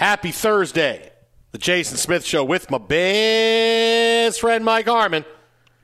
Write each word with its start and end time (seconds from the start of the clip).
Happy 0.00 0.32
Thursday. 0.32 1.12
The 1.52 1.58
Jason 1.58 1.98
Smith 1.98 2.24
Show 2.24 2.42
with 2.42 2.70
my 2.70 2.78
best 2.78 4.40
friend 4.40 4.64
Mike 4.64 4.86
Harmon. 4.86 5.26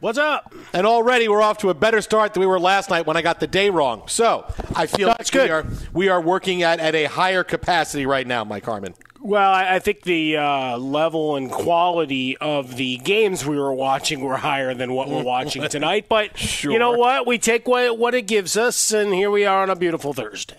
What's 0.01 0.17
up? 0.17 0.55
And 0.73 0.87
already 0.87 1.29
we're 1.29 1.43
off 1.43 1.59
to 1.59 1.69
a 1.69 1.75
better 1.75 2.01
start 2.01 2.33
than 2.33 2.41
we 2.41 2.47
were 2.47 2.59
last 2.59 2.89
night 2.89 3.05
when 3.07 3.19
I 3.19 3.21
got 3.21 3.41
the 3.41 3.47
day 3.47 3.69
wrong. 3.69 4.05
So 4.09 4.51
I 4.75 4.87
feel 4.87 5.09
That's 5.09 5.31
like 5.31 5.33
good. 5.33 5.45
we 5.45 5.51
are 5.51 5.67
we 5.93 6.09
are 6.09 6.21
working 6.23 6.63
at, 6.63 6.81
at 6.81 6.95
a 6.95 7.05
higher 7.05 7.45
capacity 7.45 8.07
right 8.07 8.27
now, 8.27 8.43
Mike 8.43 8.65
Harmon. 8.65 8.95
Well, 9.27 9.51
I, 9.51 9.75
I 9.75 9.79
think 9.81 10.03
the 10.03 10.37
uh, 10.37 10.79
level 10.79 11.35
and 11.35 11.51
quality 11.51 12.37
of 12.37 12.77
the 12.77 12.99
games 12.99 13.45
we 13.45 13.59
were 13.59 13.75
watching 13.75 14.21
were 14.21 14.37
higher 14.37 14.73
than 14.73 14.93
what 14.93 15.09
we're 15.09 15.25
watching 15.25 15.63
tonight. 15.69 16.07
But 16.09 16.63
you 16.63 16.79
know 16.79 16.93
what? 16.93 17.27
We 17.27 17.37
take 17.37 17.67
what, 17.67 17.99
what 17.99 18.15
it 18.15 18.29
gives 18.29 18.57
us, 18.57 18.93
and 18.93 19.13
here 19.13 19.29
we 19.29 19.45
are 19.45 19.65
on 19.65 19.71
a 19.71 19.75
beautiful 19.75 20.13
Thursday. 20.13 20.59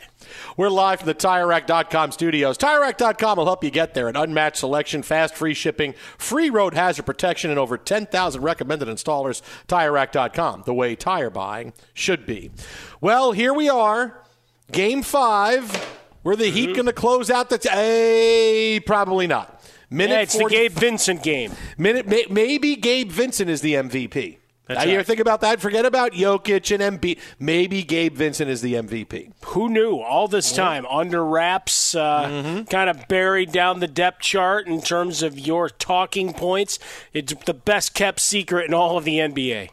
We're 0.57 0.67
live 0.67 0.99
from 0.99 1.05
the 1.05 1.15
TireRack.com 1.15 2.11
studios. 2.11 2.57
TireRack.com 2.57 3.37
will 3.37 3.45
help 3.45 3.63
you 3.63 3.71
get 3.71 3.93
there. 3.93 4.09
An 4.09 4.17
unmatched 4.17 4.57
selection, 4.57 5.01
fast 5.01 5.33
free 5.33 5.53
shipping, 5.53 5.93
free 6.17 6.49
road 6.49 6.73
hazard 6.73 7.05
protection, 7.05 7.49
and 7.49 7.57
over 7.57 7.77
10,000 7.77 8.41
recommended 8.41 8.89
installers. 8.89 9.41
TireRack.com, 9.69 10.63
the 10.65 10.73
way 10.73 10.93
tire 10.97 11.29
buying 11.29 11.71
should 11.93 12.25
be. 12.25 12.51
Well, 12.99 13.31
here 13.31 13.53
we 13.53 13.69
are. 13.69 14.25
Game 14.73 15.03
five. 15.03 15.96
Were 16.27 16.35
the 16.35 16.47
Mm-hmm. 16.47 16.55
Heat 16.55 16.75
going 16.75 16.87
to 16.87 16.91
close 16.91 17.31
out 17.31 17.49
the... 17.49 17.57
T- 17.57 17.69
eh, 17.71 18.79
probably 18.85 19.27
not. 19.27 19.63
Minute 19.89 20.13
Yeah, 20.13 20.21
it's 20.23 20.35
40 20.37 20.53
the 20.53 20.61
Gabe 20.61 20.71
Vincent 20.73 21.23
game. 21.23 21.53
Minute, 21.77 22.05
may, 22.05 22.25
maybe 22.29 22.75
Gabe 22.75 23.09
Vincent 23.09 23.49
is 23.49 23.61
the 23.61 23.75
MVP. 23.75 24.35
That's 24.67 24.83
Now, 24.85 24.91
you 24.91 25.01
think 25.03 25.21
about 25.21 25.39
that? 25.39 25.61
Forget 25.61 25.85
about 25.85 26.11
Jokic 26.11 26.77
and 26.77 26.99
Embiid. 26.99 27.19
Maybe 27.39 27.81
Gabe 27.81 28.13
Vincent 28.13 28.49
is 28.49 28.59
the 28.61 28.73
MVP. 28.73 29.31
Who 29.45 29.69
knew 29.69 29.99
all 29.99 30.27
this 30.27 30.51
time 30.51 30.85
under 30.87 31.23
wraps, 31.23 31.95
uh, 31.95 32.65
kind 32.69 32.89
of 32.89 33.07
buried 33.07 33.53
down 33.53 33.79
the 33.79 33.87
depth 33.87 34.19
chart 34.19 34.67
in 34.67 34.81
terms 34.81 35.23
of 35.23 35.39
your 35.39 35.69
talking 35.69 36.33
points? 36.33 36.77
It's 37.13 37.33
the 37.45 37.53
best 37.53 37.93
kept 37.93 38.19
secret 38.19 38.65
in 38.67 38.73
all 38.73 38.97
of 38.97 39.05
the 39.05 39.19
NBA. 39.19 39.69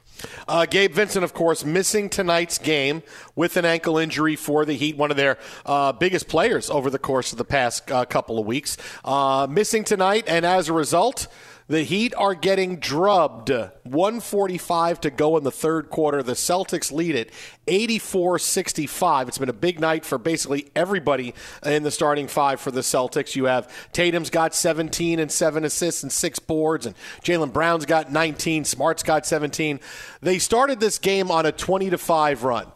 Uh, 0.48 0.66
Gabe 0.66 0.92
Vincent, 0.92 1.24
of 1.24 1.34
course, 1.34 1.64
missing 1.64 2.08
tonight's 2.08 2.58
game 2.58 3.02
with 3.34 3.56
an 3.56 3.64
ankle 3.64 3.98
injury 3.98 4.36
for 4.36 4.64
the 4.64 4.74
Heat, 4.74 4.96
one 4.96 5.10
of 5.10 5.16
their 5.16 5.38
uh, 5.66 5.92
biggest 5.92 6.28
players 6.28 6.70
over 6.70 6.90
the 6.90 6.98
course 6.98 7.32
of 7.32 7.38
the 7.38 7.44
past 7.44 7.90
uh, 7.90 8.04
couple 8.04 8.38
of 8.38 8.46
weeks. 8.46 8.76
Uh, 9.04 9.46
missing 9.48 9.84
tonight, 9.84 10.24
and 10.26 10.44
as 10.44 10.68
a 10.68 10.72
result, 10.72 11.26
the 11.66 11.82
Heat 11.82 12.14
are 12.16 12.34
getting 12.34 12.76
drubbed. 12.76 13.48
145 13.48 15.00
to 15.00 15.10
go 15.10 15.36
in 15.36 15.44
the 15.44 15.50
third 15.50 15.88
quarter. 15.88 16.22
The 16.22 16.32
Celtics 16.32 16.92
lead 16.92 17.14
it 17.14 17.30
84 17.66 18.38
65. 18.38 19.28
It's 19.28 19.38
been 19.38 19.48
a 19.48 19.54
big 19.54 19.80
night 19.80 20.04
for 20.04 20.18
basically 20.18 20.70
everybody 20.76 21.34
in 21.64 21.82
the 21.82 21.90
starting 21.90 22.28
five 22.28 22.60
for 22.60 22.70
the 22.70 22.80
Celtics. 22.80 23.34
You 23.34 23.44
have 23.44 23.72
Tatum's 23.92 24.30
got 24.30 24.54
17 24.54 25.18
and 25.18 25.32
seven 25.32 25.64
assists 25.64 26.02
and 26.02 26.12
six 26.12 26.38
boards, 26.38 26.84
and 26.86 26.94
Jaylen 27.22 27.52
Brown's 27.52 27.86
got 27.86 28.12
19. 28.12 28.64
Smart's 28.64 29.02
got 29.02 29.24
17. 29.24 29.80
They 30.20 30.38
started 30.38 30.80
this 30.80 30.98
game 30.98 31.30
on 31.30 31.46
a 31.46 31.52
20 31.52 31.90
to 31.90 31.98
5 31.98 32.44
run. 32.44 32.66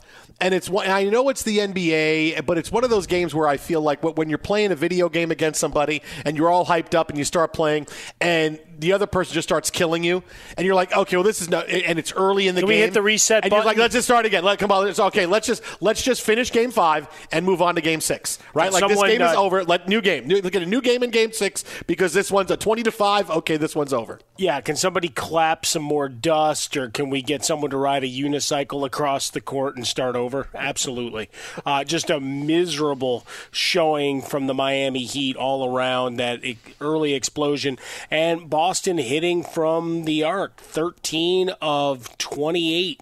And 0.41 0.55
it's 0.55 0.71
one- 0.71 0.89
I 0.89 1.05
know 1.05 1.31
it's 1.31 1.43
the 1.43 1.59
NBA, 1.59 2.47
but 2.47 2.59
it's 2.59 2.71
one 2.71 2.85
of 2.85 2.91
those 2.91 3.09
games 3.09 3.35
where 3.35 3.49
I 3.49 3.57
feel 3.57 3.81
like 3.81 4.03
when 4.05 4.29
you're 4.29 4.39
playing 4.39 4.71
a 4.71 4.77
video 4.77 5.09
game 5.09 5.33
against 5.33 5.59
somebody 5.59 6.01
and 6.25 6.37
you're 6.37 6.49
all 6.49 6.67
hyped 6.67 6.95
up 6.95 7.09
and 7.09 7.19
you 7.19 7.25
start 7.25 7.53
playing 7.53 7.89
and 8.21 8.59
the 8.79 8.93
other 8.93 9.07
person 9.07 9.35
just 9.35 9.49
starts 9.49 9.71
killing 9.71 10.05
you 10.05 10.23
and 10.57 10.65
you're 10.65 10.75
like, 10.75 10.97
okay, 10.97 11.17
well 11.17 11.25
this 11.25 11.43
is 11.43 11.51
no, 11.51 11.61
and 11.61 11.99
it's 11.99 12.13
early 12.13 12.49
in 12.49 12.55
the 12.55 12.63
Can 12.63 12.69
game. 12.69 12.77
we 12.77 12.83
hit 12.83 12.95
the 12.95 13.03
reset 13.03 13.45
And 13.45 13.53
you're 13.53 13.65
like, 13.65 13.77
let's 13.77 13.95
just 13.95 14.07
start 14.07 14.25
again. 14.25 14.45
Let 14.45 14.59
come 14.59 14.73
on, 14.73 14.89
it's 14.89 15.01
okay. 15.01 15.27
Let's 15.27 15.47
just 15.47 15.63
let's 15.81 16.03
just 16.03 16.23
finish 16.23 16.53
game 16.53 16.71
five 16.71 17.09
and 17.33 17.45
move 17.45 17.61
on 17.61 17.75
to 17.75 17.81
game 17.81 18.01
six. 18.01 18.39
Right? 18.55 18.73
Can 18.73 18.81
Like 18.81 18.89
this 18.89 19.03
game 19.03 19.23
is 19.23 19.35
over. 19.35 19.65
Let 19.65 19.89
new 19.89 20.01
game. 20.01 20.27
New, 20.27 20.41
look 20.41 20.55
at 20.55 20.63
a 20.63 20.67
new 20.67 20.81
game 20.81 21.03
in 21.03 21.11
game 21.11 21.33
six 21.33 21.65
because 21.87 22.13
this 22.13 22.31
one's 22.31 22.51
a 22.51 22.57
twenty 22.57 22.83
to 22.85 22.93
five. 22.93 23.31
Okay, 23.31 23.57
this 23.57 23.75
one's 23.75 23.93
over. 23.93 24.21
Yeah, 24.37 24.61
can 24.61 24.77
somebody 24.77 25.09
clap 25.09 25.67
some 25.67 25.83
more 25.83 26.09
dust, 26.09 26.77
or 26.77 26.89
can 26.89 27.11
we 27.11 27.23
get 27.23 27.45
someone 27.45 27.71
to 27.71 27.77
ride 27.77 28.05
a 28.05 28.09
unicycle 28.09 28.87
across 28.87 29.31
the 29.31 29.41
court 29.41 29.77
and 29.77 29.85
start 29.85 30.15
over? 30.15 30.49
Absolutely. 30.55 31.29
Uh, 31.67 31.83
just 31.83 32.09
a 32.09 32.21
miserable 32.21 33.27
showing 33.51 34.23
from 34.23 34.47
the 34.47 34.55
Miami 34.55 35.05
Heat 35.05 35.37
all 35.37 35.75
around 35.75 36.17
that 36.17 36.41
early 36.81 37.15
explosion. 37.15 37.79
And 38.13 38.49
Boston 38.49 38.68
hitting 38.77 39.43
from 39.43 40.05
the 40.05 40.23
arc 40.23 40.59
13 40.59 41.51
of 41.63 42.17
28 42.19 43.01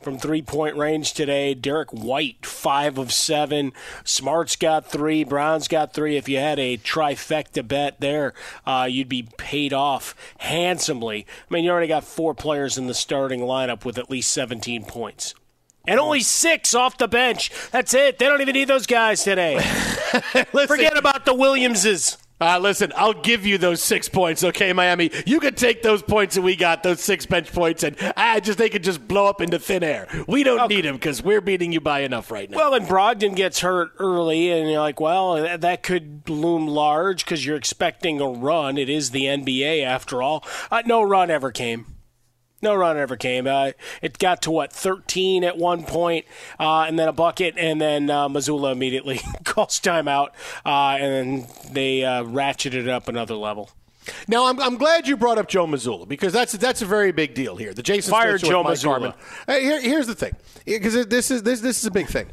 from 0.00 0.16
three 0.16 0.42
point 0.42 0.76
range 0.76 1.12
today. 1.12 1.54
Derrick 1.54 1.90
White, 1.90 2.46
five 2.46 2.98
of 2.98 3.12
seven. 3.12 3.72
Smart's 4.04 4.54
got 4.54 4.86
three. 4.86 5.24
Brown's 5.24 5.66
got 5.66 5.92
three. 5.92 6.16
If 6.16 6.28
you 6.28 6.38
had 6.38 6.58
a 6.60 6.76
trifecta 6.76 7.66
bet 7.66 8.00
there, 8.00 8.32
uh, 8.64 8.86
you'd 8.88 9.08
be 9.08 9.24
paid 9.36 9.72
off 9.72 10.14
handsomely. 10.38 11.26
I 11.50 11.54
mean, 11.54 11.64
you 11.64 11.70
already 11.70 11.88
got 11.88 12.04
four 12.04 12.32
players 12.32 12.78
in 12.78 12.86
the 12.86 12.94
starting 12.94 13.40
lineup 13.40 13.84
with 13.84 13.98
at 13.98 14.08
least 14.10 14.30
17 14.30 14.84
points. 14.84 15.34
and 15.86 15.98
only 15.98 16.20
six 16.20 16.74
off 16.74 16.96
the 16.96 17.08
bench. 17.08 17.50
That's 17.72 17.92
it. 17.92 18.18
They 18.18 18.26
don't 18.26 18.40
even 18.40 18.52
need 18.54 18.68
those 18.68 18.86
guys 18.86 19.24
today. 19.24 19.58
Forget 20.66 20.96
about 20.96 21.24
the 21.24 21.34
Williamses. 21.34 22.18
Uh, 22.40 22.58
listen, 22.58 22.92
I'll 22.94 23.14
give 23.14 23.44
you 23.44 23.58
those 23.58 23.82
six 23.82 24.08
points, 24.08 24.44
okay, 24.44 24.72
Miami? 24.72 25.10
You 25.26 25.40
can 25.40 25.54
take 25.54 25.82
those 25.82 26.02
points 26.02 26.36
that 26.36 26.42
we 26.42 26.54
got, 26.54 26.82
those 26.82 27.00
six 27.00 27.26
bench 27.26 27.52
points, 27.52 27.82
and 27.82 27.96
I 28.16 28.38
just 28.40 28.58
they 28.58 28.68
could 28.68 28.84
just 28.84 29.06
blow 29.08 29.26
up 29.26 29.40
into 29.40 29.58
thin 29.58 29.82
air. 29.82 30.06
We 30.28 30.44
don't 30.44 30.60
okay. 30.60 30.76
need 30.76 30.84
them 30.84 30.94
because 30.94 31.22
we're 31.22 31.40
beating 31.40 31.72
you 31.72 31.80
by 31.80 32.00
enough 32.00 32.30
right 32.30 32.48
now. 32.48 32.56
Well, 32.56 32.74
and 32.74 32.86
Brogdon 32.86 33.34
gets 33.34 33.60
hurt 33.60 33.92
early, 33.98 34.50
and 34.50 34.70
you're 34.70 34.80
like, 34.80 35.00
well, 35.00 35.58
that 35.58 35.82
could 35.82 36.28
loom 36.30 36.68
large 36.68 37.24
because 37.24 37.44
you're 37.44 37.56
expecting 37.56 38.20
a 38.20 38.28
run. 38.28 38.78
It 38.78 38.88
is 38.88 39.10
the 39.10 39.24
NBA 39.24 39.82
after 39.82 40.22
all. 40.22 40.44
Uh, 40.70 40.82
no 40.86 41.02
run 41.02 41.30
ever 41.30 41.50
came. 41.50 41.97
No 42.60 42.74
run 42.74 42.96
ever 42.96 43.16
came. 43.16 43.46
Uh, 43.46 43.72
it 44.02 44.18
got 44.18 44.42
to 44.42 44.50
what 44.50 44.72
13 44.72 45.44
at 45.44 45.56
one 45.56 45.84
point, 45.84 46.26
uh, 46.58 46.82
and 46.82 46.98
then 46.98 47.08
a 47.08 47.12
bucket, 47.12 47.54
and 47.56 47.80
then 47.80 48.10
uh, 48.10 48.28
Mazzulla 48.28 48.72
immediately 48.72 49.20
calls 49.44 49.78
timeout, 49.80 50.30
uh, 50.66 50.96
and 51.00 51.44
then 51.44 51.72
they 51.72 52.04
uh, 52.04 52.24
ratcheted 52.24 52.88
up 52.88 53.08
another 53.08 53.34
level. 53.34 53.70
Now 54.26 54.46
I'm, 54.46 54.58
I'm 54.60 54.76
glad 54.76 55.06
you 55.06 55.16
brought 55.16 55.38
up 55.38 55.48
Joe 55.48 55.66
Mazzulla 55.66 56.08
because 56.08 56.32
that's 56.32 56.52
that's 56.52 56.82
a 56.82 56.86
very 56.86 57.12
big 57.12 57.34
deal 57.34 57.56
here. 57.56 57.74
The 57.74 57.82
Jason 57.82 58.10
fired 58.10 58.40
Joe 58.40 58.64
Mazzulla. 58.64 59.14
Hey, 59.46 59.62
here, 59.62 59.80
here's 59.80 60.06
the 60.06 60.14
thing, 60.14 60.34
because 60.64 61.06
this 61.06 61.30
is 61.30 61.42
this 61.42 61.60
this 61.60 61.78
is 61.78 61.86
a 61.86 61.90
big 61.90 62.08
thing. 62.08 62.26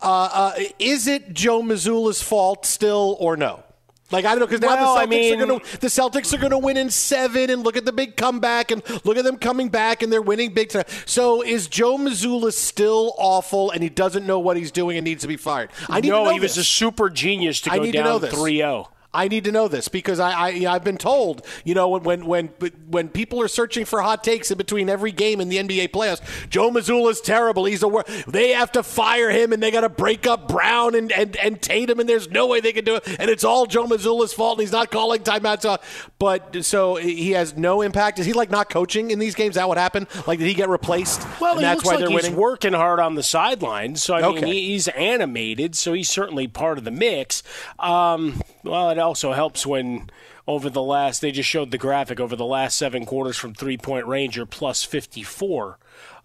Uh, 0.00 0.52
is 0.78 1.06
it 1.06 1.32
Joe 1.32 1.62
Mazzulla's 1.62 2.22
fault 2.22 2.66
still 2.66 3.16
or 3.20 3.36
no? 3.36 3.62
Like 4.10 4.24
I 4.24 4.30
don't 4.30 4.40
know 4.40 4.46
because 4.46 4.60
now 4.60 4.68
well, 4.68 4.94
the 4.94 5.00
Celtics 5.00 5.02
I 5.02 5.06
mean, 5.06 5.40
are 5.40 5.46
going 5.46 5.60
to 5.60 5.80
the 5.80 5.86
Celtics 5.86 6.34
are 6.34 6.38
going 6.38 6.50
to 6.50 6.58
win 6.58 6.76
in 6.76 6.90
seven 6.90 7.50
and 7.50 7.62
look 7.62 7.76
at 7.76 7.84
the 7.84 7.92
big 7.92 8.16
comeback 8.16 8.70
and 8.70 8.82
look 9.04 9.16
at 9.16 9.24
them 9.24 9.36
coming 9.36 9.68
back 9.68 10.02
and 10.02 10.12
they're 10.12 10.22
winning 10.22 10.52
big 10.52 10.70
time. 10.70 10.84
So 11.06 11.42
is 11.42 11.68
Joe 11.68 11.96
Mazzulla 11.96 12.52
still 12.52 13.14
awful 13.18 13.70
and 13.70 13.82
he 13.82 13.88
doesn't 13.88 14.26
know 14.26 14.38
what 14.38 14.56
he's 14.56 14.72
doing 14.72 14.96
and 14.96 15.04
needs 15.04 15.22
to 15.22 15.28
be 15.28 15.36
fired? 15.36 15.70
I 15.88 16.00
need 16.00 16.08
no, 16.08 16.18
to 16.18 16.24
know 16.24 16.30
he 16.32 16.38
this. 16.38 16.56
was 16.56 16.58
a 16.58 16.64
super 16.64 17.08
genius 17.08 17.60
to 17.62 17.70
go 17.70 17.90
down 17.90 18.04
know 18.04 18.18
this. 18.18 18.34
3-0. 18.34 18.88
I 19.12 19.26
need 19.28 19.44
to 19.44 19.52
know 19.52 19.66
this 19.66 19.88
because 19.88 20.20
I, 20.20 20.30
I 20.32 20.48
I've 20.74 20.84
been 20.84 20.96
told, 20.98 21.44
you 21.64 21.74
know, 21.74 21.88
when 21.88 22.24
when 22.26 22.46
when 22.88 23.08
people 23.08 23.42
are 23.42 23.48
searching 23.48 23.84
for 23.84 24.00
hot 24.02 24.22
takes 24.22 24.50
in 24.50 24.58
between 24.58 24.88
every 24.88 25.10
game 25.12 25.40
in 25.40 25.48
the 25.48 25.56
NBA 25.56 25.88
playoffs, 25.90 26.20
Joe 26.48 26.70
Mazzulla's 26.70 27.20
terrible. 27.20 27.64
He's 27.64 27.82
a 27.82 27.88
wor- 27.88 28.04
they 28.28 28.50
have 28.50 28.70
to 28.72 28.82
fire 28.82 29.30
him 29.30 29.52
and 29.52 29.60
they 29.62 29.70
got 29.72 29.80
to 29.80 29.88
break 29.88 30.26
up 30.26 30.46
Brown 30.48 30.94
and, 30.94 31.10
and 31.10 31.36
and 31.36 31.60
Tatum 31.60 31.98
and 31.98 32.08
there's 32.08 32.30
no 32.30 32.46
way 32.46 32.60
they 32.60 32.72
can 32.72 32.84
do 32.84 32.96
it 32.96 33.08
and 33.18 33.28
it's 33.30 33.42
all 33.42 33.66
Joe 33.66 33.86
Mazzulla's 33.86 34.32
fault 34.32 34.58
and 34.58 34.62
he's 34.62 34.72
not 34.72 34.90
calling 34.92 35.22
timeouts. 35.22 35.78
But 36.18 36.64
so 36.64 36.94
he 36.96 37.32
has 37.32 37.56
no 37.56 37.82
impact. 37.82 38.18
Is 38.20 38.26
he 38.26 38.32
like 38.32 38.50
not 38.50 38.70
coaching 38.70 39.10
in 39.10 39.18
these 39.18 39.34
games? 39.34 39.56
That 39.56 39.68
would 39.68 39.78
happen? 39.78 40.06
Like 40.26 40.38
did 40.38 40.46
he 40.46 40.54
get 40.54 40.68
replaced? 40.68 41.26
Well, 41.40 41.54
and 41.54 41.64
that's 41.64 41.78
looks 41.78 41.86
why 41.86 41.92
like 41.94 42.00
they're 42.00 42.10
he's 42.10 42.22
winning. 42.24 42.38
working 42.38 42.72
hard 42.74 43.00
on 43.00 43.16
the 43.16 43.22
sidelines. 43.24 44.02
So 44.02 44.14
I 44.14 44.22
Okay. 44.22 44.42
mean, 44.42 44.54
he's 44.54 44.86
animated, 44.88 45.74
so 45.74 45.92
he's 45.94 46.08
certainly 46.08 46.46
part 46.46 46.78
of 46.78 46.84
the 46.84 46.90
mix. 46.90 47.42
Um, 47.78 48.40
well, 48.62 48.90
it 48.90 48.98
also 48.98 49.32
helps 49.32 49.66
when 49.66 50.10
over 50.46 50.68
the 50.68 50.82
last 50.82 51.20
they 51.20 51.30
just 51.30 51.48
showed 51.48 51.70
the 51.70 51.78
graphic 51.78 52.20
over 52.20 52.36
the 52.36 52.44
last 52.44 52.76
seven 52.76 53.06
quarters 53.06 53.36
from 53.36 53.54
three 53.54 53.76
point 53.76 54.06
range 54.06 54.36
you're 54.36 54.46
plus 54.46 54.84
54 54.84 55.78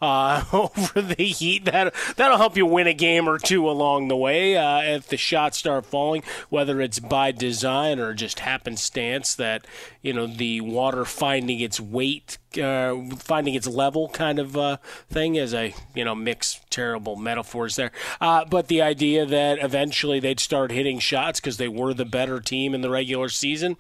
uh, 0.05 0.43
over 0.53 1.01
the 1.01 1.23
heat. 1.23 1.65
That 1.65 1.93
that'll 2.15 2.37
help 2.37 2.55
you 2.55 2.65
win 2.65 2.87
a 2.87 2.93
game 2.93 3.27
or 3.27 3.37
two 3.39 3.69
along 3.69 4.07
the 4.07 4.15
way 4.15 4.55
uh, 4.55 4.81
if 4.81 5.07
the 5.07 5.17
shots 5.17 5.57
start 5.57 5.85
falling 5.85 6.23
whether 6.49 6.81
it's 6.81 6.99
by 6.99 7.31
design 7.31 7.99
or 7.99 8.13
just 8.13 8.39
happenstance 8.39 9.35
that 9.35 9.65
you 10.01 10.13
know 10.13 10.27
the 10.27 10.61
water 10.61 11.05
finding 11.05 11.59
its 11.59 11.79
weight 11.79 12.37
uh, 12.61 12.95
finding 13.17 13.53
its 13.53 13.67
level 13.67 14.09
kind 14.09 14.39
of 14.39 14.55
uh, 14.55 14.77
thing 15.09 15.37
as 15.37 15.53
I 15.53 15.73
you 15.93 16.05
know 16.05 16.15
mix 16.15 16.61
terrible 16.69 17.15
metaphors 17.15 17.75
there. 17.75 17.91
Uh, 18.21 18.45
but 18.45 18.67
the 18.67 18.81
idea 18.81 19.25
that 19.25 19.59
eventually 19.61 20.19
they'd 20.19 20.39
start 20.39 20.71
hitting 20.71 20.99
shots 20.99 21.39
because 21.39 21.57
they 21.57 21.67
were 21.67 21.93
the 21.93 22.05
better 22.05 22.39
team 22.39 22.73
in 22.73 22.81
the 22.81 22.89
regular 22.89 23.29
season. 23.29 23.77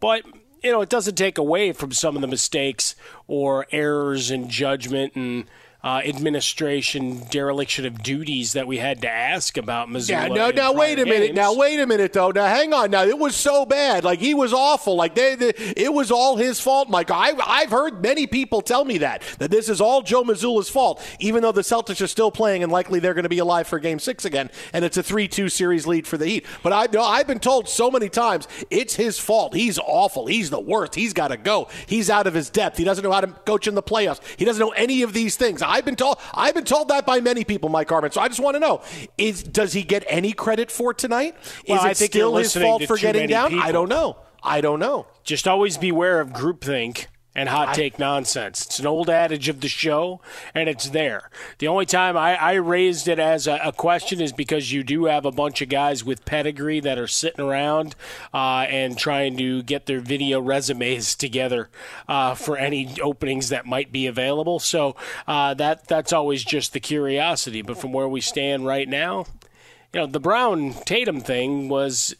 But 0.00 0.24
you 0.62 0.72
know, 0.72 0.80
it 0.80 0.88
doesn't 0.88 1.16
take 1.16 1.36
away 1.36 1.72
from 1.72 1.92
some 1.92 2.16
of 2.16 2.22
the 2.22 2.28
mistakes 2.28 2.96
or 3.26 3.66
errors 3.70 4.30
in 4.30 4.48
judgment 4.48 5.14
and 5.14 5.44
uh, 5.84 6.00
administration 6.02 7.22
dereliction 7.30 7.84
of 7.84 8.02
duties 8.02 8.54
that 8.54 8.66
we 8.66 8.78
had 8.78 9.02
to 9.02 9.10
ask 9.10 9.58
about 9.58 9.88
Mazzulla. 9.88 10.08
Yeah, 10.08 10.28
no, 10.28 10.50
now 10.50 10.72
wait 10.72 10.98
a 10.98 11.04
minute. 11.04 11.34
Now 11.34 11.54
wait 11.54 11.78
a 11.78 11.86
minute 11.86 12.14
though. 12.14 12.30
Now 12.30 12.46
hang 12.46 12.72
on. 12.72 12.90
Now 12.90 13.04
it 13.04 13.18
was 13.18 13.36
so 13.36 13.66
bad. 13.66 14.02
Like 14.02 14.18
he 14.18 14.32
was 14.32 14.54
awful. 14.54 14.96
Like 14.96 15.14
they, 15.14 15.34
they 15.34 15.52
it 15.76 15.92
was 15.92 16.10
all 16.10 16.36
his 16.36 16.58
fault, 16.58 16.88
Mike. 16.88 17.10
I 17.10 17.32
I've 17.46 17.70
heard 17.70 18.00
many 18.00 18.26
people 18.26 18.62
tell 18.62 18.86
me 18.86 18.96
that 18.98 19.22
that 19.38 19.50
this 19.50 19.68
is 19.68 19.82
all 19.82 20.00
Joe 20.00 20.24
Mazzulla's 20.24 20.70
fault, 20.70 21.06
even 21.20 21.42
though 21.42 21.52
the 21.52 21.60
Celtics 21.60 22.00
are 22.00 22.06
still 22.06 22.30
playing 22.30 22.62
and 22.62 22.72
likely 22.72 22.98
they're 22.98 23.12
going 23.12 23.24
to 23.24 23.28
be 23.28 23.38
alive 23.38 23.68
for 23.68 23.78
Game 23.78 23.98
Six 23.98 24.24
again, 24.24 24.50
and 24.72 24.86
it's 24.86 24.96
a 24.96 25.02
three-two 25.02 25.50
series 25.50 25.86
lead 25.86 26.06
for 26.06 26.16
the 26.16 26.26
Heat. 26.26 26.46
But 26.62 26.72
I 26.72 26.86
know 26.90 27.02
I've 27.02 27.26
been 27.26 27.40
told 27.40 27.68
so 27.68 27.90
many 27.90 28.08
times 28.08 28.48
it's 28.70 28.94
his 28.94 29.18
fault. 29.18 29.54
He's 29.54 29.78
awful. 29.78 30.26
He's 30.26 30.48
the 30.48 30.60
worst. 30.60 30.94
He's 30.94 31.12
got 31.12 31.28
to 31.28 31.36
go. 31.36 31.68
He's 31.86 32.08
out 32.08 32.26
of 32.26 32.32
his 32.32 32.48
depth. 32.48 32.78
He 32.78 32.84
doesn't 32.84 33.04
know 33.04 33.12
how 33.12 33.20
to 33.20 33.26
coach 33.26 33.68
in 33.68 33.74
the 33.74 33.82
playoffs. 33.82 34.20
He 34.38 34.46
doesn't 34.46 34.60
know 34.60 34.70
any 34.70 35.02
of 35.02 35.12
these 35.12 35.36
things. 35.36 35.60
I've 35.74 35.84
been 35.84 35.96
told. 35.96 36.18
I've 36.32 36.54
been 36.54 36.64
told 36.64 36.88
that 36.88 37.04
by 37.04 37.20
many 37.20 37.42
people, 37.42 37.68
Mike 37.68 37.88
Harmon. 37.88 38.12
So 38.12 38.20
I 38.20 38.28
just 38.28 38.38
want 38.38 38.54
to 38.54 38.60
know: 38.60 38.80
is 39.18 39.42
does 39.42 39.72
he 39.72 39.82
get 39.82 40.04
any 40.06 40.32
credit 40.32 40.70
for 40.70 40.94
tonight? 40.94 41.34
Well, 41.68 41.78
is 41.78 41.84
I 41.84 41.90
it 41.90 41.96
still 42.10 42.36
his 42.36 42.54
fault 42.54 42.84
for 42.84 42.96
getting 42.96 43.28
down? 43.28 43.58
I 43.58 43.72
don't 43.72 43.88
know. 43.88 44.16
I 44.40 44.60
don't 44.60 44.78
know. 44.78 45.06
Just 45.24 45.48
always 45.48 45.76
beware 45.76 46.20
of 46.20 46.30
groupthink 46.30 47.06
and 47.34 47.48
hot 47.48 47.74
take 47.74 47.98
nonsense. 47.98 48.64
It's 48.64 48.78
an 48.78 48.86
old 48.86 49.10
adage 49.10 49.48
of 49.48 49.60
the 49.60 49.68
show, 49.68 50.20
and 50.54 50.68
it's 50.68 50.90
there. 50.90 51.30
The 51.58 51.68
only 51.68 51.86
time 51.86 52.16
I, 52.16 52.36
I 52.36 52.52
raised 52.54 53.08
it 53.08 53.18
as 53.18 53.46
a, 53.46 53.60
a 53.64 53.72
question 53.72 54.20
is 54.20 54.32
because 54.32 54.72
you 54.72 54.84
do 54.84 55.06
have 55.06 55.24
a 55.24 55.32
bunch 55.32 55.60
of 55.60 55.68
guys 55.68 56.04
with 56.04 56.24
pedigree 56.24 56.80
that 56.80 56.98
are 56.98 57.06
sitting 57.06 57.44
around 57.44 57.96
uh, 58.32 58.66
and 58.68 58.96
trying 58.96 59.36
to 59.38 59.62
get 59.62 59.86
their 59.86 60.00
video 60.00 60.40
resumes 60.40 61.14
together 61.14 61.68
uh, 62.08 62.34
for 62.34 62.56
any 62.56 63.00
openings 63.00 63.48
that 63.48 63.66
might 63.66 63.90
be 63.90 64.06
available. 64.06 64.58
So 64.58 64.96
uh, 65.26 65.54
that 65.54 65.88
that's 65.88 66.12
always 66.12 66.44
just 66.44 66.72
the 66.72 66.80
curiosity. 66.80 67.62
But 67.62 67.78
from 67.78 67.92
where 67.92 68.08
we 68.08 68.20
stand 68.20 68.66
right 68.66 68.88
now, 68.88 69.26
you 69.92 70.00
know, 70.00 70.06
the 70.06 70.20
Brown 70.20 70.74
Tatum 70.84 71.20
thing 71.20 71.68
was 71.68 72.14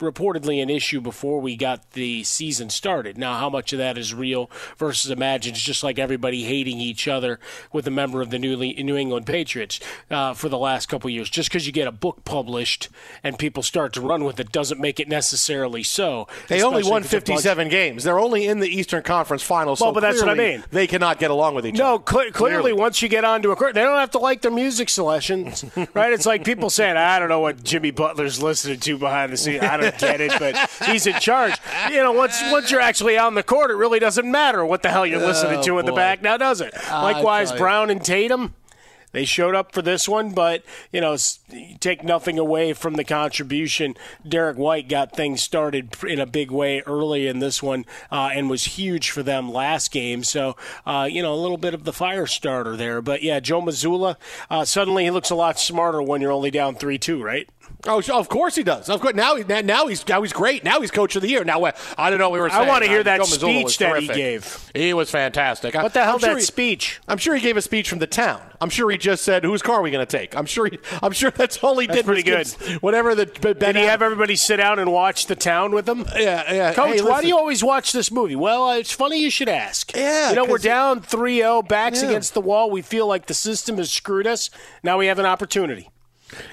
reportedly 0.00 0.62
an 0.62 0.70
issue 0.70 1.00
before 1.00 1.40
we 1.40 1.56
got 1.56 1.92
the 1.92 2.22
season 2.24 2.70
started. 2.70 3.16
Now, 3.18 3.38
how 3.38 3.48
much 3.50 3.72
of 3.72 3.78
that 3.78 3.96
is 3.98 4.12
real 4.14 4.50
versus 4.76 5.10
imagined? 5.10 5.56
It's 5.56 5.64
just 5.64 5.82
like 5.82 5.98
everybody 5.98 6.44
hating 6.44 6.80
each 6.80 7.06
other 7.08 7.38
with 7.72 7.86
a 7.86 7.90
member 7.90 8.20
of 8.20 8.30
the 8.30 8.38
New, 8.38 8.56
New 8.56 8.96
England 8.96 9.26
Patriots 9.26 9.80
uh, 10.10 10.34
for 10.34 10.48
the 10.48 10.58
last 10.58 10.86
couple 10.86 11.08
of 11.08 11.12
years. 11.14 11.30
Just 11.30 11.48
because 11.48 11.66
you 11.66 11.72
get 11.72 11.86
a 11.86 11.92
book 11.92 12.24
published 12.24 12.88
and 13.22 13.38
people 13.38 13.62
start 13.62 13.92
to 13.94 14.00
run 14.00 14.24
with 14.24 14.40
it 14.40 14.52
doesn't 14.52 14.80
make 14.80 14.98
it 15.00 15.08
necessarily 15.08 15.82
so. 15.82 16.26
They 16.48 16.62
only 16.62 16.82
won 16.82 17.02
if 17.02 17.12
it's 17.12 17.28
a 17.28 17.32
bunch- 17.32 17.42
57 17.42 17.68
games. 17.68 18.04
They're 18.04 18.18
only 18.20 18.46
in 18.46 18.60
the 18.60 18.68
Eastern 18.68 19.02
Conference 19.02 19.42
Finals. 19.42 19.80
Well, 19.80 19.90
so 19.90 19.94
but 19.94 20.00
that's 20.00 20.20
what 20.20 20.28
I 20.30 20.34
mean. 20.34 20.64
They 20.70 20.86
cannot 20.86 21.18
get 21.18 21.30
along 21.30 21.54
with 21.54 21.66
each 21.66 21.76
No, 21.76 21.94
other. 21.96 22.04
cl- 22.08 22.30
clearly, 22.32 22.72
once 22.72 23.00
you 23.02 23.08
get 23.08 23.24
onto 23.24 23.50
a 23.50 23.56
court, 23.56 23.74
they 23.74 23.82
don't 23.82 23.98
have 23.98 24.10
to 24.12 24.18
like 24.18 24.42
their 24.42 24.50
music 24.50 24.88
selections, 24.88 25.64
right? 25.94 26.12
It's 26.12 26.26
like 26.26 26.44
people 26.44 26.70
saying, 26.70 26.96
"I 26.96 27.18
don't 27.18 27.28
know 27.28 27.40
what 27.40 27.62
Jimmy 27.64 27.90
Butler's 27.90 28.42
listening 28.42 28.80
to 28.80 28.98
behind 28.98 29.32
the 29.32 29.36
scenes. 29.36 29.62
I 29.62 29.76
don't 29.76 29.83
get 29.92 30.20
it, 30.20 30.32
but 30.38 30.56
he's 30.86 31.06
in 31.06 31.14
charge." 31.14 31.54
You 31.90 31.98
know, 31.98 32.12
once 32.12 32.40
once 32.50 32.70
you're 32.70 32.80
actually 32.80 33.16
out 33.16 33.28
on 33.28 33.34
the 33.34 33.42
court, 33.42 33.70
it 33.70 33.74
really 33.76 33.98
doesn't 33.98 34.30
matter 34.30 34.64
what 34.64 34.82
the 34.82 34.90
hell 34.90 35.06
you're 35.06 35.18
listening 35.18 35.62
to 35.62 35.78
in 35.78 35.86
the 35.86 35.92
back, 35.92 36.22
now 36.22 36.36
does 36.36 36.60
it? 36.60 36.74
Likewise. 36.90 37.52
Brown 37.52 37.90
and 37.90 38.04
Tatum. 38.04 38.54
They 39.12 39.24
showed 39.24 39.54
up 39.54 39.70
for 39.70 39.80
this 39.80 40.08
one, 40.08 40.32
but 40.32 40.64
you 40.90 41.00
know, 41.00 41.16
take 41.78 42.02
nothing 42.02 42.36
away 42.36 42.72
from 42.72 42.94
the 42.94 43.04
contribution. 43.04 43.94
Derrick 44.28 44.56
White 44.56 44.88
got 44.88 45.14
things 45.14 45.40
started 45.40 45.94
in 46.02 46.18
a 46.18 46.26
big 46.26 46.50
way 46.50 46.82
early 46.84 47.28
in 47.28 47.38
this 47.38 47.62
one, 47.62 47.84
uh, 48.10 48.30
and 48.34 48.50
was 48.50 48.64
huge 48.64 49.10
for 49.10 49.22
them 49.22 49.52
last 49.52 49.92
game. 49.92 50.24
So, 50.24 50.56
uh, 50.84 51.08
you 51.08 51.22
know, 51.22 51.32
a 51.32 51.36
little 51.36 51.58
bit 51.58 51.74
of 51.74 51.84
the 51.84 51.92
fire 51.92 52.26
starter 52.26 52.76
there. 52.76 53.00
But 53.00 53.22
yeah, 53.22 53.38
Joe 53.38 53.62
Mazzulla 53.62 54.16
uh, 54.50 54.64
suddenly 54.64 55.04
he 55.04 55.12
looks 55.12 55.30
a 55.30 55.36
lot 55.36 55.60
smarter 55.60 56.02
when 56.02 56.20
you're 56.20 56.32
only 56.32 56.50
down 56.50 56.74
three 56.74 56.98
two, 56.98 57.22
right? 57.22 57.48
Oh, 57.86 58.00
of 58.18 58.28
course 58.28 58.54
he 58.54 58.62
does. 58.62 58.88
Of 58.88 59.00
course. 59.00 59.14
Now, 59.14 59.36
he- 59.36 59.44
now- 59.44 59.60
now 59.60 59.86
he's 59.86 60.06
now 60.08 60.22
he's 60.22 60.32
great. 60.32 60.64
Now 60.64 60.80
he's 60.80 60.90
coach 60.90 61.16
of 61.16 61.22
the 61.22 61.28
year. 61.28 61.44
Now, 61.44 61.62
uh, 61.64 61.72
I 61.98 62.08
don't 62.10 62.18
know. 62.18 62.30
what 62.30 62.36
We 62.36 62.40
were. 62.40 62.50
I 62.50 62.66
wanna 62.66 62.86
hear 62.86 63.00
uh, 63.00 63.04
that 63.04 63.18
Joe 63.18 63.24
speech 63.24 63.78
that 63.78 64.00
he 64.00 64.08
gave. 64.08 64.70
He 64.74 64.94
was 64.94 65.10
fantastic. 65.10 65.74
What 65.74 65.92
the 65.92 66.02
hell 66.04 66.14
I'm 66.14 66.20
sure 66.20 66.30
that 66.30 66.38
he- 66.38 66.44
speech? 66.44 67.00
I'm 67.08 67.18
sure 67.18 67.34
he 67.34 67.42
gave 67.42 67.56
a 67.56 67.62
speech 67.62 67.88
from 67.90 67.98
the 67.98 68.06
town. 68.06 68.40
I'm 68.60 68.70
sure 68.70 68.90
he 68.90 68.96
just 68.96 69.22
said, 69.24 69.44
"Whose 69.44 69.60
car 69.60 69.76
are 69.76 69.82
we 69.82 69.90
going 69.90 70.06
to 70.06 70.18
take?" 70.18 70.34
I'm 70.36 70.46
sure. 70.46 70.66
He, 70.66 70.78
I'm 71.02 71.12
sure 71.12 71.30
that's 71.30 71.58
all 71.62 71.78
he 71.78 71.86
That's 71.86 71.98
did. 71.98 72.06
pretty 72.06 72.30
s- 72.32 72.54
Whatever 72.80 73.14
the 73.14 73.26
Ben 73.26 73.56
Did 73.58 73.76
he 73.76 73.82
have 73.82 74.00
everybody 74.00 74.36
sit 74.36 74.56
down 74.56 74.78
and 74.78 74.90
watch 74.90 75.26
the 75.26 75.36
town 75.36 75.72
with 75.72 75.86
him? 75.88 76.06
Yeah, 76.16 76.52
yeah. 76.54 76.72
Coach, 76.72 76.94
Hey, 76.96 77.02
why 77.02 77.20
do 77.20 77.28
you 77.28 77.36
always 77.36 77.62
watch 77.62 77.92
this 77.92 78.10
movie? 78.10 78.36
Well, 78.36 78.70
it's 78.72 78.92
funny 78.92 79.20
you 79.20 79.30
should 79.30 79.48
ask. 79.50 79.94
Yeah, 79.94 80.30
You 80.30 80.36
know, 80.36 80.44
we're 80.46 80.58
down 80.58 81.02
3 81.02 81.36
0, 81.38 81.60
backs 81.62 82.00
Yeah. 82.02 82.08
against 82.08 82.32
the 82.32 82.40
wall. 82.40 82.70
We 82.70 82.80
feel 82.80 83.06
like 83.06 83.26
the 83.26 83.34
system 83.34 83.76
has 83.76 83.90
screwed 83.90 84.26
us. 84.26 84.48
Now 84.82 84.96
we 84.98 85.06
have 85.06 85.18
an 85.18 85.26
opportunity. 85.26 85.90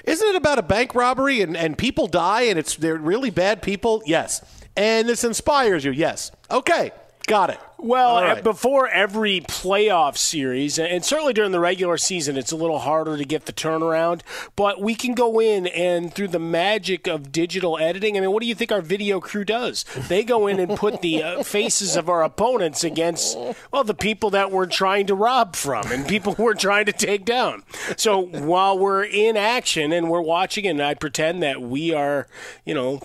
Isn't 0.04 0.28
it 0.28 0.36
about 0.36 0.58
a 0.58 0.62
bank 0.62 0.94
robbery 0.94 1.40
and, 1.40 1.56
and 1.56 1.76
people 1.76 2.06
die 2.06 2.42
and 2.42 2.58
it's 2.58 2.76
they're 2.76 2.96
really 2.96 3.30
bad 3.30 3.62
people? 3.62 4.02
Yes. 4.06 4.44
And 4.76 5.08
this 5.08 5.24
inspires 5.24 5.84
you? 5.84 5.92
Yes. 5.92 6.30
Okay. 6.50 6.92
Got 7.26 7.50
it. 7.50 7.60
Well, 7.82 8.10
All 8.10 8.22
right. 8.22 8.44
before 8.44 8.86
every 8.86 9.40
playoff 9.40 10.16
series, 10.16 10.78
and 10.78 11.04
certainly 11.04 11.32
during 11.32 11.50
the 11.50 11.58
regular 11.58 11.96
season, 11.96 12.36
it's 12.36 12.52
a 12.52 12.56
little 12.56 12.78
harder 12.78 13.16
to 13.16 13.24
get 13.24 13.46
the 13.46 13.52
turnaround. 13.52 14.20
But 14.54 14.80
we 14.80 14.94
can 14.94 15.14
go 15.14 15.40
in 15.40 15.66
and 15.66 16.14
through 16.14 16.28
the 16.28 16.38
magic 16.38 17.08
of 17.08 17.32
digital 17.32 17.76
editing. 17.78 18.16
I 18.16 18.20
mean, 18.20 18.30
what 18.30 18.40
do 18.40 18.46
you 18.46 18.54
think 18.54 18.70
our 18.70 18.82
video 18.82 19.18
crew 19.18 19.44
does? 19.44 19.84
They 20.08 20.22
go 20.22 20.46
in 20.46 20.60
and 20.60 20.76
put 20.76 21.02
the 21.02 21.24
uh, 21.24 21.42
faces 21.42 21.96
of 21.96 22.08
our 22.08 22.22
opponents 22.22 22.84
against, 22.84 23.36
well, 23.72 23.82
the 23.82 23.94
people 23.94 24.30
that 24.30 24.52
we're 24.52 24.66
trying 24.66 25.08
to 25.08 25.16
rob 25.16 25.56
from 25.56 25.90
and 25.90 26.06
people 26.06 26.36
we're 26.38 26.54
trying 26.54 26.86
to 26.86 26.92
take 26.92 27.24
down. 27.24 27.64
So 27.96 28.20
while 28.20 28.78
we're 28.78 29.02
in 29.04 29.36
action 29.36 29.92
and 29.92 30.08
we're 30.08 30.20
watching, 30.22 30.68
and 30.68 30.80
I 30.80 30.94
pretend 30.94 31.42
that 31.42 31.60
we 31.60 31.92
are, 31.92 32.28
you 32.64 32.74
know, 32.74 33.00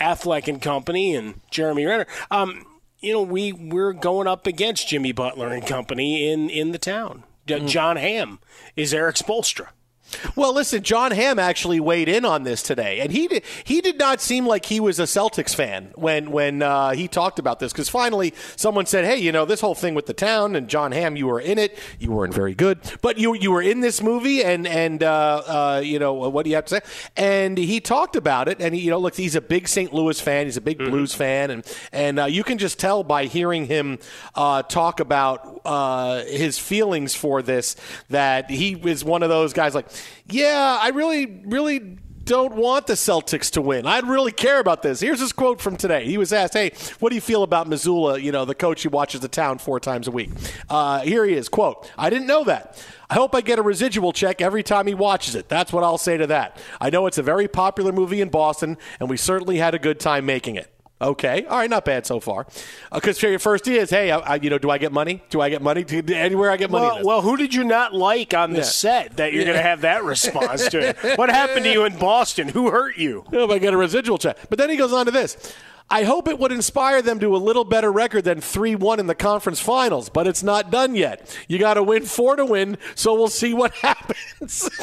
Affleck 0.00 0.46
and 0.46 0.62
company 0.62 1.16
and 1.16 1.40
Jeremy 1.50 1.84
Renner. 1.84 2.06
Um, 2.30 2.64
you 3.00 3.12
know, 3.12 3.22
we 3.22 3.52
we're 3.52 3.92
going 3.92 4.26
up 4.26 4.46
against 4.46 4.88
Jimmy 4.88 5.12
Butler 5.12 5.48
and 5.48 5.66
company 5.66 6.30
in 6.30 6.50
in 6.50 6.72
the 6.72 6.78
town. 6.78 7.24
D- 7.46 7.54
mm-hmm. 7.54 7.66
Jon 7.66 7.96
Hamm 7.96 8.38
is 8.76 8.92
Erik 8.94 9.16
Spoelstra. 9.16 9.68
Well, 10.36 10.54
listen, 10.54 10.82
Jon 10.82 11.12
Hamm 11.12 11.38
actually 11.38 11.80
weighed 11.80 12.08
in 12.08 12.24
on 12.24 12.42
this 12.42 12.62
today, 12.62 13.00
and 13.00 13.12
he 13.12 13.28
did. 13.28 13.44
He 13.64 13.80
did 13.80 13.98
not 13.98 14.20
seem 14.20 14.46
like 14.46 14.66
he 14.66 14.80
was 14.80 14.98
a 14.98 15.04
Celtics 15.04 15.54
fan 15.54 15.92
when 15.94 16.30
when 16.30 16.62
uh, 16.62 16.90
he 16.90 17.08
talked 17.08 17.38
about 17.38 17.58
this. 17.58 17.72
Because 17.72 17.88
finally, 17.88 18.34
someone 18.56 18.86
said, 18.86 19.04
"Hey, 19.04 19.18
you 19.18 19.32
know, 19.32 19.44
this 19.44 19.60
whole 19.60 19.74
thing 19.74 19.94
with 19.94 20.06
the 20.06 20.14
town 20.14 20.56
and 20.56 20.68
Jon 20.68 20.92
Hamm, 20.92 21.16
you 21.16 21.26
were 21.26 21.40
in 21.40 21.58
it. 21.58 21.78
You 21.98 22.12
weren't 22.12 22.34
very 22.34 22.54
good, 22.54 22.78
but 23.02 23.18
you 23.18 23.34
you 23.34 23.50
were 23.50 23.62
in 23.62 23.80
this 23.80 24.02
movie, 24.02 24.42
and 24.44 24.66
and 24.66 25.02
uh, 25.02 25.42
uh, 25.46 25.82
you 25.84 25.98
know 25.98 26.14
what 26.14 26.44
do 26.44 26.50
you 26.50 26.56
have 26.56 26.66
to 26.66 26.76
say?" 26.76 26.80
And 27.16 27.56
he 27.56 27.80
talked 27.80 28.16
about 28.16 28.48
it, 28.48 28.60
and 28.60 28.74
he, 28.74 28.80
you 28.82 28.90
know, 28.90 28.98
look, 28.98 29.14
he's 29.14 29.36
a 29.36 29.40
big 29.40 29.68
St. 29.68 29.92
Louis 29.92 30.20
fan. 30.20 30.46
He's 30.46 30.56
a 30.56 30.60
big 30.60 30.78
Blues 30.78 31.14
fan, 31.14 31.50
and 31.50 31.76
and 31.92 32.18
uh, 32.20 32.24
you 32.24 32.44
can 32.44 32.58
just 32.58 32.78
tell 32.78 33.02
by 33.02 33.26
hearing 33.26 33.66
him 33.66 33.98
uh, 34.34 34.62
talk 34.62 35.00
about 35.00 35.60
uh, 35.64 36.24
his 36.24 36.58
feelings 36.58 37.14
for 37.14 37.42
this 37.42 37.76
that 38.08 38.50
he 38.50 38.72
is 38.72 39.04
one 39.04 39.22
of 39.22 39.28
those 39.28 39.52
guys 39.52 39.74
like, 39.74 39.86
yeah, 40.28 40.78
I 40.80 40.88
really, 40.90 41.42
really 41.44 41.98
don't 42.24 42.54
want 42.54 42.86
the 42.86 42.92
Celtics 42.92 43.50
to 43.50 43.60
win. 43.60 43.86
I'd 43.86 44.06
really 44.06 44.30
care 44.30 44.60
about 44.60 44.82
this. 44.82 45.00
Here's 45.00 45.18
his 45.18 45.32
quote 45.32 45.60
from 45.60 45.76
today. 45.76 46.04
He 46.04 46.16
was 46.16 46.32
asked, 46.32 46.54
"Hey, 46.54 46.70
what 47.00 47.08
do 47.08 47.16
you 47.16 47.20
feel 47.20 47.42
about 47.42 47.68
Mazzulla? 47.68 48.22
You 48.22 48.30
know, 48.30 48.44
the 48.44 48.54
coach 48.54 48.84
who 48.84 48.90
watches 48.90 49.20
the 49.20 49.28
town 49.28 49.58
four 49.58 49.80
times 49.80 50.06
a 50.06 50.12
week." 50.12 50.30
Uh, 50.68 51.00
here 51.00 51.24
he 51.24 51.34
is. 51.34 51.48
Quote: 51.48 51.90
"I 51.98 52.08
didn't 52.08 52.28
know 52.28 52.44
that." 52.44 52.80
I 53.08 53.14
hope 53.14 53.34
I 53.34 53.40
get 53.40 53.58
a 53.58 53.62
residual 53.62 54.12
check 54.12 54.40
every 54.40 54.62
time 54.62 54.86
he 54.86 54.94
watches 54.94 55.34
it. 55.34 55.48
That's 55.48 55.72
what 55.72 55.82
I'll 55.82 55.98
say 55.98 56.16
to 56.16 56.28
that. 56.28 56.58
I 56.80 56.90
know 56.90 57.06
it's 57.06 57.18
a 57.18 57.22
very 57.24 57.48
popular 57.48 57.90
movie 57.90 58.20
in 58.20 58.28
Boston, 58.28 58.78
and 59.00 59.10
we 59.10 59.16
certainly 59.16 59.56
had 59.56 59.74
a 59.74 59.80
good 59.80 59.98
time 59.98 60.24
making 60.24 60.54
it. 60.54 60.72
Okay, 61.02 61.46
all 61.46 61.56
right, 61.58 61.70
not 61.70 61.86
bad 61.86 62.04
so 62.04 62.20
far. 62.20 62.46
Uh, 62.92 62.96
because 63.00 63.22
your 63.22 63.38
first 63.38 63.66
is, 63.66 63.88
hey, 63.88 64.10
I, 64.10 64.18
I, 64.18 64.34
you 64.34 64.50
know, 64.50 64.58
do 64.58 64.68
I 64.68 64.76
get 64.76 64.92
money? 64.92 65.22
Do 65.30 65.40
I 65.40 65.48
get 65.48 65.62
money? 65.62 65.82
Do, 65.82 66.02
anywhere 66.14 66.50
I 66.50 66.58
get 66.58 66.70
money? 66.70 66.84
Well, 66.84 67.04
well, 67.06 67.22
who 67.22 67.38
did 67.38 67.54
you 67.54 67.64
not 67.64 67.94
like 67.94 68.34
on 68.34 68.50
the 68.52 68.58
Yeah. 68.58 68.64
set 68.64 69.16
that 69.16 69.32
you're 69.32 69.44
going 69.44 69.56
to 69.56 69.62
have 69.62 69.80
that 69.80 70.04
response 70.04 70.68
to? 70.68 70.94
What 71.16 71.30
happened 71.30 71.64
to 71.64 71.72
you 71.72 71.84
in 71.86 71.96
Boston? 71.98 72.48
Who 72.48 72.70
hurt 72.70 72.98
you? 72.98 73.24
Oh, 73.32 73.50
I 73.50 73.58
get 73.58 73.72
a 73.72 73.78
residual 73.78 74.18
check. 74.18 74.36
But 74.50 74.58
then 74.58 74.68
he 74.68 74.76
goes 74.76 74.92
on 74.92 75.06
to 75.06 75.10
this. 75.12 75.54
I 75.88 76.04
hope 76.04 76.28
it 76.28 76.38
would 76.38 76.52
inspire 76.52 77.00
them 77.02 77.18
to 77.20 77.34
a 77.34 77.38
little 77.38 77.64
better 77.64 77.90
record 77.90 78.24
than 78.24 78.40
3 78.40 78.74
1 78.76 79.00
in 79.00 79.06
the 79.06 79.14
conference 79.14 79.58
finals, 79.58 80.08
but 80.10 80.26
it's 80.26 80.42
not 80.42 80.70
done 80.70 80.94
yet. 80.94 81.34
You 81.48 81.58
got 81.58 81.74
to 81.74 81.82
win 81.82 82.04
four 82.04 82.36
to 82.36 82.44
win, 82.44 82.76
so 82.94 83.14
we'll 83.14 83.26
see 83.28 83.54
what 83.54 83.72
happens. 83.82 84.68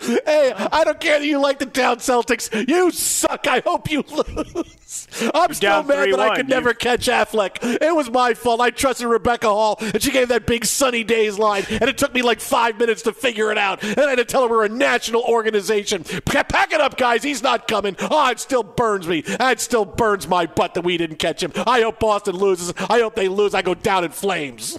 hey, 0.00 0.52
I 0.56 0.84
don't 0.84 1.00
care 1.00 1.18
that 1.18 1.26
you 1.26 1.38
like 1.40 1.58
the 1.58 1.66
town 1.66 1.98
Celtics. 1.98 2.68
You 2.68 2.90
suck. 2.90 3.46
I 3.46 3.60
hope 3.64 3.90
you 3.90 4.02
lose. 4.02 5.08
I'm 5.34 5.54
still 5.54 5.82
mad 5.82 6.12
that 6.12 6.20
I 6.20 6.30
3-1. 6.30 6.36
could 6.36 6.48
never 6.48 6.74
catch 6.74 7.06
Affleck. 7.06 7.58
It 7.62 7.94
was 7.94 8.10
my 8.10 8.34
fault. 8.34 8.60
I 8.60 8.70
trusted 8.70 9.06
Rebecca 9.06 9.48
Hall, 9.48 9.76
and 9.80 10.02
she 10.02 10.10
gave 10.10 10.28
that 10.28 10.46
big 10.46 10.64
sunny 10.64 11.04
days 11.04 11.38
line, 11.38 11.64
and 11.70 11.82
it 11.82 11.98
took 11.98 12.12
me 12.14 12.22
like 12.22 12.40
five 12.40 12.78
minutes 12.78 13.02
to 13.02 13.12
figure 13.12 13.52
it 13.52 13.58
out. 13.58 13.82
And 13.82 14.00
I 14.00 14.10
had 14.10 14.16
to 14.16 14.24
tell 14.24 14.42
her 14.42 14.48
we're 14.48 14.64
a 14.64 14.68
national 14.68 15.22
organization. 15.22 16.04
Pack 16.04 16.72
it 16.72 16.80
up, 16.80 16.96
guys. 16.96 17.22
He's 17.22 17.42
not 17.42 17.68
coming. 17.68 17.96
Oh, 18.00 18.30
it 18.30 18.40
still 18.40 18.62
burns 18.62 19.06
me. 19.06 19.22
It 19.26 19.60
still 19.60 19.84
burns 19.84 20.26
my 20.26 20.46
butt 20.46 20.74
that 20.74 20.82
we 20.84 20.96
didn't 20.96 21.16
catch 21.16 21.42
him. 21.42 21.52
I 21.66 21.82
hope 21.82 22.00
Boston 22.00 22.36
loses. 22.36 22.72
I 22.88 23.00
hope 23.00 23.14
they 23.14 23.28
lose. 23.28 23.54
I 23.54 23.62
go 23.62 23.74
down 23.74 24.04
in 24.04 24.10
flames. 24.10 24.78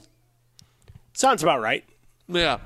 Sounds 1.13 1.43
about 1.43 1.61
right. 1.61 1.83
Yeah. 2.27 2.59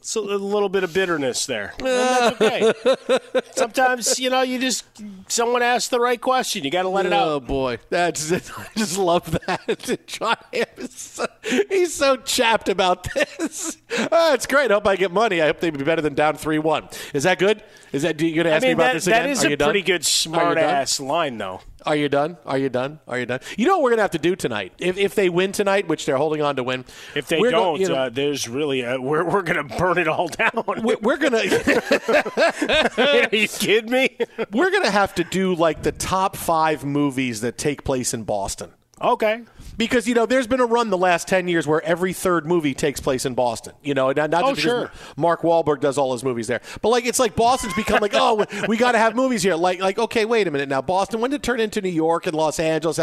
So 0.00 0.20
a 0.22 0.36
little 0.36 0.68
bit 0.68 0.84
of 0.84 0.92
bitterness 0.94 1.46
there. 1.46 1.74
And 1.82 1.88
that's 1.88 2.40
okay. 2.40 3.40
Sometimes, 3.56 4.18
you 4.18 4.30
know, 4.30 4.42
you 4.42 4.58
just 4.58 4.84
someone 5.28 5.62
asks 5.62 5.88
the 5.88 5.98
right 6.00 6.20
question. 6.20 6.64
You 6.64 6.70
got 6.70 6.82
to 6.82 6.88
let 6.88 7.06
it 7.06 7.12
Oh 7.12 7.16
out. 7.16 7.28
Oh 7.28 7.40
boy, 7.40 7.78
that's 7.90 8.30
it. 8.30 8.50
I 8.58 8.66
just 8.76 8.96
love 8.96 9.30
that. 9.46 10.00
Jon 10.06 10.36
Hamm 10.52 10.64
is 10.78 10.92
so, 10.94 11.26
he's 11.68 11.94
so 11.94 12.16
chapped 12.16 12.68
about 12.68 13.12
this. 13.12 13.76
Oh, 14.10 14.34
it's 14.34 14.46
great. 14.46 14.70
I 14.70 14.74
hope 14.74 14.86
I 14.86 14.96
get 14.96 15.10
money. 15.10 15.42
I 15.42 15.46
hope 15.46 15.60
they 15.60 15.70
be 15.70 15.84
better 15.84 16.02
than 16.02 16.14
down 16.14 16.36
three 16.36 16.58
one. 16.58 16.88
Is 17.12 17.24
that 17.24 17.38
good? 17.38 17.62
Is 17.92 18.02
that? 18.02 18.16
Do 18.16 18.26
you 18.26 18.34
going 18.36 18.44
to 18.46 18.52
I 18.52 18.56
ask 18.56 18.62
me 18.62 18.72
about 18.72 18.84
that, 18.84 18.92
this 18.94 19.06
again? 19.06 19.22
that 19.24 19.30
is 19.30 19.44
Are 19.44 19.48
a 19.48 19.50
you 19.50 19.56
pretty 19.56 19.82
good 19.82 20.04
smart 20.06 20.58
ass 20.58 21.00
line, 21.00 21.38
though. 21.38 21.60
Are 21.84 21.96
you 21.96 22.08
done? 22.08 22.36
Are 22.46 22.58
you 22.58 22.68
done? 22.68 23.00
Are 23.08 23.18
you 23.18 23.26
done? 23.26 23.40
You 23.56 23.66
know 23.66 23.74
what 23.78 23.82
we're 23.84 23.90
going 23.90 23.98
to 23.98 24.02
have 24.02 24.10
to 24.12 24.18
do 24.18 24.36
tonight? 24.36 24.72
If, 24.78 24.96
if 24.98 25.14
they 25.14 25.28
win 25.28 25.52
tonight, 25.52 25.88
which 25.88 26.06
they're 26.06 26.16
holding 26.16 26.40
on 26.42 26.56
to 26.56 26.62
win, 26.62 26.84
If 27.14 27.26
they 27.28 27.40
we're 27.40 27.50
go- 27.50 27.76
don't, 27.76 27.80
you 27.80 27.88
know, 27.88 27.94
uh, 27.94 28.08
there's 28.08 28.48
really 28.48 28.82
a, 28.82 29.00
we're 29.00 29.24
we're 29.24 29.42
gonna 29.42 29.64
burn 29.64 29.98
it 29.98 30.06
all 30.08 30.28
down. 30.28 30.50
we're, 30.66 30.96
we're 31.00 31.16
going 31.16 31.32
to 31.32 32.92
Are 33.32 33.34
you 33.36 33.48
kidding 33.48 33.90
me? 33.90 34.16
we're 34.52 34.70
going 34.70 34.84
to 34.84 34.90
have 34.90 35.14
to 35.16 35.24
do 35.24 35.54
like 35.54 35.82
the 35.82 35.92
top 35.92 36.36
five 36.36 36.84
movies 36.84 37.40
that 37.40 37.58
take 37.58 37.84
place 37.84 38.14
in 38.14 38.24
Boston. 38.24 38.70
okay. 39.00 39.42
Because 39.76 40.06
you 40.06 40.14
know, 40.14 40.26
there's 40.26 40.46
been 40.46 40.60
a 40.60 40.66
run 40.66 40.90
the 40.90 40.98
last 40.98 41.28
ten 41.28 41.48
years 41.48 41.66
where 41.66 41.82
every 41.82 42.12
third 42.12 42.46
movie 42.46 42.74
takes 42.74 43.00
place 43.00 43.24
in 43.24 43.34
Boston. 43.34 43.72
You 43.82 43.94
know, 43.94 44.12
not, 44.12 44.30
not 44.30 44.44
Oh, 44.44 44.50
just 44.50 44.62
sure. 44.62 44.90
Mark 45.16 45.42
Wahlberg 45.42 45.80
does 45.80 45.98
all 45.98 46.12
his 46.12 46.24
movies 46.24 46.46
there, 46.46 46.60
but 46.80 46.88
like 46.90 47.06
it's 47.06 47.18
like 47.18 47.34
Boston's 47.36 47.74
become 47.74 48.00
like, 48.00 48.12
oh, 48.14 48.44
we, 48.68 48.76
got 48.76 48.92
to 48.92 48.98
have 48.98 49.14
movies 49.14 49.42
here. 49.42 49.54
Like, 49.54 49.80
like 49.80 49.98
okay, 49.98 50.24
wait 50.24 50.46
a 50.46 50.50
minute 50.50 50.68
now, 50.68 50.82
Boston. 50.82 51.20
When 51.20 51.30
did 51.30 51.36
it 51.36 51.42
turn 51.42 51.60
into 51.60 51.80
New 51.80 51.88
York 51.88 52.26
and 52.26 52.34
Los 52.36 52.58
Angeles? 52.58 52.98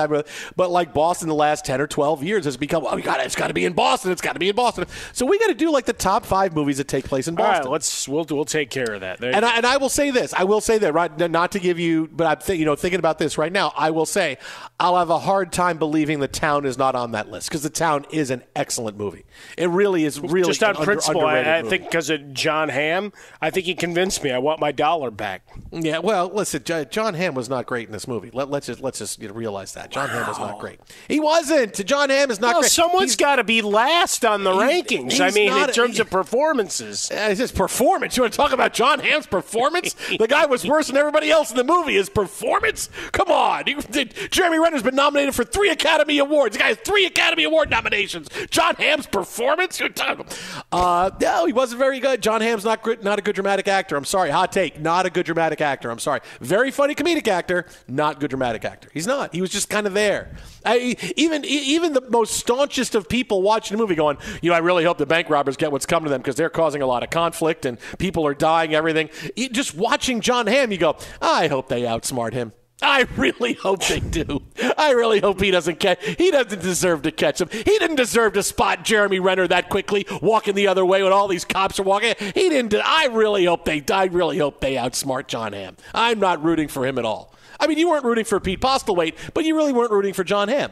But 0.56 0.70
like 0.72 0.94
Boston, 0.94 1.28
the 1.28 1.36
last 1.36 1.66
ten 1.66 1.82
or 1.82 1.88
twelve 1.88 2.24
years 2.24 2.46
has 2.46 2.58
become, 2.58 2.86
oh, 2.86 2.96
we 2.96 3.02
got 3.02 3.20
it's 3.26 3.36
got 3.36 3.48
to 3.48 3.54
be 3.54 3.66
in 3.66 3.74
Boston. 3.74 4.12
It's 4.12 4.22
got 4.22 4.34
to 4.34 4.40
be 4.40 4.50
in 4.50 4.56
Boston. 4.56 4.86
So 5.14 5.26
we 5.26 5.40
got 5.40 5.48
to 5.48 5.54
do 5.54 5.72
like 5.72 5.86
the 5.86 5.94
top 5.94 6.26
five 6.26 6.54
movies 6.54 6.78
that 6.78 6.88
take 6.88 7.06
place 7.06 7.28
in 7.28 7.36
Boston. 7.36 7.66
right, 7.66 7.72
let's 7.72 8.08
we'll 8.08 8.26
we'll 8.30 8.46
take 8.46 8.70
care 8.70 8.94
of 8.94 9.02
that. 9.02 9.20
There 9.20 9.36
And. 9.36 9.46
I, 9.46 9.58
and 9.58 9.66
I 9.66 9.78
will 9.78 9.90
say 9.90 10.12
this. 10.12 10.34
I 10.34 10.44
will 10.44 10.62
say 10.62 10.78
that 10.78 10.94
right, 10.94 11.16
not 11.30 11.52
to 11.54 11.60
give 11.60 11.80
you, 11.80 12.08
but 12.12 12.28
I'm 12.28 12.38
th- 12.38 12.60
you 12.60 12.66
know 12.66 12.76
thinking 12.76 13.00
about 13.00 13.20
this 13.20 13.38
right 13.38 13.52
now. 13.52 13.74
I 13.76 13.92
will 13.92 14.06
say 14.06 14.38
I'll 14.80 14.98
have 14.98 15.10
a 15.10 15.20
hard 15.20 15.52
time 15.52 15.78
believing 15.78 16.20
the 16.20 16.28
town 16.28 16.59
is 16.66 16.78
not 16.78 16.96
on 16.96 17.12
that 17.12 17.30
list 17.30 17.50
because 17.50 17.64
the 17.64 17.70
town 17.70 18.06
is 18.12 18.30
an 18.32 18.44
excellent 18.56 18.98
movie. 18.98 19.26
It 19.58 19.70
really 19.70 20.06
is 20.06 20.20
really 20.20 20.48
just 20.48 20.64
on 20.64 20.76
under- 20.76 20.86
principle, 20.86 21.26
I, 21.26 21.60
I 21.60 21.62
think 21.64 21.84
because 21.86 22.10
of 22.10 22.34
Jon 22.34 22.70
Hamm, 22.70 23.12
I 23.42 23.50
think 23.50 23.66
he 23.66 23.76
convinced 23.76 24.24
me. 24.24 24.32
I 24.32 24.38
want 24.38 24.60
my 24.60 24.72
dollar 24.72 25.12
back. 25.12 25.44
Yeah. 25.72 26.00
Well, 26.00 26.30
listen, 26.34 26.64
Jon 26.64 27.14
Hamm 27.14 27.34
was 27.36 27.50
not 27.50 27.66
great 27.66 27.88
in 27.88 27.92
this 27.92 28.08
movie. 28.08 28.30
Let, 28.34 28.50
let's 28.50 28.68
just 28.68 28.82
let's 28.82 29.00
just 29.00 29.20
realize 29.22 29.74
that 29.74 29.92
Jon 29.92 30.10
Hamm 30.10 30.28
was 30.28 30.40
not 30.40 30.60
great. 30.60 30.80
He 31.08 31.20
wasn't. 31.20 31.86
Jon 31.86 32.10
Hamm 32.10 32.32
is 32.32 32.40
not 32.40 32.54
Well, 32.54 32.62
great. 32.62 32.72
someone's 32.72 33.16
got 33.16 33.38
to 33.38 33.44
be 33.44 33.62
last 33.62 34.26
on 34.26 34.44
the 34.44 34.52
He's- 34.54 34.84
rankings. 34.84 35.20
I 35.20 35.32
mean, 35.32 35.52
in 35.52 35.70
terms 35.72 36.00
of 36.00 36.10
performances. 36.10 37.10
Uh, 37.12 37.28
It's 37.32 37.40
his 37.40 37.52
performance. 37.52 38.16
You 38.18 38.24
want 38.24 38.34
to 38.34 38.38
talk 38.38 38.52
about 38.52 38.74
Jon 38.74 39.00
Hamm's 39.00 39.28
performance? 39.28 39.94
the 40.20 40.28
guy 40.28 40.46
was 40.46 40.66
worse 40.66 40.88
than 40.88 40.98
everybody 40.98 41.30
else 41.32 41.52
in 41.52 41.58
the 41.58 41.64
movie. 41.64 41.94
His 41.94 42.10
performance? 42.10 42.90
Come 43.12 43.30
on. 43.30 43.64
You, 43.68 43.82
Jeremy 44.30 44.60
Renner's 44.60 44.84
been 44.84 44.96
nominated 44.96 45.36
for 45.36 45.44
three 45.44 45.70
Academy 45.70 46.18
Awards. 46.20 46.49
The 46.54 46.60
guy 46.60 46.68
has 46.68 46.78
three 46.78 47.06
Academy 47.06 47.44
Award 47.44 47.70
nominations. 47.70 48.28
Jon 48.50 48.76
Hamm's 48.76 49.08
performance? 49.08 49.80
You're 49.80 49.90
talking- 49.90 50.26
Uh, 50.72 51.10
no, 51.22 51.46
he 51.46 51.54
wasn't 51.54 51.80
very 51.80 52.00
good. 52.00 52.22
Jon 52.22 52.42
Hamm's 52.42 52.64
not 52.66 52.82
good, 52.84 53.04
not 53.04 53.20
a 53.20 53.22
good 53.22 53.36
dramatic 53.36 53.68
actor. 53.68 53.96
I'm 53.96 54.06
sorry. 54.06 54.30
Hot 54.30 54.52
take. 54.52 54.80
Not 54.80 55.06
a 55.06 55.10
good 55.10 55.26
dramatic 55.26 55.62
actor. 55.62 55.90
I'm 55.90 56.00
sorry. 56.00 56.22
Very 56.42 56.72
funny 56.72 56.96
comedic 56.96 57.28
actor. 57.28 57.66
Not 57.88 58.20
good 58.20 58.30
dramatic 58.30 58.66
actor. 58.66 58.90
He's 58.94 59.08
not. 59.08 59.34
He 59.34 59.42
was 59.42 59.50
just 59.50 59.70
kind 59.70 59.88
of 59.88 59.94
there. 59.94 60.36
I, 60.66 60.96
even 61.16 61.46
even 61.46 61.94
the 61.94 62.02
most 62.10 62.36
staunchest 62.36 62.96
of 62.96 63.08
people 63.08 63.42
watching 63.42 63.78
the 63.78 63.82
movie 63.82 63.96
going, 63.96 64.18
you 64.42 64.50
know, 64.50 64.56
I 64.56 64.60
really 64.60 64.84
hope 64.84 64.98
the 64.98 65.06
bank 65.06 65.30
robbers 65.30 65.58
get 65.58 65.72
what's 65.72 65.86
coming 65.86 66.06
to 66.06 66.10
them 66.12 66.22
because 66.22 66.36
they're 66.36 66.50
causing 66.50 66.82
a 66.82 66.86
lot 66.88 67.04
of 67.04 67.10
conflict 67.10 67.66
and 67.66 67.78
people 67.98 68.26
are 68.28 68.34
dying, 68.34 68.76
everything. 68.76 69.10
Just 69.52 69.76
watching 69.76 70.22
Jon 70.22 70.48
Hamm, 70.48 70.72
you 70.72 70.78
go, 70.78 70.98
I 71.22 71.48
hope 71.48 71.70
they 71.70 71.84
outsmart 71.84 72.34
him. 72.34 72.52
I 72.82 73.06
really 73.18 73.54
hope 73.54 73.86
they 73.86 74.00
do. 74.00 74.42
I 74.78 74.92
really 74.92 75.20
hope 75.20 75.42
he 75.42 75.52
doesn't 75.52 75.80
catch. 75.80 76.04
He 76.06 76.32
doesn't 76.32 76.62
deserve 76.62 77.02
to 77.02 77.12
catch 77.12 77.42
him. 77.42 77.50
He 77.52 77.64
didn't 77.64 77.98
deserve 77.98 78.34
to 78.34 78.44
spot 78.44 78.86
Jeremy 78.86 79.20
Renner 79.20 79.48
that 79.48 79.70
quickly, 79.70 80.06
walking 80.22 80.56
the 80.56 80.68
other 80.68 80.86
way 80.86 81.04
when 81.04 81.12
all 81.12 81.28
these 81.28 81.46
cops 81.46 81.80
are 81.80 81.84
walking. 81.84 82.16
He 82.20 82.50
didn't. 82.50 82.74
I 82.76 83.08
really 83.08 83.46
hope 83.46 83.66
they. 83.66 83.84
I 83.92 84.06
really 84.06 84.38
hope 84.38 84.62
they 84.62 84.76
outsmart 84.76 85.28
Jon 85.28 85.54
Hamm. 85.54 85.76
I'm 85.94 86.20
not 86.20 86.44
rooting 86.44 86.70
for 86.70 86.86
him 86.86 86.98
at 86.98 87.06
all. 87.06 87.36
I 87.60 87.68
mean, 87.68 87.78
you 87.78 87.90
weren't 87.90 88.06
rooting 88.06 88.26
for 88.26 88.40
Pete 88.40 88.62
Postlethwaite, 88.62 89.16
but 89.34 89.44
you 89.44 89.56
really 89.56 89.74
weren't 89.74 89.92
rooting 89.92 90.14
for 90.14 90.24
Jon 90.24 90.48
Hamm. 90.48 90.72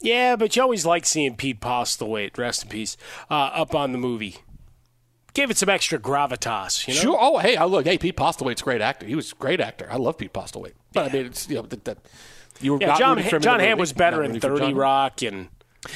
Yeah, 0.00 0.36
but 0.36 0.54
you 0.56 0.62
always 0.62 0.84
like 0.84 1.06
seeing 1.06 1.36
Pete 1.36 1.60
Postlethwaite, 1.60 2.36
rest 2.36 2.64
in 2.64 2.68
peace, 2.68 2.96
uh, 3.30 3.34
up 3.34 3.74
on 3.74 3.92
the 3.92 3.98
movie. 3.98 4.38
Gave 5.34 5.50
it 5.50 5.56
some 5.58 5.68
extra 5.68 5.98
gravitas, 5.98 6.86
you 6.86 6.94
know? 6.94 7.00
Sure. 7.00 7.18
Oh, 7.20 7.38
hey, 7.38 7.56
I 7.56 7.64
look. 7.64 7.84
Hey, 7.84 7.98
Pete 7.98 8.16
Postlethwaite's 8.16 8.62
a 8.62 8.64
great 8.64 8.80
actor. 8.80 9.04
He 9.04 9.16
was 9.16 9.32
a 9.32 9.34
great 9.34 9.60
actor. 9.60 9.88
I 9.90 9.96
love 9.96 10.16
Pete 10.16 10.32
Postlethwaite. 10.32 10.74
But 10.92 11.10
I 11.10 11.12
mean, 11.12 11.26
it's 11.26 11.48
you 11.48 11.56
know 11.56 11.62
that. 11.62 11.84
that 11.84 11.98
You 12.60 12.74
were 12.74 12.78
Yeah, 12.80 12.96
John 12.96 13.16
rooting 13.16 13.30
for 13.30 13.36
him 13.36 13.40
in 13.40 13.42
Jon 13.42 13.60
Hamm 13.60 13.78
was 13.78 13.92
better 13.92 14.22
in 14.22 14.38
30 14.38 14.74
Rock 14.74 15.22
and 15.22 15.48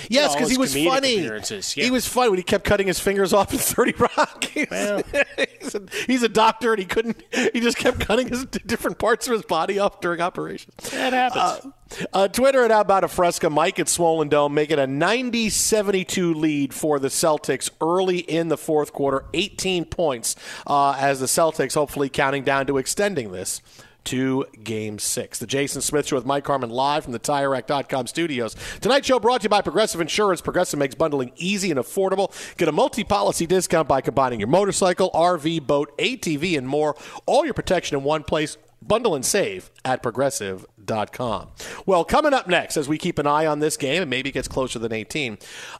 Yes, 0.09 0.35
because 0.35 0.51
he 0.51 0.59
was 0.59 0.75
funny. 0.75 1.17
yeah. 1.17 1.41
He 1.85 1.91
was 1.91 2.07
funny 2.07 2.31
when 2.31 2.39
he 2.39 2.43
kept 2.43 2.65
cutting 2.65 2.87
his 2.87 3.01
fingers 3.01 3.33
off 3.33 3.53
in 3.53 3.59
Thirty 3.59 3.93
Rock. 3.93 4.45
he's, 4.45 4.67
he's 5.61 5.75
a, 5.75 5.83
he's 6.07 6.23
a 6.23 6.29
doctor, 6.29 6.73
and 6.73 6.79
he 6.81 6.87
couldn't. 6.87 7.23
He 7.53 7.61
just 7.61 7.77
kept 7.77 8.01
cutting 8.01 8.29
his 8.29 8.45
different 8.47 8.99
parts 8.99 9.27
of 9.27 9.33
his 9.33 9.43
body 9.43 9.79
off 9.79 10.01
during 10.01 10.21
operations. 10.21 10.75
that 10.91 11.13
happens. 11.13 11.73
Uh, 12.13 12.29
Twitter 12.29 12.65
at 12.65 12.71
About 12.71 13.03
a 13.05 13.09
Fresca, 13.09 13.49
Mike 13.49 13.79
at 13.79 13.89
Swollen 13.89 14.29
Dome, 14.29 14.53
make 14.53 14.71
it 14.71 14.79
a 14.79 14.87
90 14.87 15.49
72 15.49 16.35
lead 16.35 16.75
for 16.75 16.99
the 16.99 17.09
Celtics 17.09 17.71
early 17.81 18.19
in 18.19 18.49
the 18.49 18.59
fourth 18.59 18.93
quarter, 18.93 19.25
18 19.33 19.87
points 19.87 20.37
uh, 20.67 20.97
as 20.99 21.21
the 21.21 21.27
Celtics 21.27 21.75
hopefully 21.75 22.11
counting 22.11 22.45
down 22.45 22.67
to 22.67 22.77
extending 22.77 23.33
this 23.33 23.63
to 24.09 24.47
game 24.65 24.99
six. 24.99 25.39
The 25.39 25.47
Jason 25.47 25.83
Smith 25.83 26.07
Show 26.07 26.17
with 26.17 26.25
Mike 26.25 26.47
Harmon 26.47 26.71
live 26.71 27.05
from 27.05 27.13
the 27.13 27.19
TireRack.com 27.19 28.07
studios. 28.07 28.57
Tonight's 28.81 29.07
show 29.07 29.21
brought 29.21 29.43
to 29.43 29.45
you 29.45 29.49
by 29.51 29.61
Progressive 29.61 30.01
Insurance. 30.01 30.41
Progressive 30.41 30.79
makes 30.79 30.95
bundling 30.95 31.33
easy 31.37 31.71
and 31.71 31.79
affordable. 31.79 32.33
Get 32.57 32.69
a 32.69 32.73
multi 32.73 33.05
policy 33.05 33.47
discount 33.47 33.87
by 33.87 34.01
combining 34.01 34.41
your 34.41 34.49
motorcycle, 34.49 35.11
RV, 35.13 35.67
boat, 35.67 35.97
ATV, 35.99 36.57
and 36.57 36.67
more. 36.67 36.97
All 37.27 37.45
your 37.45 37.55
protection 37.55 37.99
in 37.99 38.05
one 38.05 38.25
place. 38.25 38.57
Bundle 38.81 39.15
and 39.15 39.27
save 39.27 39.71
at 39.85 40.03
progressive.com. 40.03 41.49
Well, 41.85 42.05
coming 42.05 42.33
up 42.33 42.47
next, 42.47 42.77
as 42.77 42.89
we 42.89 42.97
keep 42.97 43.19
an 43.19 43.27
eye 43.27 43.45
on 43.45 43.59
this 43.59 43.77
game, 43.77 44.01
and 44.03 44.09
maybe 44.09 44.31
it 44.31 44.33
gets 44.33 44.49
closer 44.49 44.79
than 44.79 44.93
18, 44.93 45.37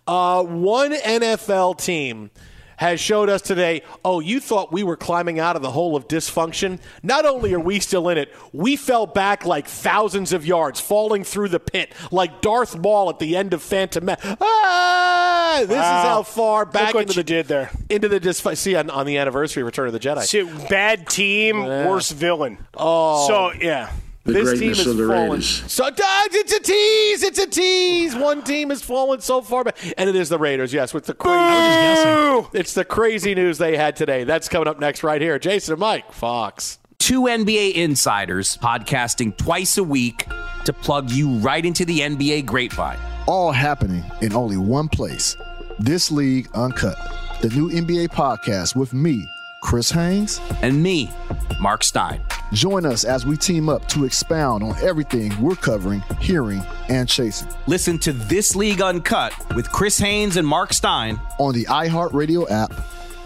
uh, 0.07 0.43
one 0.43 0.93
NFL 0.93 1.79
team 1.79 2.31
has 2.79 2.99
showed 3.01 3.29
us 3.29 3.43
today 3.43 3.83
oh, 4.05 4.21
you 4.21 4.41
thought 4.41 4.73
we 4.73 4.83
were 4.83 4.97
climbing 4.97 5.39
out 5.39 5.57
of 5.57 5.63
the 5.63 5.71
hole 5.71 5.95
of 5.95 6.09
dysfunction? 6.09 6.81
Not 7.03 7.27
only 7.27 7.53
are 7.53 7.61
we 7.61 7.81
still 7.81 8.09
in 8.09 8.19
it, 8.19 8.35
we 8.53 8.77
fell 8.77 9.07
back 9.07 9.45
like 9.45 9.69
thousands 9.69 10.33
of 10.33 10.47
yards, 10.47 10.81
falling 10.81 11.25
through 11.25 11.49
the 11.49 11.61
pit 11.61 11.93
like 12.11 12.41
Darth 12.41 12.77
Maul 12.77 13.11
at 13.11 13.19
the 13.19 13.37
end 13.37 13.53
of 13.53 13.63
Phantom 13.63 14.05
Menace. 14.05 14.37
Ah, 14.41 15.59
this 15.61 15.71
is 15.71 15.77
how 15.77 16.23
far 16.23 16.65
back 16.65 16.95
into 16.95 17.13
the 17.13 17.25
did 17.25 17.47
there. 17.47 17.71
into 17.89 18.09
the 18.09 18.21
dysfunction. 18.21 18.57
See 18.57 18.77
on, 18.77 18.91
on 18.91 19.07
the 19.07 19.19
anniversary 19.19 19.63
of 19.63 19.67
Return 19.67 19.87
of 19.87 19.93
the 19.93 20.01
Jedi. 20.01 20.23
See, 20.23 20.43
bad 20.69 21.09
team, 21.09 21.65
worst 21.65 22.15
villain. 22.15 22.59
Oh. 22.75 23.27
So, 23.27 23.53
yeah. 23.53 23.93
The 24.29 24.35
this 24.35 24.51
team 24.51 24.59
greatness 24.59 24.79
has 24.79 24.87
of 24.89 24.97
the 24.99 25.09
fallen. 25.09 25.31
Raiders. 25.31 25.73
So, 25.73 25.85
Doug, 25.91 26.29
it's 26.33 26.53
a 26.53 26.61
tease. 26.61 27.23
It's 27.23 27.39
a 27.39 27.47
tease. 27.47 28.15
One 28.15 28.43
team 28.45 28.71
has 28.71 28.83
fallen 28.83 29.21
so 29.21 29.41
far 29.43 29.65
back, 29.65 29.77
and 29.97 30.09
it 30.09 30.15
is 30.15 30.29
the 30.29 30.39
Raiders. 30.39 30.73
Yes, 30.73 30.93
with 30.95 31.07
the 31.07 31.15
crazy. 31.15 32.49
It's 32.53 32.75
the 32.75 32.85
crazy 32.85 33.35
news 33.35 33.59
they 33.59 33.77
had 33.77 33.97
today. 33.97 34.25
That's 34.25 34.49
coming 34.49 34.69
up 34.69 34.79
next, 34.79 35.03
right 35.03 35.21
here. 35.21 35.39
Jason 35.39 35.73
and 35.73 35.81
Mike, 35.81 36.13
Fox. 36.13 36.79
Two 36.99 37.23
NBA 37.23 37.73
insiders 37.75 38.57
podcasting 38.59 39.37
twice 39.37 39.79
a 39.79 39.85
week 39.85 40.27
to 40.65 40.73
plug 40.73 41.11
you 41.11 41.31
right 41.39 41.65
into 41.65 41.85
the 41.85 42.01
NBA 42.01 42.45
grapevine. 42.45 42.99
all 43.27 43.53
happening 43.53 44.05
in 44.21 44.35
only 44.35 44.57
one 44.57 44.89
place. 44.89 45.37
This 45.79 46.11
League 46.11 46.49
Uncut, 46.55 46.97
the 47.41 47.49
new 47.51 47.71
NBA 47.71 48.09
podcast 48.09 48.75
with 48.75 48.93
me, 48.93 49.27
Chris 49.63 49.91
Haynes. 49.91 50.41
And 50.63 50.83
me, 50.83 51.11
Mark 51.61 51.85
Stein. 51.85 52.23
Join 52.53 52.87
us 52.87 53.05
as 53.05 53.27
we 53.27 53.37
team 53.37 53.69
up 53.69 53.87
to 53.89 54.05
expound 54.05 54.63
on 54.63 54.77
everything 54.83 55.39
we're 55.41 55.55
covering, 55.57 56.03
hearing, 56.21 56.63
and 56.89 57.09
chasing 57.09 57.49
Listen 57.67 57.99
to 57.99 58.13
This 58.13 58.57
League 58.57 58.81
Uncut 58.81 59.35
with 59.55 59.71
Chris 59.71 59.99
Haynes 59.99 60.37
and 60.37 60.47
Mark 60.47 60.73
Stein 60.73 61.21
on 61.39 61.55
the 61.55 61.67
iHeartRadio 61.67 62.51
app, 62.51 62.73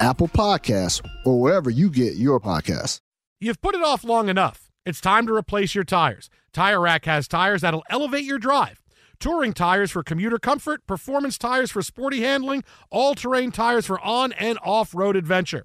Apple 0.01 0.29
Podcasts, 0.29 1.07
or 1.25 1.41
wherever 1.41 1.71
you 1.71 1.91
get 1.91 2.17
your 2.17 2.41
podcasts. 2.41 3.01
You've 3.41 3.61
put 3.61 3.75
it 3.75 3.83
off 3.83 4.05
long 4.05 4.29
enough. 4.29 4.71
It's 4.85 5.01
time 5.01 5.27
to 5.29 5.35
replace 5.35 5.75
your 5.75 5.85
tires. 5.85 6.29
Tire 6.53 6.81
Rack 6.81 7.05
has 7.05 7.29
tires 7.29 7.61
that'll 7.61 7.85
elevate 7.89 8.25
your 8.25 8.39
drive. 8.39 8.83
Touring 9.21 9.53
tires 9.53 9.93
for 9.93 10.03
commuter 10.03 10.39
comfort, 10.39 10.85
performance 10.89 11.39
tires 11.39 11.71
for 11.71 11.83
sporty 11.83 12.23
handling, 12.23 12.65
all 12.91 13.15
terrain 13.15 13.53
tires 13.53 13.87
for 13.87 14.01
on 14.01 14.33
and 14.33 14.59
off 14.65 14.93
road 14.97 15.15
adventure. 15.15 15.65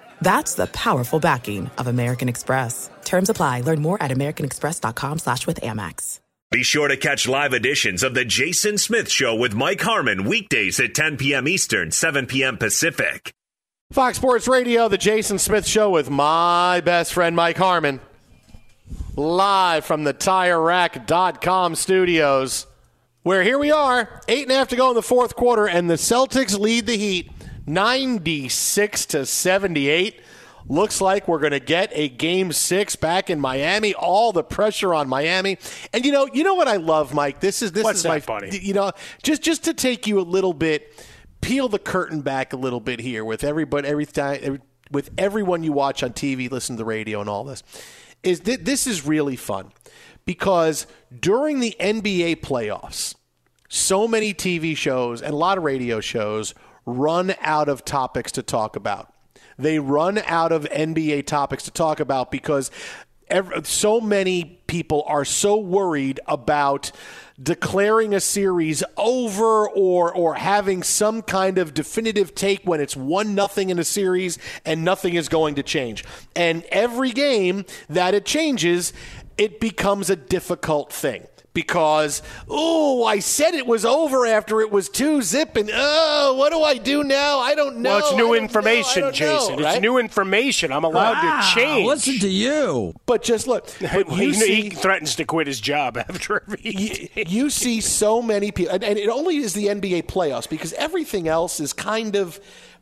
That's 0.21 0.53
the 0.53 0.67
powerful 0.67 1.19
backing 1.19 1.69
of 1.77 1.87
American 1.87 2.29
Express. 2.29 2.89
Terms 3.03 3.29
apply. 3.29 3.61
Learn 3.61 3.81
more 3.81 4.01
at 4.01 4.11
americanexpress.com 4.11 5.19
slash 5.19 5.47
with 5.47 5.59
Amex. 5.61 6.19
Be 6.51 6.63
sure 6.63 6.89
to 6.89 6.97
catch 6.97 7.29
live 7.29 7.53
editions 7.53 8.03
of 8.03 8.13
The 8.13 8.25
Jason 8.25 8.77
Smith 8.77 9.09
Show 9.09 9.33
with 9.35 9.53
Mike 9.55 9.79
Harmon 9.79 10.25
weekdays 10.25 10.81
at 10.81 10.93
10 10.93 11.15
p.m. 11.15 11.47
Eastern, 11.47 11.91
7 11.91 12.25
p.m. 12.25 12.57
Pacific. 12.57 13.31
Fox 13.93 14.17
Sports 14.17 14.49
Radio, 14.49 14.89
the 14.89 14.97
Jason 14.97 15.39
Smith 15.39 15.65
Show 15.65 15.89
with 15.89 16.09
my 16.09 16.81
best 16.81 17.13
friend 17.13 17.37
Mike 17.37 17.57
Harmon. 17.57 18.01
Live 19.15 19.85
from 19.85 20.03
the 20.03 20.13
TireRack.com 20.13 21.75
studios, 21.75 22.67
where 23.23 23.43
here 23.43 23.57
we 23.57 23.71
are, 23.71 24.21
eight 24.27 24.43
and 24.43 24.51
a 24.51 24.55
half 24.55 24.67
to 24.69 24.75
go 24.75 24.89
in 24.89 24.95
the 24.95 25.01
fourth 25.01 25.37
quarter, 25.37 25.67
and 25.67 25.89
the 25.89 25.95
Celtics 25.95 26.59
lead 26.59 26.85
the 26.85 26.97
Heat 26.97 27.31
96 27.73 29.05
to 29.07 29.25
78. 29.25 30.21
Looks 30.67 31.01
like 31.01 31.27
we're 31.27 31.39
going 31.39 31.51
to 31.53 31.59
get 31.59 31.89
a 31.93 32.07
game 32.07 32.51
six 32.51 32.95
back 32.95 33.29
in 33.29 33.39
Miami. 33.39 33.93
All 33.93 34.31
the 34.31 34.43
pressure 34.43 34.93
on 34.93 35.09
Miami, 35.09 35.57
and 35.91 36.05
you 36.05 36.11
know, 36.11 36.27
you 36.31 36.43
know 36.43 36.53
what 36.53 36.67
I 36.67 36.75
love, 36.75 37.13
Mike. 37.13 37.39
This 37.39 37.61
is 37.61 37.71
this 37.71 37.83
What's 37.83 37.99
is 37.99 38.05
my 38.05 38.19
buddy? 38.19 38.59
you 38.59 38.73
know 38.73 38.91
just 39.23 39.41
just 39.41 39.63
to 39.63 39.73
take 39.73 40.05
you 40.05 40.19
a 40.19 40.21
little 40.21 40.53
bit 40.53 40.93
peel 41.41 41.67
the 41.67 41.79
curtain 41.79 42.21
back 42.21 42.53
a 42.53 42.55
little 42.57 42.79
bit 42.79 42.99
here 42.99 43.25
with 43.25 43.43
everybody, 43.43 43.87
every 43.87 44.05
time, 44.05 44.39
every, 44.41 44.59
with 44.91 45.09
everyone 45.17 45.63
you 45.63 45.71
watch 45.71 46.03
on 46.03 46.13
TV, 46.13 46.49
listen 46.49 46.75
to 46.75 46.77
the 46.77 46.85
radio, 46.85 47.19
and 47.19 47.29
all 47.29 47.43
this. 47.43 47.63
Is 48.23 48.41
th- 48.41 48.59
this 48.61 48.85
is 48.85 49.05
really 49.05 49.35
fun 49.35 49.71
because 50.25 50.85
during 51.17 51.59
the 51.59 51.75
NBA 51.79 52.41
playoffs, 52.41 53.15
so 53.67 54.07
many 54.07 54.33
TV 54.33 54.77
shows 54.77 55.21
and 55.21 55.33
a 55.33 55.37
lot 55.37 55.57
of 55.57 55.63
radio 55.63 55.99
shows 55.99 56.53
run 56.85 57.35
out 57.41 57.69
of 57.69 57.85
topics 57.85 58.31
to 58.33 58.43
talk 58.43 58.75
about. 58.75 59.13
They 59.57 59.79
run 59.79 60.17
out 60.25 60.51
of 60.51 60.63
NBA 60.63 61.27
topics 61.27 61.63
to 61.63 61.71
talk 61.71 61.99
about 61.99 62.31
because 62.31 62.71
every, 63.27 63.63
so 63.63 64.01
many 64.01 64.61
people 64.67 65.03
are 65.07 65.25
so 65.25 65.57
worried 65.57 66.19
about 66.27 66.91
declaring 67.41 68.13
a 68.13 68.19
series 68.19 68.83
over 68.97 69.67
or 69.69 70.13
or 70.13 70.35
having 70.35 70.83
some 70.83 71.21
kind 71.21 71.57
of 71.57 71.73
definitive 71.73 72.35
take 72.35 72.63
when 72.63 72.79
it's 72.79 72.95
one 72.95 73.33
nothing 73.33 73.69
in 73.69 73.79
a 73.79 73.83
series 73.83 74.37
and 74.65 74.83
nothing 74.83 75.15
is 75.15 75.29
going 75.29 75.55
to 75.55 75.63
change. 75.63 76.03
And 76.35 76.63
every 76.65 77.11
game 77.11 77.65
that 77.89 78.13
it 78.13 78.25
changes, 78.25 78.93
it 79.37 79.59
becomes 79.59 80.09
a 80.09 80.15
difficult 80.15 80.93
thing 80.93 81.25
because 81.53 82.21
oh 82.49 83.03
I 83.03 83.19
said 83.19 83.53
it 83.53 83.67
was 83.67 83.83
over 83.85 84.25
after 84.25 84.61
it 84.61 84.71
was 84.71 84.87
two 84.89 85.21
zip 85.21 85.55
and 85.57 85.69
oh 85.73 86.35
what 86.37 86.51
do 86.51 86.61
I 86.61 86.77
do 86.77 87.03
now 87.03 87.39
I 87.39 87.55
don't 87.55 87.77
know 87.77 87.89
Well, 87.89 87.99
it's 87.99 88.15
new 88.15 88.33
information, 88.33 89.01
know, 89.03 89.11
Jason. 89.11 89.57
know, 89.57 89.63
right? 89.63 89.73
It's 89.75 89.81
new 89.81 89.97
information. 89.97 90.71
I'm 90.71 90.83
allowed 90.83 91.21
Wow, 91.23 91.41
to 91.41 91.53
change. 91.55 91.87
listen 91.87 92.19
to 92.19 92.29
you. 92.29 92.93
But 93.05 93.21
just 93.23 93.47
look, 93.47 93.67
but 93.81 94.07
Well, 94.07 94.17
you 94.17 94.27
you 94.27 94.33
see, 94.33 94.61
he 94.63 94.69
threatens 94.69 95.15
to 95.15 95.25
quit 95.25 95.47
his 95.47 95.59
job 95.59 95.97
after 96.09 96.41
every. 96.47 96.61
you 97.27 97.49
see 97.49 97.81
so 97.81 98.21
many 98.21 98.51
people, 98.51 98.73
and, 98.73 98.83
and 98.83 98.97
it 98.97 99.09
only 99.09 99.37
is 99.37 99.53
the 99.53 99.67
NBA 99.67 100.03
playoffs 100.03 100.49
because 100.49 100.73
everything 100.73 101.27
else 101.27 101.59
is 101.59 101.73
kind 101.73 102.15
of 102.15 102.39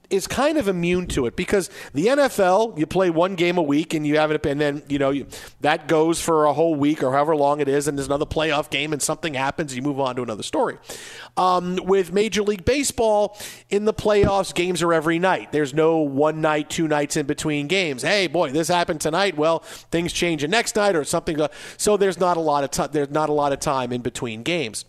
is 0.10 0.26
kind 0.28 0.58
of 0.58 0.68
immune 0.68 1.08
to 1.08 1.26
it 1.26 1.36
because 1.36 1.70
the 1.94 2.08
NFL 2.08 2.78
you 2.78 2.86
play 2.86 3.10
one 3.10 3.36
game 3.36 3.58
a 3.58 3.62
week 3.62 3.94
and 3.94 4.06
you 4.06 4.18
have 4.18 4.32
it 4.32 4.46
and 4.46 4.60
then 4.60 4.82
you 4.88 4.98
know 4.98 5.12
you, 5.12 5.28
that 5.62 5.88
goes 5.88 6.20
for 6.20 6.46
a 6.46 6.54
whole 6.54 6.76
week 6.76 7.04
or 7.04 7.12
however 7.12 7.36
long 7.36 7.60
it 7.60 7.68
is 7.68 7.88
and 7.88 7.98
there's 7.98 8.08
another 8.08 8.26
playoff 8.26 8.70
game 8.70 8.92
and 8.94 9.02
something 9.02 9.34
happens 9.36 9.76
you 9.76 9.82
move 9.82 10.00
on 10.00 10.16
to 10.16 10.24
another 10.24 10.44
story. 10.44 10.78
Um, 11.38 11.80
with 11.84 12.12
Major 12.12 12.42
League 12.42 12.66
Baseball 12.66 13.38
in 13.70 13.86
the 13.86 13.94
playoffs, 13.94 14.54
games 14.54 14.82
are 14.82 14.94
every 14.94 15.20
night. 15.20 15.52
There's 15.52 15.74
no 15.74 15.98
one 15.98 16.42
night, 16.42 16.70
two 16.70 16.88
nights 16.88 17.16
in 17.16 17.26
between 17.26 17.68
games. 17.68 18.02
Hey, 18.02 18.28
boy, 18.28 18.52
this 18.52 18.68
happened 18.68 19.02
tonight. 19.02 19.38
Well, 19.38 19.60
things 19.60 20.12
change 20.12 20.42
the 20.42 20.48
next 20.48 20.76
night 20.76 20.96
or 20.96 21.04
something. 21.04 21.38
So 21.78 21.98
there's 21.98 22.20
not 22.20 22.38
a 22.38 22.42
lot 22.42 22.64
of. 22.64 22.92
There's 22.92 23.10
not 23.10 23.30
a 23.30 23.34
lot 23.34 23.54
of 23.54 23.60
time 23.60 23.92
in 23.92 24.02
between 24.02 24.44
games. 24.44 24.86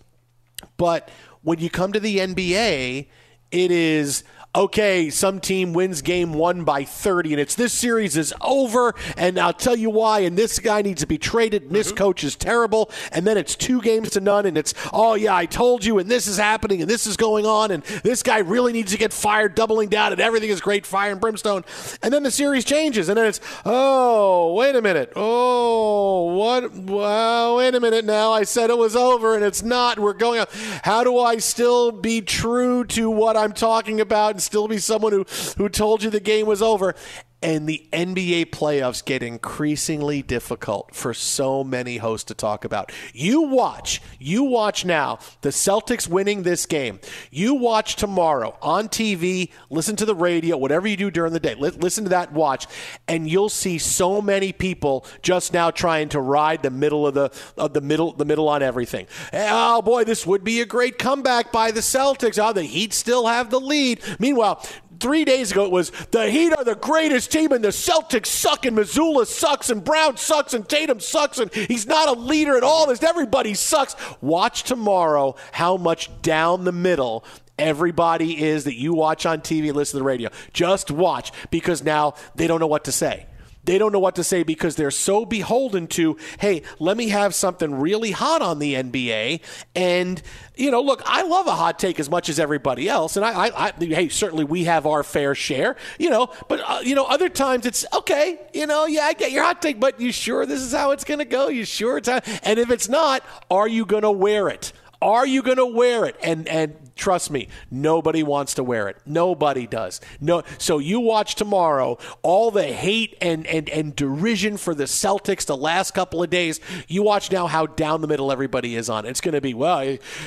But 0.77 1.09
when 1.43 1.59
you 1.59 1.71
come 1.71 1.93
to 1.93 2.01
the 2.01 2.19
NBA, 2.19 3.07
it 3.51 3.71
is 3.71 4.25
okay, 4.55 5.11
some 5.11 5.39
team 5.39 5.73
wins 5.73 6.03
game 6.03 6.33
one 6.33 6.65
by 6.65 6.85
30, 6.85 7.33
and 7.33 7.41
it's 7.41 7.55
this 7.55 7.73
series 7.73 8.17
is 8.17 8.35
over, 8.41 8.95
and 9.17 9.39
I'll 9.39 9.53
tell 9.53 9.77
you 9.77 9.91
why, 9.91 10.21
and 10.21 10.37
this 10.37 10.59
guy 10.59 10.83
needs 10.83 11.03
to 11.03 11.07
be 11.07 11.19
traded, 11.19 11.63
and 11.63 11.71
this 11.71 11.89
mm-hmm. 11.89 11.99
coach 11.99 12.25
is 12.25 12.35
terrible, 12.35 12.91
and 13.13 13.27
then 13.27 13.37
it's 13.37 13.55
two 13.55 13.81
games 13.81 14.11
to 14.11 14.21
none, 14.21 14.47
and 14.47 14.59
it's, 14.59 14.75
oh, 14.93 15.15
yeah, 15.15 15.37
I 15.37 15.47
told 15.47 15.85
you, 15.85 15.99
and 15.99 16.11
this 16.11 16.27
is 16.27 16.37
happening, 16.37 16.81
and 16.81 16.91
this 16.91 17.07
is 17.07 17.17
going 17.17 17.47
on, 17.47 17.71
and 17.71 17.83
this 18.03 18.23
guy 18.23 18.39
really 18.39 18.73
needs 18.73 18.91
to 18.93 18.99
get 18.99 19.13
fired, 19.13 19.55
doubling 19.55 19.89
down, 19.89 20.13
and 20.13 20.21
everything 20.21 20.51
is 20.51 20.61
great, 20.61 20.85
fire 20.85 21.13
and 21.13 21.21
brimstone. 21.21 21.65
And 22.03 22.13
then 22.13 22.25
the 22.25 22.31
series 22.31 22.65
changes, 22.65 23.09
and 23.09 23.17
then 23.17 23.27
it's, 23.27 23.41
oh, 23.65 24.55
wait 24.55 24.75
a 24.75 24.83
minute. 24.83 25.13
Oh, 25.15 26.35
what? 26.35 26.73
Well, 26.73 27.57
wait 27.57 27.75
a 27.75 27.81
minute 27.81 28.05
now. 28.05 28.33
I 28.33 28.43
said 28.43 28.71
it 28.71 28.79
was 28.79 28.97
over, 28.97 29.37
and 29.37 29.45
it's 29.45 29.63
not. 29.63 29.99
We're 29.99 30.13
going 30.13 30.41
up. 30.41 30.51
How 30.83 31.05
do 31.05 31.19
I 31.19 31.37
still 31.39 31.93
be 31.93 32.21
true 32.21 32.85
to 32.87 33.09
what 33.11 33.37
I'm 33.37 33.53
talking 33.53 34.01
about 34.01 34.40
still 34.41 34.69
be 34.69 34.79
someone 34.79 35.13
who, 35.13 35.25
who 35.57 35.69
told 35.69 36.03
you 36.03 36.11
the 36.11 36.21
game 36.21 36.47
was 36.47 36.63
over? 36.63 36.95
And 37.43 37.67
the 37.67 37.87
NBA 37.93 38.51
playoffs 38.51 39.03
get 39.03 39.23
increasingly 39.23 40.21
difficult 40.21 40.95
for 40.95 41.15
so 41.15 41.65
many 41.65 41.97
hosts 41.97 42.25
to 42.25 42.35
talk 42.35 42.67
about. 42.67 42.93
You 43.15 43.43
watch, 43.43 44.03
you 44.19 44.45
watch 44.45 44.85
now 44.85 45.21
the 45.41 45.49
Celtics 45.49 46.07
winning 46.07 46.43
this 46.43 46.67
game. 46.67 47.01
You 47.31 47.55
watch 47.55 47.97
tomorrow 47.97 48.59
on 48.61 48.89
TV, 48.89 49.51
listen 49.71 49.97
to 49.97 50.05
the 50.05 50.15
radio, 50.15 50.59
whatever 50.59 50.87
you 50.87 50.97
do 50.99 51.11
during 51.11 51.33
the 51.33 51.41
day. 51.41 51.55
Li- 51.55 51.71
listen 51.71 52.05
to 52.05 52.11
that, 52.11 52.33
watch, 52.33 52.67
and 53.09 53.29
you'll 53.29 53.49
see 53.49 53.79
so 53.79 54.21
many 54.21 54.53
people 54.53 55.07
just 55.23 55.55
now 55.55 55.71
trying 55.71 56.11
to 56.11 56.21
ride 56.21 56.63
the 56.63 56.71
middle 56.71 57.07
of 57.07 57.15
the 57.15 57.33
of 57.57 57.73
the 57.73 57.81
middle 57.81 58.13
the 58.13 58.25
middle 58.27 58.49
on 58.49 58.63
everything. 58.63 59.07
Oh 59.33 59.81
boy, 59.81 60.05
this 60.05 60.27
would 60.27 60.45
be 60.45 60.61
a 60.61 60.67
great 60.67 60.99
comeback 60.99 61.53
by 61.53 61.71
the 61.71 61.81
Celtics. 61.81 62.39
Oh, 62.43 62.53
the 62.53 62.65
Heat 62.65 62.93
still 62.93 63.27
have 63.27 63.51
the 63.51 63.61
lead. 63.61 64.01
Meanwhile, 64.19 64.63
three 65.01 65.25
days 65.25 65.51
ago 65.51 65.65
it 65.65 65.73
was 65.73 65.91
the 66.11 66.31
Heat 66.31 66.53
are 66.53 66.65
the 66.65 66.77
greatest 66.77 67.33
team 67.33 67.53
and 67.53 67.65
the 67.65 67.69
Celtics 67.69 68.27
suck 68.27 68.67
and 68.67 68.77
Mazzulla 68.77 69.27
sucks 69.27 69.71
and 69.71 69.83
Brown 69.83 70.17
sucks 70.17 70.55
and 70.55 70.69
Tatum 70.69 71.01
sucks 71.01 71.39
and 71.39 71.53
he's 71.53 71.87
not 71.87 72.09
a 72.09 72.21
leader 72.21 72.57
at 72.57 72.63
all. 72.63 72.91
Everybody 72.91 73.55
sucks. 73.55 73.97
Watch 74.21 74.65
tomorrow 74.65 75.37
how 75.53 75.77
much 75.77 76.11
down 76.23 76.65
the 76.65 76.73
middle 76.73 77.25
everybody 77.59 78.43
is 78.43 78.65
that 78.65 78.75
you 78.75 78.95
watch 78.95 79.27
on 79.27 79.41
TV 79.41 79.73
listen 79.73 79.99
to 79.99 80.01
the 80.01 80.05
radio. 80.05 80.31
Just 80.53 80.91
watch 80.91 81.33
because 81.51 81.83
now 81.83 82.15
they 82.35 82.47
don't 82.47 82.61
know 82.61 82.67
what 82.67 82.85
to 82.85 82.93
say. 82.93 83.27
They 83.65 83.79
don't 83.79 83.93
know 83.93 83.99
what 83.99 84.15
to 84.17 84.25
say 84.25 84.43
because 84.43 84.77
they're 84.77 84.91
so 84.91 85.25
beholden 85.25 85.87
to, 85.89 86.17
hey, 86.39 86.63
let 86.79 86.97
me 86.97 87.09
have 87.11 87.35
something 87.35 87.75
really 87.75 88.11
hot 88.11 88.43
on 88.43 88.59
the 88.59 88.75
NBA. 88.75 89.41
And, 89.75 90.21
you 90.57 90.71
know, 90.71 90.81
look, 90.81 91.03
I 91.05 91.23
love 91.23 91.47
a 91.47 91.53
hot 91.53 91.79
take 91.79 92.01
as 92.01 92.09
much 92.09 92.29
as 92.29 92.41
everybody 92.41 92.89
else. 92.89 93.17
And 93.17 93.25
I, 93.25 93.47
I, 93.47 93.67
I 93.67 93.73
hey, 93.85 94.09
certainly 94.09 94.45
we 94.45 94.65
have 94.65 94.87
our 94.87 95.03
fair 95.03 95.35
share, 95.35 95.77
you 95.99 96.11
know, 96.11 96.33
but, 96.49 96.61
uh, 96.61 96.81
you 96.83 96.95
know, 96.95 97.05
other 97.05 97.29
times 97.29 97.67
it's, 97.67 97.85
okay, 97.93 98.39
you 98.55 98.67
know, 98.67 98.87
yeah, 98.87 99.03
I 99.03 99.13
get 99.13 99.31
your 99.31 99.45
hot 99.45 99.61
take, 99.61 99.79
but 99.79 100.01
you 100.01 100.13
sure 100.13 100.47
this 100.47 100.61
is 100.61 100.73
how 100.73 100.93
it's 100.93 101.05
going 101.05 101.19
to 101.19 101.25
go? 101.25 101.49
You 101.49 101.65
sure 101.65 101.99
it's 101.99 102.09
how? 102.09 102.21
And 102.43 102.59
if 102.59 102.71
it's 102.71 102.89
not, 102.89 103.23
are 103.51 103.69
you 103.69 103.85
going 103.85 104.03
to 104.03 104.11
wear 104.11 104.49
it? 104.49 104.73
Are 105.03 105.27
you 105.27 105.43
going 105.43 105.57
to 105.57 105.67
wear 105.67 106.05
it? 106.05 106.17
And 106.23 106.47
and 106.47 106.77
trust 107.01 107.31
me, 107.31 107.49
nobody 107.71 108.23
wants 108.23 108.55
to 108.55 108.63
wear 108.63 108.89
it. 108.89 108.99
Nobody 109.07 109.67
does. 109.67 110.01
No. 110.21 110.43
So 110.59 110.79
you 110.79 111.01
watch 111.01 111.35
tomorrow 111.35 111.99
all 112.23 112.51
the 112.51 112.65
hate 112.65 113.17
and 113.21 113.47
and 113.47 113.69
and 113.71 113.97
derision 113.97 114.57
for 114.57 114.75
the 114.75 114.85
Celtics 114.85 115.47
the 115.47 115.57
last 115.57 115.93
couple 115.93 116.23
of 116.23 116.31
days. 116.31 116.61
You 116.87 117.03
watch 117.03 117.33
now 117.33 117.47
how 117.47 117.67
down 117.67 118.03
the 118.03 118.07
middle 118.07 118.31
everybody 118.31 118.77
is 118.77 118.91
on. 118.91 119.07
It's 119.07 119.21
going 119.21 119.35
to 119.35 119.41
be 119.41 119.55
well. 119.55 119.81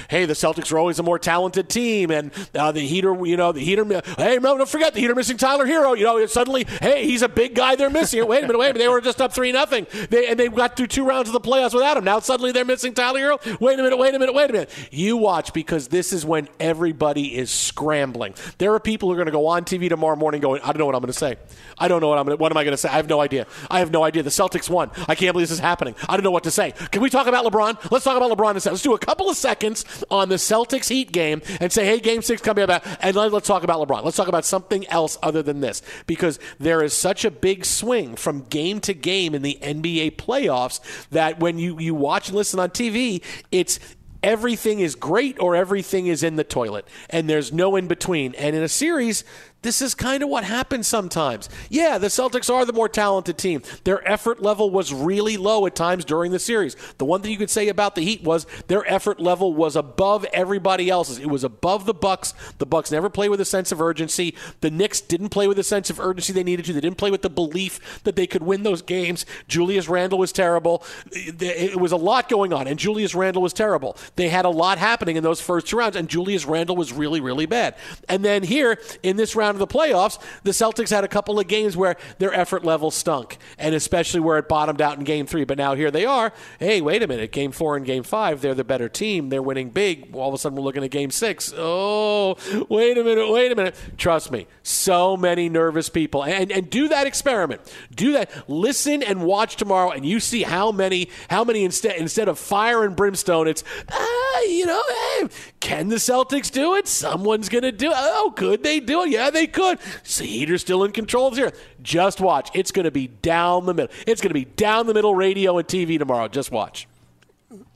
Hey, 0.10 0.26
the 0.26 0.34
Celtics 0.34 0.72
are 0.72 0.80
always 0.80 1.00
a 1.00 1.04
more 1.04 1.20
talented 1.20 1.70
team, 1.70 2.12
and 2.12 2.32
uh, 2.56 2.72
the 2.72 2.82
Heater. 2.82 3.14
You 3.26 3.38
know 3.38 3.52
the 3.52 3.62
Heater. 3.62 3.86
Hey, 4.18 4.40
don't 4.40 4.68
forget 4.68 4.94
the 4.94 5.00
Heater 5.00 5.16
missing 5.16 5.38
Tyler 5.38 5.66
Herro. 5.66 5.98
You 5.98 6.04
know 6.04 6.26
suddenly, 6.26 6.66
hey, 6.82 7.06
he's 7.06 7.22
a 7.22 7.30
big 7.30 7.56
guy. 7.56 7.76
They're 7.76 7.90
missing. 7.90 8.26
Wait 8.28 8.44
a 8.44 8.48
minute. 8.48 8.58
Wait 8.58 8.72
a 8.72 8.74
minute. 8.74 8.84
They 8.84 8.88
were 8.88 9.02
just 9.02 9.22
up 9.22 9.34
three 9.34 9.52
nothing. 9.52 9.86
They 10.10 10.28
and 10.28 10.40
they 10.40 10.48
got 10.50 10.76
through 10.76 10.88
two 10.88 11.06
rounds 11.06 11.30
of 11.30 11.34
the 11.34 11.42
playoffs 11.42 11.74
without 11.74 11.98
him. 11.98 12.04
Now 12.04 12.20
suddenly 12.20 12.52
they're 12.52 12.66
missing 12.66 12.94
Tyler 12.94 13.20
Herro. 13.20 13.60
Wait 13.60 13.80
a 13.80 13.84
minute. 13.84 13.98
Wait 13.98 14.16
a 14.16 14.20
minute. 14.20 14.34
Wait 14.34 14.50
a 14.50 14.54
minute. 14.54 14.70
You 14.92 15.18
watch 15.18 15.54
because 15.54 15.90
this 15.90 16.12
is 16.12 16.26
when 16.26 16.48
everybody 16.64 17.36
is 17.36 17.52
scrambling. 17.52 18.34
There 18.58 18.74
are 18.74 18.80
people 18.80 19.10
who 19.10 19.14
are 19.14 19.18
going 19.18 19.26
to 19.26 19.34
go 19.34 19.48
on 19.48 19.66
TV 19.66 19.90
tomorrow 19.90 20.16
morning 20.16 20.40
going, 20.40 20.62
I 20.62 20.68
don't 20.68 20.78
know 20.78 20.86
what 20.86 20.96
I'm 20.96 21.02
going 21.02 21.12
to 21.12 21.14
say. 21.14 21.36
I 21.78 21.90
don't 21.90 22.00
know 22.00 22.08
what 22.08 22.18
I'm 22.18 22.26
going 22.26 22.38
to, 22.38 22.42
what 22.42 22.54
am 22.54 22.58
I 22.58 22.64
going 22.64 22.72
to 22.72 22.78
say? 22.78 22.88
I 22.88 22.94
have 22.94 23.10
no 23.10 23.20
idea. 23.20 23.46
I 23.70 23.80
have 23.80 23.92
no 23.92 24.02
idea. 24.04 24.24
The 24.24 24.30
Celtics 24.30 24.70
won. 24.70 24.90
I 25.10 25.14
can't 25.14 25.34
believe 25.34 25.50
this 25.50 25.52
is 25.52 25.60
happening. 25.60 25.94
I 26.08 26.16
don't 26.16 26.24
know 26.24 26.32
what 26.32 26.46
to 26.46 26.52
say. 26.52 26.72
Can 26.92 27.02
we 27.02 27.10
talk 27.10 27.28
about 27.28 27.46
LeBron? 27.46 27.92
Let's 27.92 28.06
talk 28.06 28.16
about 28.16 28.36
LeBron. 28.36 28.66
Let's 28.66 28.82
do 28.82 28.94
a 28.94 29.00
couple 29.00 29.30
of 29.30 29.36
seconds 29.36 29.84
on 30.10 30.30
the 30.30 30.36
Celtics 30.36 30.88
Heat 30.88 31.12
game 31.12 31.42
and 31.60 31.70
say, 31.70 31.86
hey, 31.86 32.00
game 32.00 32.22
six 32.22 32.42
coming 32.42 32.64
about, 32.64 32.84
and 33.02 33.14
let, 33.14 33.34
let's 33.34 33.48
talk 33.48 33.64
about 33.64 33.86
LeBron. 33.86 34.06
Let's 34.06 34.16
talk 34.16 34.30
about 34.30 34.46
something 34.46 34.88
else 34.88 35.18
other 35.22 35.44
than 35.44 35.60
this 35.60 35.82
because 36.08 36.40
there 36.60 36.82
is 36.82 36.94
such 36.94 37.26
a 37.26 37.32
big 37.32 37.66
swing 37.66 38.16
from 38.16 38.44
game 38.44 38.80
to 38.82 38.94
game 38.94 39.36
in 39.36 39.42
the 39.42 39.58
NBA 39.62 40.16
playoffs 40.16 40.80
that 41.10 41.42
when 41.42 41.58
you, 41.58 41.78
you 41.78 41.94
watch 41.94 42.30
and 42.30 42.38
listen 42.38 42.60
on 42.62 42.70
TV, 42.70 43.22
it's 43.52 43.80
everything 44.24 44.80
is 44.80 44.96
great 44.96 45.40
or 45.40 45.56
everything 45.56 46.08
is 46.08 46.24
in 46.24 46.36
the 46.36 46.44
toilet 46.44 46.88
and 47.10 47.30
there's 47.30 47.52
no 47.52 47.76
in 47.76 47.88
between 47.88 48.34
and 48.36 48.56
in 48.56 48.64
a 48.64 48.70
series 48.70 49.24
this 49.64 49.82
is 49.82 49.96
kind 49.96 50.22
of 50.22 50.30
what 50.30 50.44
happens 50.44 50.88
sometimes. 50.88 51.50
Yeah, 51.70 51.98
the 51.98 52.08
Celtics 52.08 52.54
are 52.54 52.66
the 52.66 52.74
more 52.74 52.90
talented 52.90 53.38
team. 53.38 53.64
Their 53.84 54.08
effort 54.08 54.42
level 54.42 54.70
was 54.70 54.94
really 54.94 55.38
low 55.38 55.66
at 55.66 55.76
times 55.76 56.06
during 56.06 56.32
the 56.32 56.40
series. 56.40 56.76
The 56.98 57.06
one 57.06 57.22
thing 57.22 57.32
you 57.32 57.38
could 57.38 57.50
say 57.50 57.70
about 57.70 57.96
the 57.96 58.02
Heat 58.02 58.24
was 58.24 58.46
their 58.68 58.86
effort 58.92 59.20
level 59.20 59.54
was 59.54 59.76
above 59.76 60.26
everybody 60.26 60.90
else's. 60.90 61.20
It 61.20 61.30
was 61.30 61.44
above 61.44 61.86
the 61.86 61.94
Bucks. 61.94 62.34
The 62.58 62.66
Bucks 62.66 62.92
never 62.92 63.10
played 63.10 63.30
with 63.30 63.42
a 63.42 63.46
sense 63.46 63.72
of 63.72 63.82
urgency. 63.82 64.36
The 64.62 64.70
Knicks 64.70 65.02
didn't 65.02 65.30
play 65.30 65.48
with 65.48 65.58
a 65.58 65.64
sense 65.64 65.90
of 65.90 66.00
urgency 66.00 66.34
they 66.34 66.44
needed 66.44 66.66
to. 66.66 66.74
They 66.74 66.82
didn't 66.82 66.98
play 66.98 67.12
with 67.12 67.22
the 67.22 67.30
belief 67.30 68.02
that 68.04 68.16
they 68.16 68.28
could 68.28 68.44
win 68.44 68.64
those 68.64 68.82
games. 68.82 69.26
Julius 69.48 69.88
Randle 69.88 70.20
was 70.20 70.32
terrible. 70.32 70.84
It 71.12 71.80
was 71.80 71.92
a 71.92 71.98
lot 71.98 72.30
going 72.30 72.52
on, 72.52 72.68
and 72.68 72.78
Julius 72.78 73.16
Randle 73.16 73.42
was 73.42 73.54
terrible. 73.54 73.98
They 74.18 74.30
had 74.30 74.46
a 74.46 74.50
lot 74.50 74.78
happening 74.78 75.16
in 75.16 75.24
those 75.24 75.42
first 75.42 75.68
two 75.68 75.78
rounds, 75.78 75.96
and 75.96 76.10
Julius 76.10 76.46
Randle 76.46 76.76
was 76.76 76.92
really, 76.92 77.22
really 77.22 77.46
bad. 77.46 77.76
And 78.10 78.26
then 78.26 78.44
here 78.44 78.78
in 79.02 79.16
this 79.16 79.36
round 79.36 79.53
down 79.54 79.60
to 79.60 79.66
the 79.66 79.68
playoffs, 79.68 80.20
the 80.44 80.52
Celtics 80.52 80.90
had 80.90 81.04
a 81.04 81.08
couple 81.08 81.40
of 81.40 81.48
games 81.48 81.78
where 81.78 81.96
their 82.18 82.34
effort 82.34 82.64
level 82.64 82.92
stunk, 82.92 83.38
and 83.58 83.76
especially 83.76 84.20
where 84.20 84.38
it 84.38 84.50
bottomed 84.50 84.82
out 84.82 84.98
in 84.98 85.04
game 85.04 85.26
three. 85.26 85.44
But 85.44 85.58
now 85.58 85.76
here 85.76 85.92
they 85.92 86.06
are. 86.06 86.34
Hey, 86.60 86.82
wait 86.82 87.04
a 87.04 87.08
minute. 87.08 87.32
Game 87.32 87.52
four 87.52 87.76
and 87.78 87.86
game 87.86 88.04
five, 88.04 88.42
they're 88.42 88.56
the 88.56 88.64
better 88.64 88.90
team. 88.90 89.30
They're 89.30 89.42
winning 89.42 89.70
big. 89.70 90.16
All 90.16 90.28
of 90.28 90.34
a 90.34 90.38
sudden, 90.38 90.58
we're 90.58 90.64
looking 90.64 90.84
at 90.84 90.92
game 90.92 91.12
six. 91.12 91.54
Oh, 91.56 92.36
wait 92.70 92.98
a 92.98 93.04
minute. 93.04 93.32
Wait 93.32 93.52
a 93.52 93.56
minute. 93.56 93.76
Trust 93.98 94.32
me. 94.32 94.48
So 94.64 95.16
many 95.18 95.50
nervous 95.50 95.90
people. 95.90 96.24
And, 96.24 96.52
and 96.52 96.70
do 96.70 96.88
that 96.90 97.08
experiment. 97.08 97.62
Do 97.94 98.14
that. 98.14 98.50
Listen 98.50 99.04
and 99.04 99.24
watch 99.24 99.56
tomorrow, 99.56 99.92
and 99.92 100.06
you 100.06 100.20
see 100.20 100.44
how 100.44 100.72
many, 100.72 101.10
how 101.30 101.44
many 101.44 101.64
instead, 101.64 101.98
instead 101.98 102.28
of 102.28 102.40
fire 102.40 102.84
and 102.84 102.96
brimstone, 102.96 103.48
it's, 103.48 103.64
ah, 103.92 104.42
you 104.42 104.66
know, 104.66 104.82
hey, 104.88 105.30
can 105.60 105.90
the 105.90 105.96
Celtics 105.96 106.52
do 106.52 106.76
it? 106.76 106.88
Someone's 106.88 107.50
going 107.50 107.64
to 107.64 107.72
do 107.72 107.92
it. 107.92 107.96
Oh, 107.96 108.34
could 108.36 108.64
they 108.64 108.80
do 108.80 109.04
it? 109.04 109.10
Yeah, 109.10 109.30
they 109.30 109.43
could. 109.48 109.80
So 110.04 110.24
Heater's 110.24 110.62
still 110.62 110.84
in 110.84 110.92
control 110.92 111.28
of 111.28 111.36
here. 111.36 111.54
Just 111.82 112.22
watch. 112.22 112.50
It's 112.54 112.72
going 112.72 112.86
to 112.86 112.92
be 112.92 113.08
down 113.08 113.66
the 113.66 113.74
middle. 113.74 113.94
It's 114.08 114.22
going 114.22 114.30
to 114.30 114.34
be 114.34 114.46
down 114.46 114.88
the 114.88 114.94
middle 114.94 115.16
radio 115.16 115.58
and 115.58 115.68
TV 115.68 115.98
tomorrow. 115.98 116.28
Just 116.28 116.52
watch. 116.52 116.88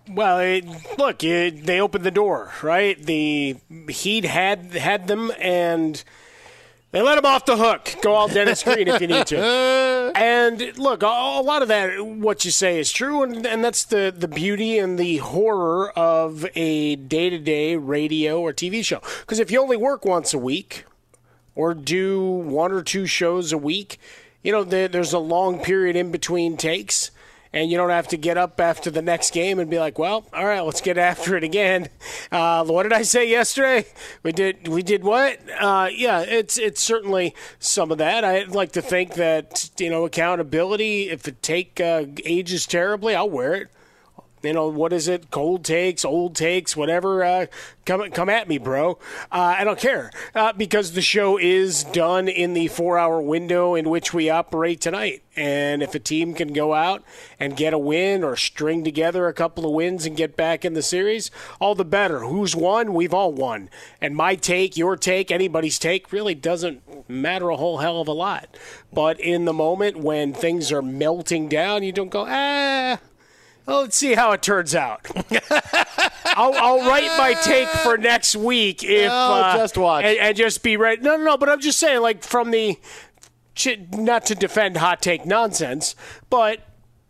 Well, 0.09 0.39
it, 0.39 0.65
look, 0.97 1.23
it, 1.23 1.65
they 1.65 1.81
opened 1.81 2.05
the 2.05 2.11
door, 2.11 2.51
right? 2.63 3.01
The 3.01 3.57
Heat 3.89 4.23
had 4.23 4.73
had 4.73 5.07
them, 5.07 5.31
and 5.37 6.01
they 6.91 7.01
let 7.01 7.15
them 7.15 7.25
off 7.25 7.45
the 7.45 7.57
hook. 7.57 7.95
Go 8.01 8.13
all 8.13 8.27
Dennis 8.27 8.63
Green 8.63 8.87
if 8.87 9.01
you 9.01 9.07
need 9.07 9.27
to. 9.27 9.87
And 10.15 10.77
look, 10.79 11.03
a, 11.03 11.05
a 11.05 11.41
lot 11.41 11.61
of 11.61 11.67
that, 11.67 12.03
what 12.03 12.45
you 12.45 12.49
say, 12.49 12.79
is 12.79 12.91
true, 12.91 13.23
and, 13.23 13.45
and 13.45 13.63
that's 13.63 13.83
the, 13.83 14.13
the 14.15 14.27
beauty 14.27 14.79
and 14.79 14.97
the 14.97 15.17
horror 15.17 15.91
of 15.91 16.47
a 16.55 16.95
day 16.95 17.29
to 17.29 17.37
day 17.37 17.75
radio 17.75 18.39
or 18.39 18.53
TV 18.53 18.83
show. 18.83 19.01
Because 19.19 19.39
if 19.39 19.51
you 19.51 19.61
only 19.61 19.77
work 19.77 20.05
once 20.05 20.33
a 20.33 20.37
week 20.39 20.85
or 21.57 21.73
do 21.73 22.21
one 22.21 22.71
or 22.71 22.83
two 22.83 23.07
shows 23.07 23.51
a 23.51 23.57
week, 23.57 23.99
you 24.43 24.51
know, 24.51 24.63
there, 24.63 24.87
there's 24.87 25.11
a 25.11 25.19
long 25.19 25.59
period 25.59 25.95
in 25.95 26.11
between 26.11 26.55
takes 26.55 27.09
and 27.53 27.71
you 27.71 27.77
don't 27.77 27.89
have 27.89 28.07
to 28.09 28.17
get 28.17 28.37
up 28.37 28.59
after 28.59 28.91
the 28.91 29.01
next 29.01 29.31
game 29.31 29.57
and 29.57 29.69
be 29.69 29.79
like, 29.79 29.97
"Well, 29.97 30.25
all 30.33 30.45
right, 30.45 30.59
let's 30.59 30.81
get 30.81 30.97
after 30.97 31.35
it 31.35 31.43
again." 31.43 31.89
Uh, 32.29 32.65
what 32.65 32.83
did 32.83 32.91
I 32.91 33.03
say 33.03 33.29
yesterday? 33.29 33.85
We 34.21 34.33
did 34.33 34.67
we 34.67 34.83
did 34.83 35.03
what? 35.03 35.39
Uh, 35.59 35.87
yeah, 35.93 36.21
it's 36.21 36.57
it's 36.57 36.81
certainly 36.81 37.33
some 37.57 37.89
of 37.89 37.99
that. 37.99 38.25
I'd 38.25 38.49
like 38.49 38.73
to 38.73 38.81
think 38.81 39.13
that 39.13 39.69
you 39.79 39.89
know 39.89 40.03
accountability. 40.03 41.09
If 41.09 41.25
it 41.25 41.41
take 41.41 41.79
uh, 41.79 42.03
ages 42.25 42.65
terribly, 42.65 43.15
I'll 43.15 43.29
wear 43.29 43.53
it 43.53 43.69
you 44.47 44.53
know 44.53 44.69
what 44.69 44.93
is 44.93 45.07
it? 45.07 45.29
Cold 45.29 45.65
takes 45.65 46.05
old 46.05 46.35
takes 46.35 46.75
whatever 46.75 47.23
uh, 47.23 47.45
come 47.85 48.09
come 48.11 48.29
at 48.29 48.47
me 48.47 48.57
bro. 48.57 48.91
Uh, 49.31 49.55
i 49.57 49.63
don't 49.63 49.79
care 49.79 50.11
uh, 50.35 50.53
because 50.53 50.93
the 50.93 51.01
show 51.01 51.37
is 51.37 51.83
done 51.83 52.27
in 52.27 52.53
the 52.53 52.67
four 52.67 52.97
hour 52.97 53.21
window 53.21 53.75
in 53.75 53.89
which 53.89 54.13
we 54.13 54.29
operate 54.29 54.79
tonight. 54.79 55.23
And 55.35 55.83
if 55.83 55.93
a 55.93 55.99
team 55.99 56.33
can 56.33 56.53
go 56.53 56.73
out 56.73 57.03
and 57.39 57.55
get 57.55 57.73
a 57.73 57.77
win 57.77 58.23
or 58.23 58.35
string 58.35 58.83
together 58.83 59.27
a 59.27 59.33
couple 59.33 59.65
of 59.65 59.73
wins 59.73 60.05
and 60.05 60.17
get 60.17 60.35
back 60.35 60.65
in 60.65 60.73
the 60.73 60.81
series 60.81 61.29
all 61.59 61.75
the 61.75 61.85
better. 61.85 62.21
Who's 62.21 62.55
won? 62.55 62.93
We've 62.93 63.13
all 63.13 63.33
won. 63.33 63.69
And 64.01 64.15
my 64.15 64.35
take 64.35 64.77
your 64.77 64.95
take 64.95 65.29
anybody's 65.29 65.77
take 65.77 66.11
really 66.11 66.35
doesn't 66.35 67.09
matter 67.09 67.49
a 67.49 67.57
whole 67.57 67.79
hell 67.79 68.01
of 68.01 68.07
a 68.07 68.13
lot. 68.13 68.57
But 68.93 69.19
in 69.19 69.45
the 69.45 69.53
moment 69.53 69.97
when 69.97 70.33
things 70.33 70.71
are 70.71 70.81
melting 70.81 71.49
down 71.49 71.83
you 71.83 71.91
don't 71.91 72.09
go 72.09 72.25
ah 72.27 72.99
well, 73.67 73.81
let's 73.81 73.97
see 73.97 74.13
how 74.13 74.31
it 74.31 74.41
turns 74.41 74.73
out. 74.73 75.05
I'll, 76.25 76.53
I'll, 76.53 76.87
write 76.87 77.17
my 77.17 77.33
take 77.43 77.67
for 77.67 77.97
next 77.97 78.35
week 78.35 78.83
if 78.83 79.07
no, 79.07 79.33
uh, 79.33 79.57
just 79.57 79.77
watch 79.77 80.05
and, 80.05 80.17
and, 80.17 80.37
just 80.37 80.63
be 80.63 80.77
right. 80.77 81.01
No, 81.01 81.17
no, 81.17 81.23
no. 81.23 81.37
But 81.37 81.49
I'm 81.49 81.59
just 81.59 81.77
saying, 81.77 82.01
like 82.01 82.23
from 82.23 82.51
the 82.51 82.79
not 83.91 84.25
to 84.27 84.35
defend 84.35 84.77
hot 84.77 85.01
take 85.01 85.25
nonsense, 85.25 85.95
but 86.29 86.61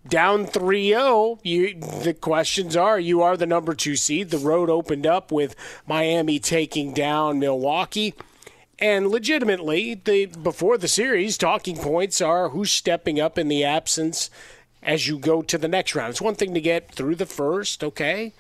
down 0.08 0.46
3-0 0.46 1.38
you 1.44 1.78
the 1.78 2.14
questions 2.14 2.78
are 2.78 2.98
you 2.98 3.22
are 3.22 3.36
the 3.36 3.46
number 3.46 3.74
2 3.74 3.98
seed 3.98 4.30
the 4.30 4.38
road 4.38 4.70
opened 4.70 5.06
up 5.06 5.34
with 5.34 5.54
Miami 5.86 6.40
taking 6.40 6.94
down 6.94 7.40
Milwaukee 7.40 8.14
and 8.80 9.10
legitimately 9.10 9.96
the 9.96 10.28
before 10.28 10.78
the 10.78 10.88
series 10.88 11.38
talking 11.38 11.76
points 11.76 12.22
are 12.22 12.50
who's 12.50 12.72
stepping 12.72 13.20
up 13.20 13.38
in 13.38 13.50
the 13.50 13.66
absence 13.66 14.30
as 14.88 15.06
you 15.06 15.20
go 15.20 15.42
to 15.42 15.58
the 15.58 15.68
next 15.68 15.94
round. 15.94 16.10
It's 16.10 16.22
one 16.22 16.36
thing 16.36 16.54
to 16.54 16.62
get 16.62 16.90
through 16.92 17.16
the 17.16 17.26
first, 17.26 17.84
okay? 17.84 18.34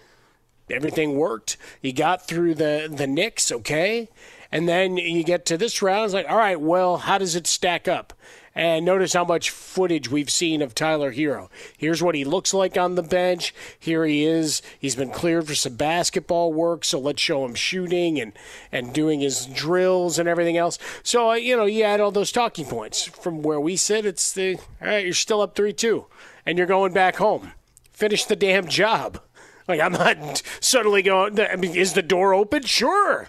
Everything 0.71 1.17
worked. 1.17 1.57
You 1.81 1.93
got 1.93 2.25
through 2.25 2.55
the 2.55 2.89
the 2.91 3.05
Knicks, 3.05 3.51
okay? 3.51 4.10
And 4.51 4.67
then 4.67 4.95
you 4.95 5.23
get 5.23 5.45
to 5.47 5.57
this 5.57 5.81
round, 5.81 6.05
it's 6.05 6.13
like, 6.13 6.29
all 6.29 6.38
right, 6.38 6.60
well, 6.60 6.97
how 6.97 7.17
does 7.17 7.36
it 7.36 7.47
stack 7.47 7.88
up? 7.88 8.13
And 8.55 8.86
notice 8.86 9.13
how 9.13 9.25
much 9.25 9.51
footage 9.51 10.10
we've 10.10 10.31
seen 10.31 10.62
of 10.62 10.73
Tyler 10.73 11.13
Herro. 11.13 11.49
Here's 11.77 12.01
what 12.01 12.15
he 12.15 12.23
looks 12.23 12.53
like 12.55 12.75
on 12.75 12.95
the 12.95 13.03
bench. 13.03 13.53
Here 13.77 14.03
he 14.05 14.25
is. 14.25 14.63
He's 14.79 14.95
been 14.95 15.12
cleared 15.12 15.47
for 15.47 15.53
some 15.53 15.75
basketball 15.75 16.53
work, 16.53 16.83
so 16.83 16.97
let's 16.97 17.21
show 17.21 17.45
him 17.45 17.53
shooting 17.53 18.19
and, 18.19 18.33
and 18.71 18.93
doing 18.93 19.19
his 19.19 19.45
drills 19.45 20.17
and 20.17 20.27
everything 20.27 20.57
else. 20.57 20.79
So, 21.03 21.31
uh, 21.31 21.36
you 21.36 21.55
know, 21.55 21.65
you 21.65 21.83
add 21.83 21.99
all 21.99 22.10
those 22.10 22.31
talking 22.31 22.65
points. 22.65 23.05
From 23.05 23.43
where 23.43 23.60
we 23.60 23.75
sit, 23.75 24.07
it's 24.07 24.31
the, 24.31 24.55
all 24.81 24.88
right, 24.88 25.05
you're 25.05 25.13
still 25.13 25.41
up 25.41 25.55
3 25.55 25.73
2 25.73 26.05
and 26.47 26.57
you're 26.57 26.65
going 26.65 26.93
back 26.93 27.17
home. 27.17 27.51
Finish 27.91 28.25
the 28.25 28.36
damn 28.36 28.67
job. 28.67 29.19
Like, 29.67 29.81
I'm 29.81 29.91
not 29.91 30.41
suddenly 30.62 31.01
going, 31.01 31.39
I 31.39 31.57
mean, 31.57 31.75
is 31.75 31.93
the 31.93 32.01
door 32.01 32.33
open? 32.33 32.63
Sure. 32.63 33.27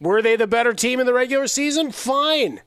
Were 0.00 0.22
they 0.22 0.36
the 0.36 0.46
better 0.46 0.72
team 0.72 1.00
in 1.00 1.06
the 1.06 1.12
regular 1.12 1.48
season? 1.48 1.90
Fine. 1.90 2.60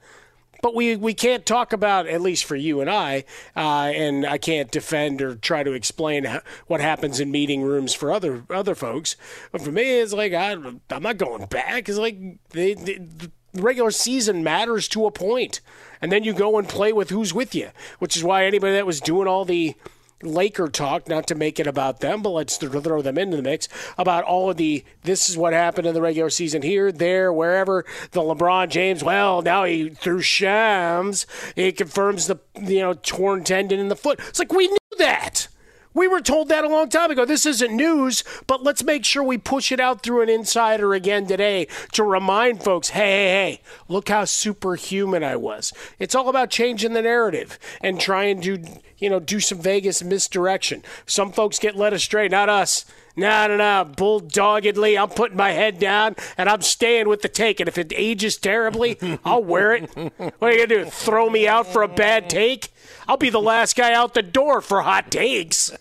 But 0.62 0.76
we, 0.76 0.96
we 0.96 1.14
can't 1.14 1.46
talk 1.46 1.72
about, 1.74 2.08
at 2.08 2.22
least 2.22 2.46
for 2.46 2.56
you 2.56 2.82
and 2.82 2.90
I, 2.90 3.24
uh, 3.56 3.92
and 3.96 4.26
I 4.26 4.38
can't 4.38 4.72
defend 4.72 5.22
or 5.22 5.36
try 5.36 5.64
to 5.64 5.72
explain 5.72 6.26
what 6.68 6.82
happens 6.82 7.20
in 7.20 7.32
meeting 7.32 7.64
rooms 7.64 7.94
for 7.94 8.12
other 8.12 8.44
other 8.50 8.76
folks. 8.76 9.16
But 9.52 9.62
for 9.62 9.72
me, 9.72 10.00
it's 10.00 10.14
like, 10.14 10.34
I, 10.34 10.52
I'm 10.54 11.04
not 11.04 11.18
going 11.18 11.46
back. 11.48 11.90
It's 11.90 11.98
like 11.98 12.18
they, 12.50 12.76
they, 12.76 12.96
the 12.96 13.32
regular 13.54 13.92
season 13.92 14.44
matters 14.44 14.88
to 14.90 15.06
a. 15.06 15.60
And 16.02 16.12
then 16.12 16.24
you 16.24 16.34
go 16.34 16.58
and 16.58 16.68
play 16.68 16.92
with 16.92 17.10
who's 17.10 17.34
with 17.34 17.56
you, 17.56 17.70
which 18.00 18.18
is 18.18 18.24
why 18.24 18.46
anybody 18.46 18.74
that 18.74 18.86
was 18.86 19.00
doing 19.00 19.28
all 19.28 19.46
the 19.46 19.76
Laker 20.22 20.68
talk, 20.68 21.08
not 21.08 21.28
to 21.28 21.36
make 21.36 21.60
it 21.60 21.68
about 21.68 22.00
them, 22.00 22.22
but 22.22 22.30
let's 22.30 22.58
throw 22.58 23.02
them 23.02 23.18
into 23.18 23.38
the 23.38 23.44
mix 23.44 23.68
about 23.98 24.24
all 24.24 24.50
of 24.50 24.58
the 24.58 24.84
this 25.04 25.30
is 25.30 25.38
what 25.38 25.54
happened 25.54 25.88
in 25.88 25.94
the 25.94 26.02
regular 26.02 26.30
season 26.30 26.62
here, 26.62 26.92
there, 26.92 27.32
wherever. 27.32 27.86
The 28.12 28.22
LeBron 28.22 28.70
James, 28.70 29.04
well, 29.04 29.42
now 29.42 29.66
he 29.66 29.90
through 29.90 30.22
Shams, 30.22 31.26
he 31.56 31.72
confirms 31.72 32.28
the 32.28 32.40
you 32.56 32.80
know 32.80 32.94
torn 32.94 33.44
tendon 33.44 33.80
in 33.80 33.90
the 33.90 33.96
foot. 33.96 34.20
It's 34.30 34.40
like 34.40 34.54
we 34.54 34.68
knew 34.68 34.78
that. 34.98 35.48
We 35.94 36.08
were 36.08 36.22
told 36.22 36.50
that 36.50 36.64
a 36.64 36.70
long 36.70 36.90
time 36.90 37.12
ago. 37.12 37.26
This 37.26 37.46
isn't 37.46 37.76
news, 37.76 38.24
but 38.48 38.64
let's 38.64 38.84
make 38.84 39.06
sure 39.06 39.24
we 39.24 39.38
push 39.38 39.72
it 39.72 39.80
out 39.80 40.02
through 40.02 40.22
an 40.22 40.30
insider 40.30 40.94
again 40.94 41.28
today 41.28 41.68
to 41.92 42.04
remind 42.04 42.64
folks 42.64 42.90
hey, 42.90 43.00
hey, 43.04 43.28
hey, 43.28 43.62
look 43.88 44.10
how 44.10 44.26
superhuman 44.26 45.24
I 45.24 45.36
was. 45.36 45.74
It's 46.00 46.16
all 46.16 46.30
about 46.30 46.50
changing 46.50 46.94
the 46.94 47.02
narrative 47.02 47.60
and 47.82 48.00
trying 48.00 48.42
to, 48.42 48.64
you 48.98 49.10
know, 49.10 49.20
do 49.20 49.40
some 49.40 49.60
Vegas 49.60 50.04
misdirection. 50.04 50.84
Some 51.06 51.32
folks 51.32 51.60
get 51.60 51.76
led 51.76 51.94
astray, 51.94 52.28
not 52.28 52.50
us. 52.50 52.86
No, 53.16 53.48
no, 53.48 53.58
no. 53.58 53.92
Bulldoggedly, 53.96 54.98
I'm 54.98 55.10
putting 55.10 55.38
my 55.38 55.52
head 55.52 55.80
down 55.80 56.16
and 56.38 56.50
I'm 56.50 56.62
staying 56.62 57.08
with 57.08 57.22
the 57.22 57.30
take. 57.30 57.60
And 57.60 57.68
if 57.68 57.78
it 57.78 57.94
ages 57.96 58.38
terribly, 58.38 58.98
I'll 59.24 59.44
wear 59.44 59.74
it. 59.74 59.90
What 59.96 60.42
are 60.42 60.52
you 60.52 60.68
going 60.68 60.70
to 60.70 60.84
do? 60.86 60.90
Throw 60.90 61.30
me 61.30 61.48
out 61.48 61.68
for 61.68 61.84
a 61.84 61.88
bad 61.88 62.30
take? 62.30 62.70
I'll 63.08 63.18
be 63.18 63.30
the 63.30 63.42
last 63.42 63.76
guy 63.76 63.94
out 63.94 64.14
the 64.14 64.24
door 64.24 64.62
for 64.62 64.82
hot 64.82 65.12
takes. 65.12 65.72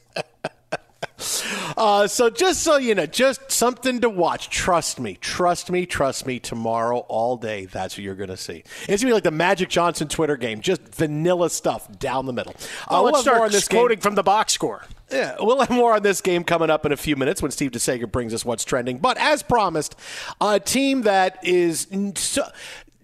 Uh, 1.76 2.06
so 2.06 2.30
just 2.30 2.62
so 2.62 2.76
you 2.76 2.94
know, 2.94 3.06
just 3.06 3.50
something 3.50 4.00
to 4.00 4.08
watch. 4.08 4.50
Trust 4.50 5.00
me, 5.00 5.16
trust 5.20 5.70
me, 5.70 5.86
trust 5.86 6.26
me. 6.26 6.38
Tomorrow, 6.38 6.98
all 7.08 7.36
day, 7.36 7.66
that's 7.66 7.96
what 7.96 8.04
you're 8.04 8.14
going 8.14 8.30
to 8.30 8.36
see. 8.36 8.64
It's 8.82 8.86
going 8.86 8.98
to 8.98 9.06
be 9.06 9.12
like 9.12 9.22
the 9.22 9.30
Magic 9.30 9.68
Johnson 9.68 10.08
Twitter 10.08 10.36
game, 10.36 10.60
just 10.60 10.82
vanilla 10.94 11.50
stuff 11.50 11.98
down 11.98 12.26
the 12.26 12.32
middle. 12.32 12.54
Uh, 12.90 13.02
let's 13.02 13.20
start 13.20 13.52
this 13.52 13.68
quoting 13.68 13.96
game. 13.96 14.02
from 14.02 14.14
the 14.14 14.22
box 14.22 14.52
score. 14.52 14.84
Yeah, 15.10 15.36
we'll 15.40 15.60
have 15.60 15.70
more 15.70 15.94
on 15.94 16.02
this 16.02 16.20
game 16.20 16.42
coming 16.42 16.70
up 16.70 16.86
in 16.86 16.92
a 16.92 16.96
few 16.96 17.16
minutes 17.16 17.42
when 17.42 17.50
Steve 17.50 17.70
DeSager 17.72 18.10
brings 18.10 18.32
us 18.32 18.44
what's 18.44 18.64
trending. 18.64 18.98
But 18.98 19.18
as 19.18 19.42
promised, 19.42 19.94
a 20.40 20.58
team 20.58 21.02
that 21.02 21.38
is 21.44 21.86
so, 22.16 22.44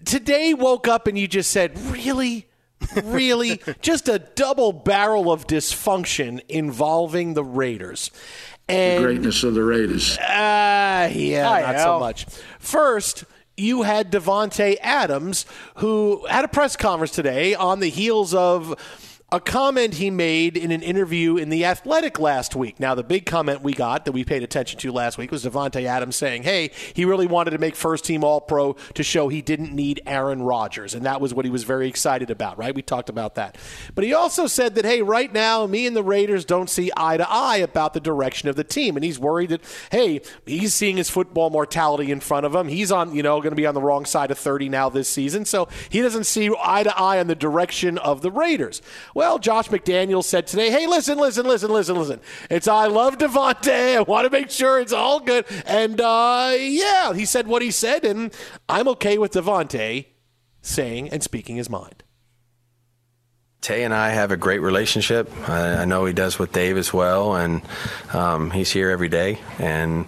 today 0.04 0.54
woke 0.54 0.88
up 0.88 1.06
and 1.06 1.18
you 1.18 1.28
just 1.28 1.50
said, 1.50 1.78
"Really." 1.90 2.47
Really 3.04 3.60
just 3.80 4.08
a 4.08 4.18
double 4.18 4.72
barrel 4.72 5.30
of 5.32 5.46
dysfunction 5.46 6.40
involving 6.48 7.34
the 7.34 7.44
Raiders. 7.44 8.10
And, 8.68 9.02
the 9.02 9.08
greatness 9.08 9.44
of 9.44 9.54
the 9.54 9.64
Raiders. 9.64 10.18
Uh, 10.18 11.10
yeah, 11.12 11.50
I 11.50 11.60
not 11.62 11.76
know. 11.76 11.84
so 11.84 11.98
much. 12.00 12.26
First, 12.58 13.24
you 13.56 13.82
had 13.82 14.12
Davante 14.12 14.76
Adams, 14.80 15.46
who 15.76 16.26
had 16.26 16.44
a 16.44 16.48
press 16.48 16.76
conference 16.76 17.12
today 17.12 17.54
on 17.54 17.80
the 17.80 17.88
heels 17.88 18.34
of 18.34 18.76
a 19.30 19.38
comment 19.38 19.94
he 19.94 20.08
made 20.08 20.56
in 20.56 20.70
an 20.70 20.82
interview 20.82 21.36
in 21.36 21.50
The 21.50 21.66
Athletic 21.66 22.18
last 22.18 22.56
week. 22.56 22.80
Now, 22.80 22.94
the 22.94 23.02
big 23.02 23.26
comment 23.26 23.60
we 23.60 23.74
got 23.74 24.06
that 24.06 24.12
we 24.12 24.24
paid 24.24 24.42
attention 24.42 24.80
to 24.80 24.90
last 24.90 25.18
week 25.18 25.30
was 25.30 25.44
Davante 25.44 25.84
Adams 25.84 26.16
saying, 26.16 26.44
hey, 26.44 26.70
he 26.94 27.04
really 27.04 27.26
wanted 27.26 27.50
to 27.50 27.58
make 27.58 27.76
first 27.76 28.06
team 28.06 28.24
All 28.24 28.40
Pro 28.40 28.72
to 28.94 29.02
show 29.02 29.28
he 29.28 29.42
didn't 29.42 29.74
need 29.74 30.00
Aaron 30.06 30.40
Rodgers. 30.40 30.94
And 30.94 31.04
that 31.04 31.20
was 31.20 31.34
what 31.34 31.44
he 31.44 31.50
was 31.50 31.64
very 31.64 31.88
excited 31.88 32.30
about, 32.30 32.56
right? 32.56 32.74
We 32.74 32.80
talked 32.80 33.10
about 33.10 33.34
that. 33.34 33.58
But 33.94 34.04
he 34.04 34.14
also 34.14 34.46
said 34.46 34.76
that, 34.76 34.86
hey, 34.86 35.02
right 35.02 35.30
now, 35.30 35.66
me 35.66 35.86
and 35.86 35.94
the 35.94 36.02
Raiders 36.02 36.46
don't 36.46 36.70
see 36.70 36.90
eye 36.96 37.18
to 37.18 37.28
eye 37.28 37.58
about 37.58 37.92
the 37.92 38.00
direction 38.00 38.48
of 38.48 38.56
the 38.56 38.64
team. 38.64 38.96
And 38.96 39.04
he's 39.04 39.18
worried 39.18 39.50
that, 39.50 39.60
hey, 39.92 40.22
he's 40.46 40.72
seeing 40.72 40.96
his 40.96 41.10
football 41.10 41.50
mortality 41.50 42.10
in 42.10 42.20
front 42.20 42.46
of 42.46 42.54
him. 42.54 42.68
He's 42.68 42.90
on, 42.90 43.14
you 43.14 43.22
know, 43.22 43.42
going 43.42 43.50
to 43.50 43.56
be 43.56 43.66
on 43.66 43.74
the 43.74 43.82
wrong 43.82 44.06
side 44.06 44.30
of 44.30 44.38
30 44.38 44.70
now 44.70 44.88
this 44.88 45.06
season. 45.06 45.44
So 45.44 45.68
he 45.90 46.00
doesn't 46.00 46.24
see 46.24 46.50
eye 46.64 46.82
to 46.82 46.98
eye 46.98 47.20
on 47.20 47.26
the 47.26 47.34
direction 47.34 47.98
of 47.98 48.22
the 48.22 48.30
Raiders. 48.30 48.80
Well, 49.18 49.40
Josh 49.40 49.66
McDaniels 49.66 50.26
said 50.26 50.46
today, 50.46 50.70
hey, 50.70 50.86
listen, 50.86 51.18
listen, 51.18 51.44
listen, 51.44 51.72
listen, 51.72 51.96
listen. 51.96 52.20
It's 52.48 52.68
I 52.68 52.86
love 52.86 53.18
Davante. 53.18 53.68
I 53.96 54.02
want 54.02 54.26
to 54.26 54.30
make 54.30 54.48
sure 54.48 54.78
it's 54.78 54.92
all 54.92 55.18
good. 55.18 55.44
And 55.66 56.00
uh, 56.00 56.54
yeah, 56.56 57.12
he 57.14 57.24
said 57.24 57.48
what 57.48 57.60
he 57.60 57.72
said, 57.72 58.04
and 58.04 58.32
I'm 58.68 58.86
okay 58.86 59.18
with 59.18 59.32
Davante 59.32 60.06
saying 60.62 61.08
and 61.08 61.20
speaking 61.20 61.56
his 61.56 61.68
mind. 61.68 62.04
Tay 63.68 63.84
and 63.84 63.92
I 63.92 64.08
have 64.10 64.30
a 64.30 64.38
great 64.38 64.60
relationship. 64.60 65.30
I, 65.46 65.82
I 65.82 65.84
know 65.84 66.06
he 66.06 66.14
does 66.14 66.38
with 66.38 66.52
Dave 66.52 66.78
as 66.78 66.90
well, 66.90 67.36
and 67.36 67.60
um, 68.14 68.50
he's 68.50 68.70
here 68.70 68.88
every 68.88 69.10
day. 69.10 69.40
And 69.58 70.06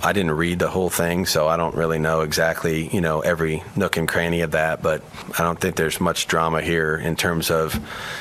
I 0.00 0.12
didn't 0.12 0.30
read 0.30 0.60
the 0.60 0.68
whole 0.68 0.90
thing, 0.90 1.26
so 1.26 1.48
I 1.48 1.56
don't 1.56 1.74
really 1.74 1.98
know 1.98 2.20
exactly, 2.20 2.88
you 2.94 3.00
know, 3.00 3.18
every 3.18 3.64
nook 3.74 3.96
and 3.96 4.06
cranny 4.06 4.42
of 4.42 4.52
that. 4.52 4.80
But 4.80 5.02
I 5.36 5.42
don't 5.42 5.58
think 5.60 5.74
there's 5.74 6.00
much 6.00 6.28
drama 6.28 6.62
here 6.62 6.94
in 6.94 7.16
terms 7.16 7.50
of, 7.50 7.80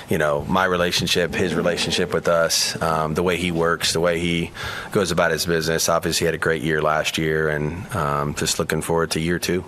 you 0.10 0.18
know, 0.18 0.44
my 0.46 0.66
relationship, 0.66 1.36
his 1.36 1.54
relationship 1.54 2.12
with 2.12 2.28
us, 2.28 2.82
um, 2.82 3.14
the 3.14 3.22
way 3.22 3.38
he 3.38 3.52
works, 3.52 3.94
the 3.94 4.00
way 4.00 4.18
he 4.18 4.50
goes 4.92 5.12
about 5.12 5.30
his 5.30 5.46
business. 5.46 5.88
Obviously, 5.88 6.24
he 6.24 6.26
had 6.26 6.36
a 6.36 6.40
great 6.40 6.64
year 6.64 6.82
last 6.82 7.20
year, 7.20 7.50
and 7.50 7.86
um, 7.96 8.34
just 8.34 8.58
looking 8.58 8.82
forward 8.82 9.12
to 9.12 9.20
year 9.20 9.38
two. 9.38 9.64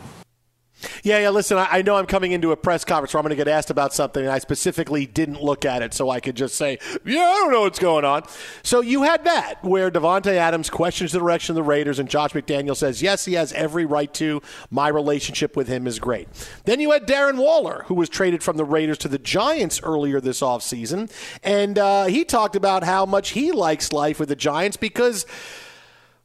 Yeah, 1.03 1.19
yeah. 1.19 1.29
Listen, 1.29 1.57
I, 1.57 1.67
I 1.71 1.81
know 1.81 1.95
I'm 1.95 2.05
coming 2.05 2.31
into 2.31 2.51
a 2.51 2.57
press 2.57 2.83
conference 2.85 3.13
where 3.13 3.19
I'm 3.19 3.23
going 3.23 3.31
to 3.31 3.35
get 3.35 3.47
asked 3.47 3.69
about 3.69 3.93
something, 3.93 4.23
and 4.23 4.31
I 4.31 4.39
specifically 4.39 5.05
didn't 5.05 5.41
look 5.41 5.65
at 5.65 5.81
it, 5.81 5.93
so 5.93 6.09
I 6.09 6.19
could 6.19 6.35
just 6.35 6.55
say, 6.55 6.79
"Yeah, 7.05 7.21
I 7.21 7.35
don't 7.39 7.51
know 7.51 7.61
what's 7.61 7.79
going 7.79 8.05
on." 8.05 8.23
So 8.63 8.81
you 8.81 9.03
had 9.03 9.23
that 9.25 9.63
where 9.63 9.91
Davante 9.91 10.33
Adams 10.33 10.69
questions 10.69 11.11
the 11.11 11.19
direction 11.19 11.53
of 11.53 11.55
the 11.55 11.63
Raiders, 11.63 11.99
and 11.99 12.09
Josh 12.09 12.31
McDaniel 12.31 12.75
says, 12.75 13.01
"Yes, 13.01 13.25
he 13.25 13.33
has 13.33 13.53
every 13.53 13.85
right 13.85 14.13
to. 14.15 14.41
My 14.69 14.87
relationship 14.87 15.55
with 15.55 15.67
him 15.67 15.87
is 15.87 15.99
great." 15.99 16.27
Then 16.65 16.79
you 16.79 16.91
had 16.91 17.07
Darren 17.07 17.37
Waller, 17.37 17.83
who 17.87 17.95
was 17.95 18.09
traded 18.09 18.43
from 18.43 18.57
the 18.57 18.65
Raiders 18.65 18.97
to 18.99 19.07
the 19.07 19.19
Giants 19.19 19.81
earlier 19.83 20.19
this 20.19 20.41
offseason, 20.41 21.11
and 21.43 21.77
uh, 21.77 22.05
he 22.05 22.25
talked 22.25 22.55
about 22.55 22.83
how 22.83 23.05
much 23.05 23.29
he 23.29 23.51
likes 23.51 23.91
life 23.91 24.19
with 24.19 24.29
the 24.29 24.35
Giants 24.35 24.77
because 24.77 25.25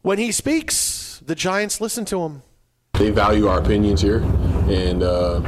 when 0.03 0.19
he 0.19 0.33
speaks, 0.33 1.21
the 1.25 1.35
Giants 1.35 1.81
listen 1.81 2.05
to 2.07 2.23
him 2.23 2.43
they 2.99 3.11
value 3.11 3.47
our 3.47 3.59
opinions 3.59 4.01
here, 4.01 4.21
and 4.69 5.03
uh, 5.03 5.41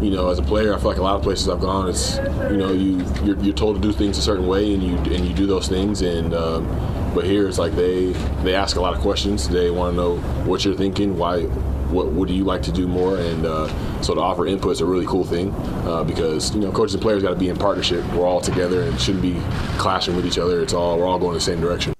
you 0.00 0.10
know, 0.10 0.28
as 0.28 0.38
a 0.38 0.42
player, 0.42 0.74
I 0.74 0.78
feel 0.78 0.88
like 0.88 0.98
a 0.98 1.02
lot 1.02 1.16
of 1.16 1.22
places 1.22 1.48
I've 1.48 1.60
gone, 1.60 1.88
it's 1.88 2.16
you 2.16 2.56
know, 2.56 2.72
you 2.72 3.04
you're, 3.24 3.38
you're 3.38 3.54
told 3.54 3.76
to 3.76 3.82
do 3.82 3.92
things 3.92 4.18
a 4.18 4.22
certain 4.22 4.46
way, 4.46 4.74
and 4.74 4.82
you 4.82 4.96
and 4.96 5.24
you 5.24 5.34
do 5.34 5.46
those 5.46 5.68
things, 5.68 6.02
and 6.02 6.34
um, 6.34 6.66
but 7.14 7.24
here 7.24 7.48
it's 7.48 7.58
like 7.58 7.74
they 7.74 8.12
they 8.42 8.54
ask 8.54 8.76
a 8.76 8.80
lot 8.80 8.94
of 8.94 9.00
questions. 9.00 9.48
They 9.48 9.70
want 9.70 9.92
to 9.92 9.96
know 9.96 10.16
what 10.44 10.64
you're 10.64 10.76
thinking, 10.76 11.16
why. 11.16 11.44
What 11.88 12.08
would 12.08 12.28
you 12.28 12.44
like 12.44 12.60
to 12.64 12.70
do 12.70 12.86
more? 12.86 13.16
And 13.16 13.46
uh, 13.46 14.02
so 14.02 14.14
to 14.14 14.20
offer 14.20 14.46
input 14.46 14.72
is 14.72 14.82
a 14.82 14.84
really 14.84 15.06
cool 15.06 15.24
thing 15.24 15.54
uh, 15.86 16.04
because 16.04 16.54
you 16.54 16.60
know 16.60 16.70
coaches 16.70 16.92
and 16.92 17.02
players 17.02 17.22
got 17.22 17.30
to 17.30 17.34
be 17.34 17.48
in 17.48 17.56
partnership. 17.56 18.04
We're 18.12 18.26
all 18.26 18.42
together 18.42 18.82
and 18.82 19.00
shouldn't 19.00 19.22
be 19.22 19.40
clashing 19.78 20.14
with 20.14 20.26
each 20.26 20.36
other. 20.36 20.60
It's 20.60 20.74
all 20.74 20.98
we're 20.98 21.06
all 21.06 21.18
going 21.18 21.32
the 21.32 21.40
same 21.40 21.62
direction. 21.62 21.94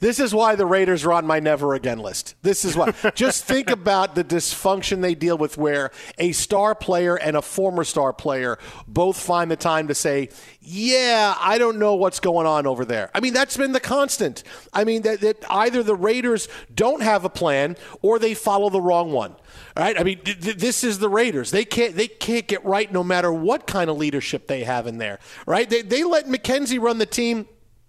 This 0.00 0.20
is 0.20 0.32
why 0.32 0.54
the 0.54 0.66
Raiders 0.66 1.04
are 1.04 1.12
on 1.12 1.26
my 1.26 1.40
never 1.40 1.74
again 1.74 1.98
list. 1.98 2.36
This 2.42 2.64
is 2.64 2.76
why. 2.76 2.92
Just 3.14 3.44
think 3.44 3.70
about 3.70 4.14
the 4.14 4.22
dysfunction 4.22 5.00
they 5.00 5.14
deal 5.14 5.36
with 5.36 5.58
where 5.58 5.90
a 6.18 6.32
star 6.32 6.74
player 6.74 7.16
and 7.16 7.36
a 7.36 7.42
former 7.42 7.84
star 7.84 8.12
player 8.12 8.58
both 8.86 9.20
find 9.20 9.50
the 9.50 9.56
time 9.56 9.88
to 9.88 9.94
say, 9.94 10.28
yeah, 10.60 11.34
I 11.38 11.58
don't 11.58 11.78
know 11.78 11.94
what's 11.94 12.20
going 12.20 12.46
on 12.46 12.66
over 12.66 12.84
there. 12.84 13.10
I 13.14 13.20
mean, 13.20 13.32
that's 13.32 13.56
been 13.56 13.72
the 13.72 13.80
constant. 13.80 14.44
I 14.72 14.84
mean, 14.84 15.02
that, 15.02 15.20
that 15.20 15.44
either 15.50 15.82
the 15.82 15.96
Raiders 15.96 16.48
don't 16.72 17.02
have 17.02 17.24
a 17.24 17.30
plan 17.30 17.76
or 18.00 18.18
they 18.18 18.34
follow 18.34 18.70
the 18.70 18.80
wrong 18.80 19.10
one. 19.12 19.34
Right? 19.76 19.98
I 19.98 20.04
mean, 20.04 20.20
th- 20.20 20.56
this 20.56 20.84
is 20.84 20.98
the 20.98 21.08
Raiders. 21.08 21.50
They 21.50 21.64
can't 21.64 21.94
they 21.94 22.08
can't 22.08 22.46
get 22.46 22.64
right 22.64 22.90
no 22.92 23.04
matter 23.04 23.32
what 23.32 23.66
kind 23.66 23.88
of 23.88 23.96
leadership 23.96 24.46
they 24.46 24.64
have 24.64 24.86
in 24.86 24.98
there. 24.98 25.18
Right? 25.46 25.68
They, 25.68 25.82
they 25.82 26.04
let 26.04 26.26
McKenzie 26.26 26.80
run 26.80 26.98
the 26.98 27.06
team 27.06 27.46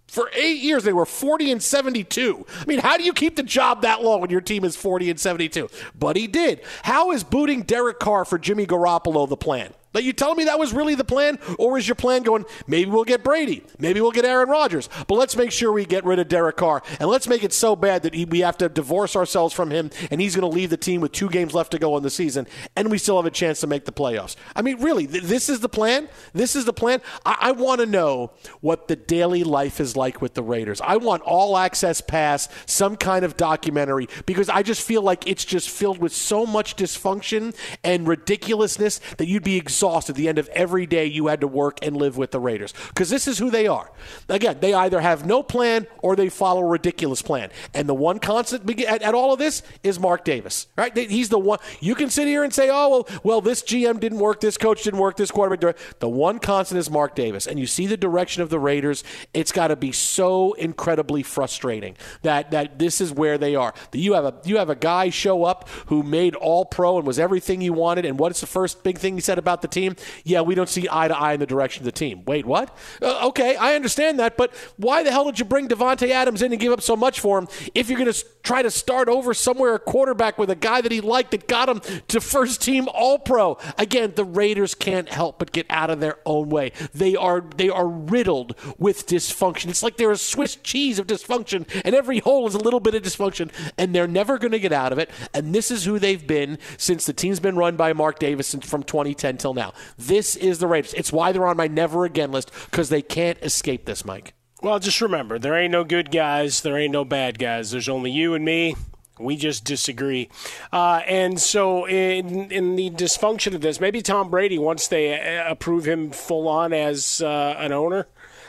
for 0.10 0.30
eight 0.34 0.58
years, 0.58 0.84
they 0.84 0.94
were 0.94 1.06
40 1.06 1.52
and 1.52 1.62
72. 1.62 2.46
I 2.60 2.66
mean, 2.66 2.80
how 2.80 2.98
do 2.98 3.04
you 3.04 3.14
keep 3.14 3.36
the 3.36 3.44
job 3.44 3.84
that 3.84 4.02
long 4.02 4.22
when 4.22 4.30
your 4.30 4.42
team 4.42 4.64
is 4.64 4.76
40 4.76 5.12
and 5.12 5.20
72? 5.20 5.70
But 5.98 6.16
he 6.16 6.28
did. 6.28 6.62
How 6.84 7.12
is 7.12 7.24
booting 7.24 7.62
Derek 7.62 8.00
Carr 8.00 8.26
for 8.26 8.40
Jimmy 8.40 8.66
Garoppolo 8.66 9.30
the 9.30 9.38
plan? 9.38 9.74
Are 9.96 10.02
you 10.02 10.14
telling 10.14 10.38
me 10.38 10.44
that 10.46 10.60
was 10.60 10.72
really 10.72 10.94
the 10.94 11.04
plan? 11.04 11.40
Or 11.58 11.78
is 11.78 11.88
your 11.88 11.96
plan 11.96 12.22
going, 12.22 12.46
maybe 12.68 12.92
we'll 12.92 13.04
get 13.04 13.24
Brady, 13.24 13.64
maybe 13.80 14.02
we'll 14.02 14.12
get 14.12 14.24
Aaron 14.24 14.48
Rodgers, 14.48 14.88
but 15.08 15.16
let's 15.16 15.36
make 15.36 15.52
sure 15.52 15.72
we 15.72 15.84
get 15.86 16.06
rid 16.06 16.20
of 16.20 16.28
Derek 16.28 16.58
Carr, 16.58 16.84
and 17.00 17.10
let's 17.10 17.28
make 17.28 17.44
it 17.44 17.54
so 17.54 17.76
bad 17.76 18.04
that 18.04 18.14
we 18.30 18.42
have 18.42 18.58
to 18.60 18.70
divorce 18.70 19.16
ourselves 19.16 19.52
from 19.52 19.72
him, 19.72 19.90
and 20.12 20.22
he's 20.22 20.36
going 20.36 20.50
to 20.50 20.56
leave 20.56 20.70
the 20.70 20.78
team 20.78 21.02
with 21.02 21.12
two 21.12 21.28
games 21.28 21.56
left 21.56 21.72
to 21.72 21.80
go 21.80 21.98
in 21.98 22.04
the 22.04 22.10
season, 22.12 22.46
and 22.76 22.92
we 22.92 23.00
still 23.00 23.16
have 23.16 23.26
a 23.26 23.32
chance 23.32 23.60
to 23.62 23.68
make 23.68 23.86
the 23.86 23.92
playoffs. 23.92 24.36
I 24.56 24.62
mean, 24.62 24.80
really, 24.80 25.08
th- 25.08 25.24
this 25.24 25.50
is 25.50 25.60
the 25.60 25.70
plan? 25.70 26.08
This 26.34 26.56
is 26.56 26.66
the 26.66 26.74
plan? 26.74 27.02
I, 27.26 27.38
I 27.42 27.52
want 27.54 27.82
to 27.82 27.88
know 27.88 28.32
what 28.62 28.88
the 28.90 28.96
daily 28.96 29.44
life 29.44 29.80
is 29.80 29.98
like 29.98 30.22
with 30.22 30.36
the 30.36 30.44
Raiders. 30.44 30.82
I 30.82 30.98
want 30.98 31.24
all 31.24 31.58
access 31.58 32.00
pass, 32.00 32.48
some 32.68 32.96
kind 32.96 33.26
of 33.26 33.38
documentary, 33.38 34.08
because 34.28 34.50
I 34.50 34.62
just 34.62 34.86
feel 34.86 35.02
like 35.02 35.28
it's 35.28 35.46
just 35.46 35.70
filled 35.70 35.98
with 35.98 36.14
so 36.14 36.46
much 36.46 36.76
dysfunction 36.76 37.56
and 37.84 38.08
ridiculousness 38.08 39.00
that 39.18 39.28
you'd 39.28 39.44
be 39.44 39.58
exhausted 39.58 39.79
exhausted 39.80 40.12
at 40.12 40.18
the 40.18 40.28
end 40.28 40.38
of 40.38 40.50
every 40.50 40.86
day 40.86 41.06
you 41.06 41.28
had 41.28 41.40
to 41.42 41.48
work 41.48 41.80
and 41.82 41.96
live 41.96 42.18
with 42.18 42.32
the 42.32 42.40
Raiders. 42.40 42.74
Because 42.90 43.10
this 43.10 43.28
is 43.28 43.38
who 43.38 43.50
they 43.50 43.66
are. 43.66 43.90
Again, 44.28 44.58
they 44.60 44.74
either 44.74 45.00
have 45.00 45.26
no 45.26 45.42
plan 45.42 45.88
or 46.02 46.16
they 46.16 46.28
follow 46.28 46.62
a 46.62 46.68
ridiculous 46.68 47.22
plan. 47.22 47.50
And 47.74 47.88
the 47.88 47.94
one 47.94 48.20
constant 48.20 48.70
at, 48.82 49.02
at 49.02 49.16
all 49.16 49.32
of 49.32 49.40
this 49.40 49.64
is 49.82 49.98
Mark 49.98 50.26
Davis. 50.26 50.68
Right? 50.78 50.96
He's 50.98 51.30
the 51.30 51.40
one. 51.40 51.60
You 51.80 51.96
can 51.96 52.10
sit 52.10 52.28
here 52.28 52.44
and 52.44 52.54
say, 52.54 52.70
oh, 52.70 52.90
well, 52.90 53.08
well, 53.24 53.42
this 53.42 53.62
GM 53.62 54.02
didn't 54.02 54.20
work, 54.20 54.42
this 54.42 54.58
coach 54.58 54.84
didn't 54.84 55.00
work, 55.00 55.16
this 55.16 55.32
quarterback. 55.32 55.78
The 56.00 56.10
one 56.10 56.40
constant 56.40 56.78
is 56.78 56.90
Mark 56.90 57.16
Davis. 57.16 57.48
And 57.48 57.58
you 57.58 57.68
see 57.68 57.88
the 57.88 57.96
direction 57.96 58.44
of 58.44 58.50
the 58.50 58.60
Raiders. 58.60 59.02
It's 59.34 59.54
got 59.54 59.68
to 59.70 59.78
be 59.78 59.94
so 59.94 60.54
incredibly 60.54 61.24
frustrating 61.24 61.96
that, 62.24 62.52
that 62.52 62.80
this 62.80 63.00
is 63.00 63.14
where 63.14 63.38
they 63.38 63.56
are. 63.56 63.74
You 63.94 64.14
have 64.14 64.26
a 64.26 64.34
you 64.44 64.58
have 64.58 64.70
a 64.70 64.76
guy 64.76 65.10
show 65.10 65.46
up 65.46 65.70
who 65.86 66.04
made 66.04 66.36
all 66.36 66.66
pro 66.66 66.98
and 66.98 67.08
was 67.08 67.18
everything 67.18 67.62
you 67.62 67.72
wanted. 67.72 68.04
And 68.04 68.20
what's 68.20 68.42
the 68.42 68.48
first 68.48 68.84
big 68.84 68.98
thing 68.98 69.16
he 69.16 69.22
said 69.22 69.38
about 69.38 69.62
the 69.62 69.69
team? 69.72 69.96
Yeah, 70.24 70.42
we 70.42 70.56
don't 70.56 70.70
see 70.70 70.88
eye 70.90 71.08
to 71.08 71.18
eye 71.18 71.34
in 71.34 71.40
the 71.40 71.46
direction 71.46 71.82
of 71.82 71.86
the 71.86 71.92
team. 71.92 72.24
Wait, 72.26 72.46
what? 72.46 72.76
Uh, 73.02 73.28
okay, 73.28 73.56
I 73.56 73.76
understand 73.76 74.20
that, 74.20 74.38
but 74.38 74.54
why 74.78 75.04
the 75.04 75.12
hell 75.12 75.26
did 75.26 75.40
you 75.40 75.46
bring 75.46 75.68
Davante 75.68 76.10
Adams 76.10 76.42
in 76.42 76.52
and 76.52 76.60
give 76.60 76.74
up 76.74 76.82
so 76.82 76.96
much 76.96 77.20
for 77.20 77.38
him 77.38 77.48
if 77.76 77.90
you're 77.90 78.00
going 78.00 78.12
to 78.12 78.26
try 78.44 78.62
to 78.62 78.72
start 78.72 79.10
over 79.10 79.34
somewhere 79.34 79.76
a 79.76 79.80
quarterback 79.80 80.38
with 80.38 80.50
a 80.50 80.56
guy 80.56 80.82
that 80.82 80.92
he 80.92 81.02
liked 81.02 81.32
that 81.32 81.48
got 81.48 81.70
him 81.70 81.82
to 82.08 82.22
first 82.22 82.62
team 82.62 82.88
All 82.94 83.20
Pro? 83.20 83.58
Again, 83.78 84.14
the 84.16 84.26
Raiders 84.26 84.76
can't 84.76 85.10
help 85.10 85.40
but 85.40 85.52
get 85.52 85.66
out 85.70 85.90
of 85.90 86.00
their 86.00 86.18
own 86.26 86.50
way. 86.50 86.72
They 86.94 87.16
are 87.16 87.42
they 87.58 87.70
are 87.70 87.88
riddled 87.88 88.56
with 88.78 89.08
dysfunction. 89.08 89.70
It's 89.70 89.84
like 89.84 89.98
they're 89.98 90.12
a 90.12 90.18
Swiss 90.18 90.56
cheese 90.56 91.00
of 91.00 91.08
dysfunction, 91.08 91.66
and 91.86 91.96
every 91.96 92.20
hole 92.20 92.48
is 92.48 92.56
a 92.56 92.60
little 92.60 92.80
bit 92.80 92.96
of 92.96 93.04
dysfunction, 93.04 93.52
and 93.78 93.94
they're 93.94 94.08
never 94.08 94.38
going 94.38 94.52
to 94.52 94.60
get 94.60 94.74
out 94.74 94.92
of 94.92 95.00
it. 95.00 95.10
And 95.34 95.54
this 95.54 95.72
is 95.72 95.86
who 95.86 96.00
they've 96.00 96.26
been 96.26 96.58
since 96.78 97.06
the 97.06 97.14
team's 97.14 97.40
been 97.40 97.56
run 97.56 97.76
by 97.76 97.94
Mark 97.94 98.20
Davis 98.20 98.54
from 98.64 98.84
2010 98.84 99.38
till 99.38 99.54
now. 99.54 99.59
This 99.98 100.36
is 100.36 100.60
the 100.60 100.68
Raiders. 100.68 100.94
It's 100.94 101.12
why 101.12 101.32
they're 101.32 101.48
on 101.48 101.58
my 101.58 101.68
never 101.68 102.06
again 102.06 102.32
list 102.32 102.52
because 102.66 102.90
they 102.90 103.02
can't 103.02 103.38
escape 103.42 103.86
this, 103.86 104.06
Mike. 104.06 104.34
Well, 104.62 104.80
just 104.80 105.00
remember, 105.00 105.40
there 105.40 105.58
ain't 105.58 105.72
no 105.72 105.86
good 105.86 106.12
guys, 106.12 106.62
there 106.62 106.78
ain't 106.78 106.92
no 106.92 107.06
bad 107.06 107.40
guys. 107.40 107.72
There's 107.72 107.88
only 107.88 108.12
you 108.12 108.34
and 108.34 108.44
me. 108.44 108.76
We 109.18 109.36
just 109.36 109.66
disagree. 109.66 110.30
Uh, 110.72 111.02
and 111.06 111.40
so, 111.40 111.86
in, 111.86 112.52
in 112.52 112.76
the 112.76 112.90
dysfunction 112.90 113.54
of 113.54 113.62
this, 113.62 113.82
maybe 113.82 114.02
Tom 114.02 114.30
Brady, 114.30 114.58
once 114.58 114.88
they 114.88 115.38
uh, 115.38 115.50
approve 115.50 115.86
him 115.86 116.12
full 116.12 116.48
on 116.48 116.72
as 116.72 117.22
uh, 117.22 117.56
an 117.58 117.74
owner, 117.74 118.08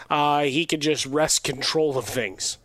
uh, 0.09 0.43
he 0.43 0.67
could 0.67 0.81
just 0.81 1.07
wrest 1.07 1.43
control 1.43 1.99
of 1.99 2.05
things 2.05 2.59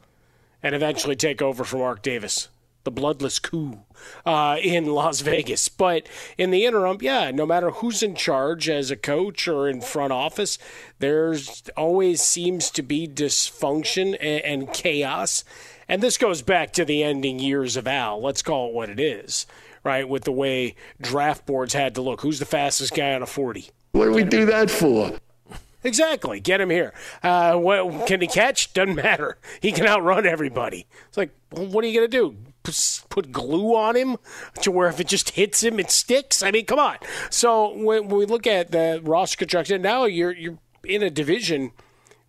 and 0.61 0.75
eventually 0.75 1.15
take 1.15 1.41
over 1.41 1.63
for 1.63 1.77
Mark 1.77 2.01
Davis 2.01 2.49
the 2.85 2.91
bloodless 2.91 3.39
coup 3.39 3.79
uh, 4.25 4.57
in 4.61 4.85
Las 4.85 5.19
Vegas. 5.21 5.67
But 5.67 6.07
in 6.37 6.51
the 6.51 6.65
interim, 6.65 6.99
yeah, 7.01 7.31
no 7.31 7.45
matter 7.45 7.71
who's 7.71 8.01
in 8.01 8.15
charge 8.15 8.69
as 8.69 8.89
a 8.89 8.95
coach 8.95 9.47
or 9.47 9.67
in 9.67 9.81
front 9.81 10.13
office, 10.13 10.57
there's 10.99 11.63
always 11.75 12.21
seems 12.21 12.71
to 12.71 12.81
be 12.81 13.07
dysfunction 13.07 14.15
and, 14.21 14.43
and 14.45 14.73
chaos. 14.73 15.43
And 15.89 16.01
this 16.01 16.17
goes 16.17 16.41
back 16.41 16.71
to 16.73 16.85
the 16.85 17.03
ending 17.03 17.39
years 17.39 17.75
of 17.75 17.87
Al. 17.87 18.21
Let's 18.21 18.41
call 18.41 18.69
it 18.69 18.73
what 18.73 18.89
it 18.89 18.99
is, 18.99 19.45
right? 19.83 20.07
With 20.07 20.23
the 20.23 20.31
way 20.31 20.75
draft 21.01 21.45
boards 21.45 21.73
had 21.73 21.95
to 21.95 22.01
look. 22.01 22.21
Who's 22.21 22.39
the 22.39 22.45
fastest 22.45 22.95
guy 22.95 23.13
on 23.13 23.21
a 23.21 23.27
40? 23.27 23.69
What 23.91 24.05
do 24.05 24.11
we 24.11 24.23
do 24.23 24.45
that 24.45 24.69
for? 24.69 25.19
Exactly. 25.85 26.39
Get 26.39 26.59
him 26.59 26.71
here. 26.71 26.93
Uh, 27.21 27.55
what, 27.55 28.07
can 28.07 28.19
he 28.19 28.27
catch? 28.27 28.73
Doesn't 28.73 28.95
matter. 28.95 29.37
He 29.61 29.71
can 29.71 29.85
outrun 29.85 30.25
everybody. 30.25 30.87
It's 31.07 31.17
like, 31.17 31.29
well, 31.51 31.67
what 31.67 31.83
are 31.83 31.87
you 31.87 31.99
going 31.99 32.09
to 32.09 32.17
do? 32.17 32.35
Put 33.09 33.31
glue 33.31 33.75
on 33.75 33.95
him 33.95 34.17
to 34.61 34.71
where 34.71 34.87
if 34.87 34.99
it 34.99 35.07
just 35.07 35.31
hits 35.31 35.63
him, 35.63 35.79
it 35.79 35.91
sticks. 35.91 36.43
I 36.43 36.51
mean, 36.51 36.65
come 36.65 36.79
on. 36.79 36.97
So 37.29 37.75
when, 37.75 38.07
we 38.07 38.25
look 38.25 38.47
at 38.47 38.71
the 38.71 39.01
roster 39.03 39.37
construction, 39.37 39.81
now 39.81 40.05
you're 40.05 40.33
you're 40.33 40.57
in 40.83 41.01
a 41.01 41.09
division 41.09 41.71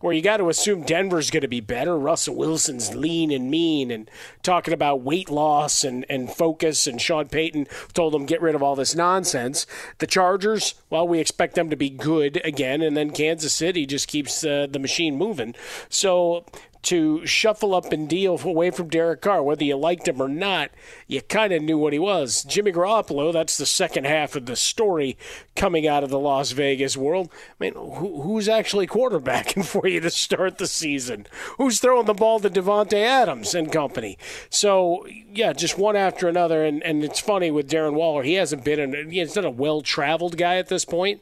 where 0.00 0.12
you 0.12 0.20
got 0.20 0.36
to 0.36 0.48
assume 0.48 0.82
Denver's 0.82 1.30
going 1.30 1.40
to 1.42 1.48
be 1.48 1.60
better. 1.60 1.98
Russell 1.98 2.36
Wilson's 2.36 2.94
lean 2.94 3.30
and 3.30 3.50
mean 3.50 3.90
and 3.90 4.10
talking 4.42 4.74
about 4.74 5.02
weight 5.02 5.30
loss 5.30 5.84
and, 5.84 6.04
and 6.10 6.30
focus. 6.30 6.86
And 6.86 7.00
Sean 7.00 7.28
Payton 7.28 7.66
told 7.94 8.12
them 8.12 8.26
get 8.26 8.42
rid 8.42 8.54
of 8.54 8.62
all 8.62 8.76
this 8.76 8.94
nonsense. 8.94 9.66
The 9.98 10.06
Chargers, 10.06 10.74
well, 10.90 11.08
we 11.08 11.18
expect 11.18 11.54
them 11.54 11.70
to 11.70 11.76
be 11.76 11.88
good 11.88 12.40
again. 12.44 12.82
And 12.82 12.96
then 12.96 13.10
Kansas 13.10 13.54
City 13.54 13.86
just 13.86 14.06
keeps 14.06 14.44
uh, 14.44 14.66
the 14.70 14.78
machine 14.78 15.16
moving. 15.16 15.54
So 15.88 16.44
to 16.86 17.26
shuffle 17.26 17.74
up 17.74 17.92
and 17.92 18.08
deal 18.08 18.40
away 18.44 18.70
from 18.70 18.88
Derek 18.88 19.20
Carr, 19.20 19.42
whether 19.42 19.64
you 19.64 19.76
liked 19.76 20.06
him 20.06 20.22
or 20.22 20.28
not, 20.28 20.70
you 21.08 21.20
kind 21.20 21.52
of 21.52 21.60
knew 21.60 21.76
what 21.76 21.92
he 21.92 21.98
was. 21.98 22.44
Jimmy 22.44 22.70
Garoppolo, 22.70 23.32
that's 23.32 23.58
the 23.58 23.66
second 23.66 24.06
half 24.06 24.36
of 24.36 24.46
the 24.46 24.54
story 24.54 25.18
coming 25.56 25.84
out 25.84 26.04
of 26.04 26.10
the 26.10 26.18
Las 26.18 26.52
Vegas 26.52 26.96
world. 26.96 27.28
I 27.32 27.64
mean, 27.64 27.74
who, 27.74 28.22
who's 28.22 28.48
actually 28.48 28.86
quarterbacking 28.86 29.64
for 29.66 29.88
you 29.88 29.98
to 29.98 30.10
start 30.10 30.58
the 30.58 30.68
season? 30.68 31.26
Who's 31.58 31.80
throwing 31.80 32.06
the 32.06 32.14
ball 32.14 32.38
to 32.38 32.48
Davante 32.48 33.02
Adams 33.02 33.52
and 33.52 33.72
company? 33.72 34.16
So, 34.48 35.04
yeah, 35.28 35.52
just 35.52 35.76
one 35.76 35.96
after 35.96 36.28
another. 36.28 36.64
And, 36.64 36.84
and 36.84 37.02
it's 37.02 37.18
funny 37.18 37.50
with 37.50 37.68
Darren 37.68 37.94
Waller, 37.94 38.22
he 38.22 38.34
hasn't 38.34 38.64
been 38.64 38.78
in, 38.78 39.10
he's 39.10 39.34
not 39.34 39.44
a 39.44 39.50
well 39.50 39.80
traveled 39.80 40.36
guy 40.36 40.56
at 40.58 40.68
this 40.68 40.84
point, 40.84 41.20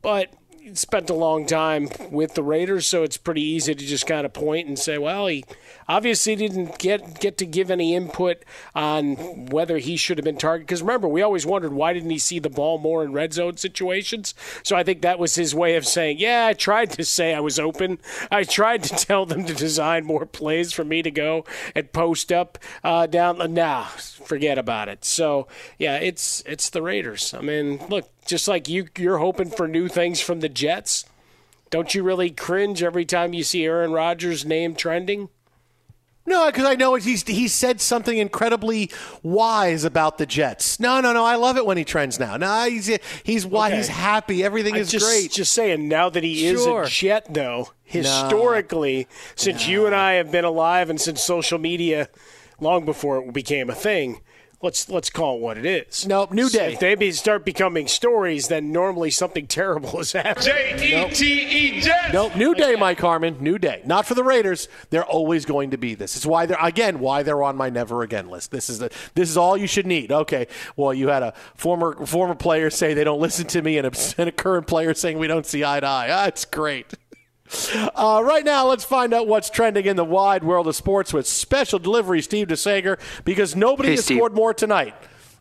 but 0.00 0.32
spent 0.74 1.10
a 1.10 1.14
long 1.14 1.46
time 1.46 1.88
with 2.10 2.34
the 2.34 2.42
Raiders, 2.42 2.86
so 2.86 3.02
it's 3.02 3.16
pretty 3.16 3.42
easy 3.42 3.74
to 3.74 3.86
just 3.86 4.06
kind 4.06 4.26
of 4.26 4.32
point 4.32 4.66
and 4.66 4.78
say, 4.78 4.98
well, 4.98 5.26
he 5.26 5.44
obviously 5.88 6.34
didn't 6.36 6.78
get 6.78 7.20
get 7.20 7.38
to 7.38 7.46
give 7.46 7.70
any 7.70 7.94
input 7.94 8.44
on 8.74 9.46
whether 9.46 9.78
he 9.78 9.96
should 9.96 10.18
have 10.18 10.24
been 10.24 10.36
targeted. 10.36 10.66
Because 10.66 10.82
remember, 10.82 11.08
we 11.08 11.22
always 11.22 11.46
wondered 11.46 11.72
why 11.72 11.92
didn't 11.92 12.10
he 12.10 12.18
see 12.18 12.38
the 12.38 12.50
ball 12.50 12.78
more 12.78 13.04
in 13.04 13.12
red 13.12 13.32
zone 13.32 13.56
situations. 13.56 14.34
So 14.62 14.76
I 14.76 14.82
think 14.82 15.02
that 15.02 15.18
was 15.18 15.34
his 15.34 15.54
way 15.54 15.76
of 15.76 15.86
saying, 15.86 16.18
yeah, 16.18 16.46
I 16.46 16.52
tried 16.52 16.90
to 16.92 17.04
say 17.04 17.34
I 17.34 17.40
was 17.40 17.58
open. 17.58 17.98
I 18.30 18.44
tried 18.44 18.82
to 18.84 18.96
tell 18.96 19.26
them 19.26 19.44
to 19.46 19.54
design 19.54 20.04
more 20.04 20.26
plays 20.26 20.72
for 20.72 20.84
me 20.84 21.02
to 21.02 21.10
go 21.10 21.44
and 21.74 21.92
post 21.92 22.32
up 22.32 22.58
uh, 22.82 23.06
down. 23.06 23.38
Nah, 23.54 23.84
forget 23.84 24.58
about 24.58 24.88
it. 24.88 25.04
So 25.04 25.46
yeah, 25.78 25.96
it's 25.96 26.42
it's 26.46 26.70
the 26.70 26.82
Raiders. 26.82 27.34
I 27.34 27.40
mean, 27.40 27.80
look, 27.88 28.10
just 28.26 28.48
like 28.48 28.68
you 28.68 28.88
you're 28.98 29.18
hoping 29.18 29.50
for 29.50 29.66
new 29.68 29.88
things 29.88 30.20
from 30.20 30.40
the 30.40 30.48
Jets. 30.48 31.04
Don't 31.70 31.94
you 31.94 32.02
really 32.02 32.30
cringe 32.30 32.82
every 32.82 33.04
time 33.04 33.34
you 33.34 33.42
see 33.42 33.64
Aaron 33.64 33.92
Rodgers' 33.92 34.44
name 34.44 34.74
trending? 34.74 35.28
No, 36.26 36.46
because 36.46 36.64
I 36.64 36.74
know 36.74 36.94
he's 36.96 37.22
he 37.22 37.46
said 37.46 37.80
something 37.80 38.18
incredibly 38.18 38.90
wise 39.22 39.84
about 39.84 40.18
the 40.18 40.26
Jets. 40.26 40.80
No, 40.80 41.00
no, 41.00 41.12
no. 41.12 41.24
I 41.24 41.36
love 41.36 41.56
it 41.56 41.64
when 41.64 41.76
he 41.76 41.84
trends 41.84 42.18
now. 42.18 42.36
No, 42.36 42.68
he's 42.68 42.90
he's 43.22 43.46
why 43.46 43.68
okay. 43.68 43.76
he's 43.76 43.88
happy. 43.88 44.42
Everything 44.42 44.74
is 44.74 44.90
just, 44.90 45.06
great. 45.06 45.30
Just 45.30 45.52
saying, 45.52 45.86
now 45.88 46.08
that 46.10 46.24
he 46.24 46.52
sure. 46.52 46.82
is 46.82 46.88
a 46.88 46.90
Jet, 46.90 47.32
though, 47.32 47.70
historically, 47.84 48.98
no. 48.98 49.16
since 49.36 49.66
no. 49.66 49.72
you 49.72 49.86
and 49.86 49.94
I 49.94 50.14
have 50.14 50.32
been 50.32 50.44
alive 50.44 50.90
and 50.90 51.00
since 51.00 51.22
social 51.22 51.58
media, 51.58 52.08
long 52.58 52.84
before 52.84 53.18
it 53.18 53.32
became 53.32 53.70
a 53.70 53.74
thing, 53.74 54.20
let's 54.62 54.88
let's 54.88 55.10
call 55.10 55.36
it 55.36 55.40
what 55.40 55.58
it 55.58 55.66
is. 55.66 56.06
Nope, 56.06 56.32
new 56.32 56.48
day. 56.48 56.74
If 56.74 56.80
they 56.80 56.94
be, 56.94 57.12
start 57.12 57.44
becoming 57.44 57.86
stories, 57.86 58.48
then 58.48 58.72
normally 58.72 59.10
something 59.10 59.46
terrible 59.46 60.00
is 60.00 60.12
happening. 60.12 60.46
J 60.78 61.06
E 61.06 61.10
T 61.10 61.26
E 61.26 61.80
Jets. 61.80 62.12
Nope, 62.12 62.36
new 62.36 62.54
day, 62.54 62.74
Mike 62.76 63.00
Harmon. 63.00 63.36
New 63.40 63.58
day. 63.58 63.82
Not 63.84 64.06
for 64.06 64.14
the 64.14 64.24
Raiders. 64.24 64.68
They're 64.90 65.04
always 65.04 65.44
going 65.44 65.70
to 65.70 65.76
be 65.76 65.94
this. 65.94 66.16
It's 66.16 66.26
why 66.26 66.46
they're 66.46 66.58
again 66.60 67.00
why 67.00 67.22
they're 67.22 67.42
on 67.42 67.56
my 67.56 67.70
never 67.70 68.02
again 68.02 68.28
list. 68.28 68.50
This 68.50 68.68
is 68.70 68.78
the 68.78 68.90
this 69.14 69.30
is 69.30 69.36
all 69.36 69.56
you 69.56 69.66
should 69.66 69.86
need. 69.86 70.12
Okay, 70.12 70.46
well 70.76 70.92
you 70.94 71.08
had 71.08 71.22
a 71.22 71.34
former 71.54 72.06
former 72.06 72.34
player 72.34 72.70
say 72.70 72.94
they 72.94 73.04
don't 73.04 73.20
listen 73.20 73.46
to 73.48 73.62
me, 73.62 73.78
and 73.78 73.86
a, 73.86 73.92
and 74.18 74.28
a 74.28 74.32
current 74.32 74.66
player 74.66 74.94
saying 74.94 75.18
we 75.18 75.26
don't 75.26 75.46
see 75.46 75.64
eye 75.64 75.80
to 75.80 75.86
eye. 75.86 76.08
Ah, 76.10 76.24
That's 76.24 76.44
great. 76.44 76.94
Uh, 77.94 78.22
right 78.24 78.44
now, 78.44 78.66
let's 78.66 78.84
find 78.84 79.14
out 79.14 79.26
what's 79.28 79.50
trending 79.50 79.86
in 79.86 79.96
the 79.96 80.04
wide 80.04 80.42
world 80.44 80.66
of 80.66 80.74
sports 80.76 81.12
with 81.12 81.26
special 81.26 81.78
delivery 81.78 82.20
Steve 82.22 82.48
DeSager 82.48 82.98
because 83.24 83.54
nobody 83.54 83.90
hey, 83.90 83.96
has 83.96 84.04
Steve. 84.04 84.18
scored 84.18 84.34
more 84.34 84.52
tonight 84.52 84.94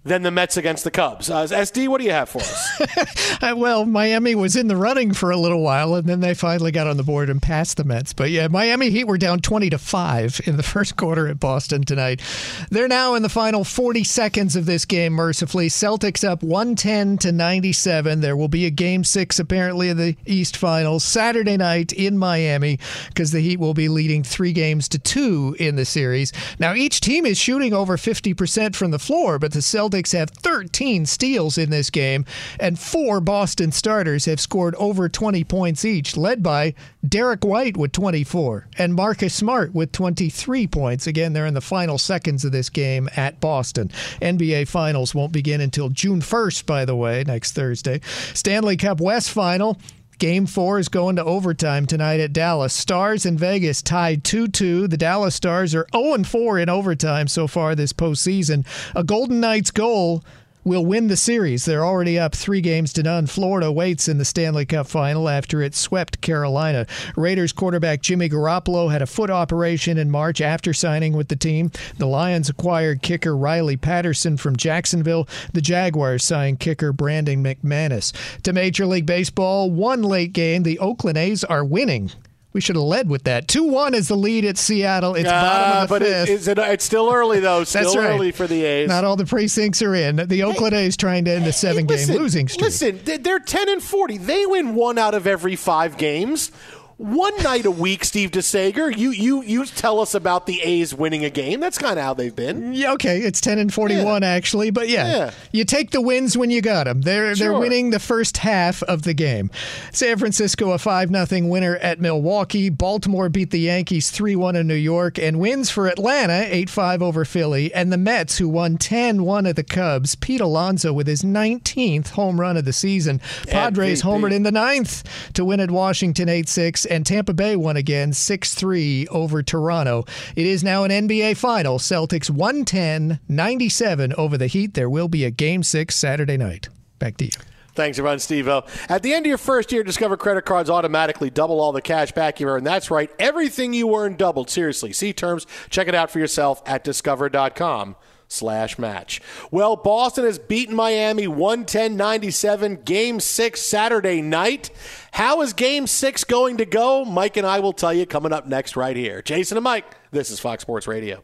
than 0.06 0.22
the 0.22 0.32
Mets 0.32 0.56
against 0.56 0.84
the 0.84 0.92
Cubs. 0.92 1.30
Uh, 1.30 1.44
SD, 1.46 1.88
what 1.88 2.00
do 2.00 2.06
you 2.06 2.12
have 2.12 2.30
for 2.30 2.40
us? 2.40 2.82
Well, 3.54 3.86
Miami 3.86 4.34
was 4.34 4.56
in 4.56 4.68
the 4.68 4.76
running 4.76 5.14
for 5.14 5.30
a 5.30 5.38
little 5.38 5.62
while, 5.62 5.96
and 5.96 6.08
then 6.08 6.20
they 6.20 6.34
finally 6.34 6.72
got 6.72 6.88
on 6.88 6.98
the 6.98 7.04
board 7.04 7.30
and 7.30 7.42
passed 7.42 7.78
the 7.78 7.84
Mets. 7.84 8.14
But 8.14 8.32
yeah, 8.32 8.48
Miami 8.48 8.90
Heat 8.90 9.04
were 9.06 9.18
down 9.18 9.40
20 9.40 9.70
to 9.72 9.78
5 9.78 10.42
in 10.46 10.58
the 10.58 10.64
first 10.76 10.96
quarter 10.96 11.28
at 11.28 11.40
Boston 11.40 11.84
tonight. 11.84 12.22
They're 12.70 12.88
now 12.88 13.14
in 13.14 13.24
the 13.24 13.30
final 13.30 13.64
40 13.64 14.04
seconds 14.04 14.56
of 14.56 14.66
this 14.66 14.86
game, 14.86 15.14
mercifully. 15.14 15.68
Celtics 15.68 16.28
up 16.28 16.42
110 16.44 17.18
to 17.20 17.32
97. 17.32 18.22
There 18.22 18.38
will 18.38 18.48
be 18.48 18.66
a 18.66 18.72
game 18.72 19.04
six, 19.04 19.40
apparently, 19.40 19.90
of 19.90 19.98
the 19.98 20.16
East 20.26 20.58
Finals 20.58 21.04
Saturday 21.04 21.58
night 21.58 21.94
in 21.94 22.18
Miami 22.18 22.80
because 23.08 23.32
the 23.32 23.42
Heat 23.42 23.60
will 23.60 23.74
be 23.74 23.90
leading 23.90 24.24
three 24.24 24.54
games 24.54 24.88
to 24.90 25.00
two 25.00 25.56
in 25.60 25.76
the 25.76 25.86
series. 25.86 26.32
Now, 26.60 26.74
each 26.74 27.02
team 27.02 27.26
is 27.26 27.38
shooting 27.38 27.74
over 27.74 27.98
50% 27.98 28.76
from 28.76 28.92
the 28.92 29.00
floor, 29.00 29.40
but 29.40 29.54
the 29.54 29.60
Celtics 29.60 29.95
Celtics 29.96 30.18
have 30.18 30.30
13 30.30 31.06
steals 31.06 31.58
in 31.58 31.70
this 31.70 31.90
game, 31.90 32.26
and 32.60 32.78
four 32.78 33.22
Boston 33.22 33.72
starters 33.72 34.26
have 34.26 34.40
scored 34.40 34.76
over 34.76 35.08
20 35.08 35.44
points 35.46 35.86
each, 35.86 36.18
led 36.18 36.44
by 36.44 36.74
Derrick 37.08 37.46
White 37.46 37.78
with 37.78 37.92
24 37.94 38.68
and 38.78 38.94
Marcus 38.94 39.34
Smart 39.34 39.74
with 39.74 39.92
23 39.92 40.68
points. 40.68 41.08
Again, 41.08 41.34
they're 41.34 41.46
in 41.46 41.54
the 41.54 41.62
final 41.62 41.98
seconds 41.98 42.44
of 42.44 42.52
this 42.52 42.70
game 42.70 43.10
at 43.16 43.40
Boston. 43.40 43.90
NBA 44.22 44.68
Finals 44.68 45.16
won't 45.16 45.32
begin 45.32 45.62
until 45.62 45.90
June 45.90 46.20
1st, 46.20 46.66
by 46.66 46.84
the 46.84 46.96
way, 46.96 47.24
next 47.26 47.54
Thursday. 47.54 48.02
Stanley 48.34 48.78
Cup 48.78 49.00
West 49.00 49.32
Final. 49.32 49.78
Game 50.18 50.46
four 50.46 50.80
is 50.80 50.88
going 50.88 51.18
to 51.18 51.24
overtime 51.24 51.86
tonight 51.86 52.20
at 52.20 52.32
Dallas. 52.32 52.74
Stars 52.74 53.26
in 53.26 53.38
Vegas 53.38 53.82
tied 53.82 54.24
2 54.24 54.48
2. 54.48 54.88
The 54.88 54.98
Dallas 54.98 55.36
Stars 55.36 55.76
are 55.76 55.88
0 55.94 56.24
4 56.24 56.60
in 56.60 56.70
overtime 56.70 57.28
so 57.28 57.48
far 57.48 57.76
this 57.76 57.92
postseason. 57.94 58.66
A 58.96 59.04
Golden 59.04 59.40
Knights 59.40 59.72
goal 59.72 60.24
will 60.66 60.86
win 60.86 61.08
the 61.08 61.16
series. 61.16 61.64
They're 61.64 61.86
already 61.86 62.20
up 62.20 62.34
three 62.34 62.60
games 62.60 62.92
to 62.94 63.04
none. 63.04 63.28
Florida 63.28 63.72
waits 63.72 64.10
in 64.10 64.18
the 64.18 64.26
Stanley 64.26 64.66
Cup 64.66 64.88
final 64.88 65.30
after 65.30 65.62
it 65.62 65.76
swept 65.76 66.20
Carolina. 66.22 66.88
Raiders 67.16 67.54
quarterback 67.54 68.02
Jimmy 68.02 68.28
Garoppolo 68.28 68.92
had 68.92 69.04
a 69.04 69.08
foot 69.08 69.30
operation 69.30 69.98
in 69.98 70.10
March 70.10 70.42
after 70.42 70.74
signing 70.74 71.14
with 71.14 71.28
the 71.28 71.36
team. 71.36 71.72
The 72.00 72.08
Lions 72.08 72.50
acquired 72.50 73.04
kicker 73.04 73.38
Riley 73.38 73.78
Patterson 73.78 74.38
from 74.38 74.56
Jacksonville. 74.56 75.30
The 75.54 75.62
Jaguars 75.62 76.24
signed 76.24 76.60
kicker 76.60 76.92
Brandon 76.92 77.44
McManus. 77.44 78.12
To 78.42 78.52
Major 78.52 78.88
League 78.88 79.06
Baseball, 79.06 79.70
one 79.70 80.02
late 80.02 80.34
game. 80.34 80.64
The 80.64 80.80
Oakland 80.80 81.18
A's 81.18 81.44
are 81.44 81.64
winning 81.64 82.12
we 82.56 82.62
should 82.62 82.78
have 82.78 82.86
led 82.86 83.10
with 83.10 83.24
that. 83.24 83.50
2 83.50 83.66
1 83.66 83.94
is 83.94 84.08
the 84.08 84.16
lead 84.16 84.46
at 84.46 84.58
Seattle. 84.58 85.14
It's 85.14 85.28
uh, 85.28 85.32
bottom 85.34 85.78
of 85.78 85.90
the 85.90 85.94
but 85.94 86.02
fifth. 86.02 86.48
It, 86.48 86.58
it, 86.58 86.72
it's 86.72 86.86
still 86.86 87.12
early, 87.12 87.42
though. 87.42 87.66
Still 87.66 87.84
That's 87.84 87.98
right. 87.98 88.12
early 88.12 88.32
for 88.32 88.48
the 88.48 88.64
A's. 88.64 88.88
Not 88.88 89.04
all 89.04 89.18
the 89.18 89.26
precincts 89.26 89.82
are 89.82 89.94
in. 89.94 90.16
The 90.16 90.44
Oakland 90.44 90.74
hey, 90.74 90.86
A's 90.86 90.96
trying 90.96 91.26
to 91.26 91.32
end 91.32 91.46
a 91.48 91.52
seven 91.52 91.86
hey, 91.86 92.06
game 92.06 92.16
losing 92.16 92.48
streak. 92.48 92.64
Listen, 92.64 93.02
they're 93.04 93.40
10 93.40 93.68
and 93.68 93.84
40. 93.84 94.20
They 94.20 94.46
win 94.46 94.74
one 94.74 94.98
out 94.98 95.14
of 95.14 95.28
every 95.28 95.58
five 95.58 95.98
games 95.98 96.50
one 96.98 97.36
night 97.44 97.66
a 97.66 97.72
week, 97.72 98.06
Steve 98.06 98.32
DeSager. 98.32 98.96
You 98.96 99.12
you 99.12 99.44
you 99.44 99.66
tell 99.66 100.00
us 100.00 100.16
about 100.16 100.46
the 100.46 100.62
A's 100.62 100.94
winning 100.94 101.26
a 101.26 101.30
game. 101.30 101.60
That's 101.60 101.78
kind 101.78 102.00
of 102.00 102.06
how 102.06 102.14
they've 102.14 102.36
been. 102.36 102.74
Yeah, 102.74 102.94
okay, 102.94 103.20
it's 103.20 103.42
ten 103.42 103.60
and 103.60 103.74
forty 103.74 104.02
one 104.02 104.22
yeah. 104.22 104.30
actually, 104.30 104.70
but 104.70 104.88
yeah, 104.88 105.08
yeah, 105.08 105.32
you 105.52 105.66
take 105.66 105.92
the 105.92 106.00
wins 106.00 106.38
when 106.38 106.52
you 106.52 106.62
got 106.62 106.86
them. 106.86 107.02
They're 107.02 107.36
sure. 107.36 107.52
they're 107.52 107.60
winning 107.60 107.90
the 107.90 108.00
first 108.00 108.38
half 108.38 108.82
of 108.84 109.02
the 109.02 109.14
game. 109.14 109.52
San 109.92 110.18
Francisco 110.18 110.72
a 110.72 110.78
five 110.78 111.12
nothing 111.12 111.50
winner 111.50 111.76
at 111.78 112.00
Milwaukee. 112.00 112.70
Baltimore 112.70 113.28
beat 113.28 113.52
the 113.52 113.60
Yankees 113.60 114.10
three 114.10 114.38
one 114.38 114.56
in 114.56 114.66
New 114.66 114.74
York, 114.74 115.20
and 115.20 115.38
wins 115.40 115.70
for 115.70 115.88
Atlanta 115.88 116.46
eight 116.48 116.70
five 116.70 117.02
over 117.02 117.26
Philly, 117.26 117.74
and 117.74 117.92
the 117.92 117.98
Mets 117.98 118.38
who 118.38 118.48
won 118.48 118.78
10-1 118.78 119.50
at 119.50 119.56
the 119.56 119.64
Cubs. 119.64 120.16
Pete 120.16 120.42
Alonso 120.42 120.94
with 120.94 121.08
his 121.08 121.26
nineteenth 121.26 122.12
home 122.12 122.40
run 122.40 122.56
of 122.56 122.64
the 122.64 122.74
season. 122.74 123.20
Padres 123.48 124.02
MVP. 124.02 124.06
homered 124.06 124.34
in 124.34 124.44
the 124.44 124.52
ninth 124.52 125.04
to 125.34 125.44
win 125.44 125.60
at 125.60 125.72
Washington 125.72 126.30
eight 126.30 126.48
six 126.48 126.85
and 126.86 127.06
Tampa 127.06 127.34
Bay 127.34 127.56
won 127.56 127.78
again 127.78 128.14
6 128.14 128.54
3 128.54 129.08
over 129.08 129.44
Toronto. 129.44 130.06
It 130.36 130.46
is 130.46 130.64
now 130.64 130.84
an 130.84 130.92
NBA 130.92 131.38
final. 131.38 131.80
Celtics 131.80 132.30
110 132.30 133.20
97 133.28 134.14
over 134.14 134.38
the 134.38 134.48
Heat. 134.48 134.74
There 134.74 134.90
will 134.90 135.08
be 135.08 135.26
a 135.26 135.32
game 135.32 135.64
six 135.64 135.96
Saturday 135.96 136.38
night. 136.38 136.70
Back 137.00 137.18
to 137.18 137.26
you. 137.26 137.32
Thanks, 137.74 138.00
everyone, 138.00 138.20
Steve 138.20 138.48
O. 138.48 138.64
At 138.88 139.04
the 139.04 139.14
end 139.14 139.26
of 139.26 139.30
your 139.30 139.38
first 139.38 139.74
year, 139.74 139.84
Discover 139.84 140.16
credit 140.16 140.46
cards 140.46 140.70
automatically 140.70 141.30
double 141.30 141.60
all 141.60 141.74
the 141.74 141.82
cash 141.82 142.14
back 142.14 142.40
you 142.40 142.48
earn. 142.48 142.64
That's 142.64 142.90
right. 142.90 143.12
Everything 143.20 143.74
you 143.74 143.94
earn 143.94 144.16
doubled. 144.16 144.50
Seriously. 144.50 144.94
See 144.94 145.12
terms. 145.12 145.46
Check 145.70 145.90
it 145.90 145.96
out 145.96 146.10
for 146.10 146.20
yourself 146.20 146.62
at 146.66 146.86
discover.com 146.86 147.98
slash 148.28 148.78
match. 148.78 149.22
Well, 149.52 149.76
Boston 149.76 150.26
has 150.26 150.40
beaten 150.40 150.76
Miami 150.76 151.28
110-97 151.28 152.86
game 152.86 153.20
6 153.20 153.62
Saturday 153.62 154.22
night. 154.22 154.70
How 155.14 155.42
is 155.42 155.54
game 155.54 155.88
6 155.88 156.24
going 156.26 156.58
to 156.58 156.66
go? 156.66 157.06
Mike 157.06 157.38
and 157.38 157.48
I 157.48 157.60
will 157.60 157.74
tell 157.74 157.94
you 157.94 158.06
coming 158.06 158.34
up 158.34 158.46
next 158.48 158.76
right 158.76 158.96
here. 158.96 159.22
Jason 159.22 159.58
and 159.58 159.64
Mike, 159.64 159.86
this 160.12 160.30
is 160.30 160.40
Fox 160.40 160.62
Sports 160.62 160.88
Radio. 160.88 161.24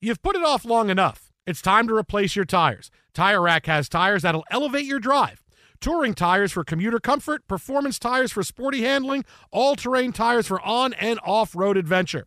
You've 0.00 0.22
put 0.22 0.36
it 0.36 0.42
off 0.42 0.64
long 0.64 0.90
enough. 0.90 1.30
It's 1.46 1.62
time 1.62 1.86
to 1.88 1.94
replace 1.94 2.34
your 2.34 2.44
tires. 2.44 2.90
Tire 3.14 3.40
Rack 3.40 3.66
has 3.66 3.88
tires 3.88 4.22
that'll 4.22 4.44
elevate 4.50 4.84
your 4.84 4.98
drive. 4.98 5.42
Touring 5.80 6.14
tires 6.14 6.52
for 6.52 6.64
commuter 6.64 6.98
comfort, 6.98 7.46
performance 7.46 7.98
tires 7.98 8.32
for 8.32 8.42
sporty 8.42 8.82
handling, 8.82 9.24
all-terrain 9.50 10.12
tires 10.12 10.46
for 10.46 10.60
on 10.62 10.94
and 10.94 11.20
off-road 11.22 11.76
adventure. 11.76 12.26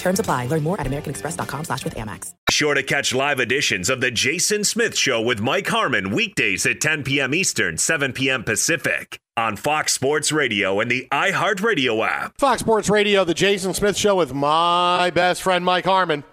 Terms 0.00 0.18
apply. 0.20 0.46
Learn 0.46 0.62
more 0.62 0.80
at 0.80 0.86
americanexpress.com 0.86 1.64
slash 1.64 1.84
with 1.84 1.94
Amex. 1.94 2.32
Sure 2.50 2.74
to 2.74 2.82
catch 2.82 3.14
live 3.14 3.38
editions 3.40 3.88
of 3.88 4.00
The 4.00 4.10
Jason 4.10 4.64
Smith 4.64 4.96
Show 4.96 5.20
with 5.22 5.40
Mike 5.40 5.68
Harmon 5.68 6.10
weekdays 6.10 6.66
at 6.66 6.80
10 6.80 7.04
p.m. 7.04 7.34
Eastern, 7.34 7.78
7 7.78 8.12
p.m. 8.12 8.42
Pacific 8.44 9.20
on 9.36 9.56
Fox 9.56 9.92
Sports 9.92 10.32
Radio 10.32 10.80
and 10.80 10.90
the 10.90 11.06
iHeartRadio 11.12 12.06
app. 12.06 12.34
Fox 12.38 12.60
Sports 12.60 12.90
Radio, 12.90 13.24
The 13.24 13.34
Jason 13.34 13.72
Smith 13.74 13.96
Show 13.96 14.16
with 14.16 14.34
my 14.34 15.10
best 15.14 15.42
friend 15.42 15.64
Mike 15.64 15.84
Harmon. 15.84 16.24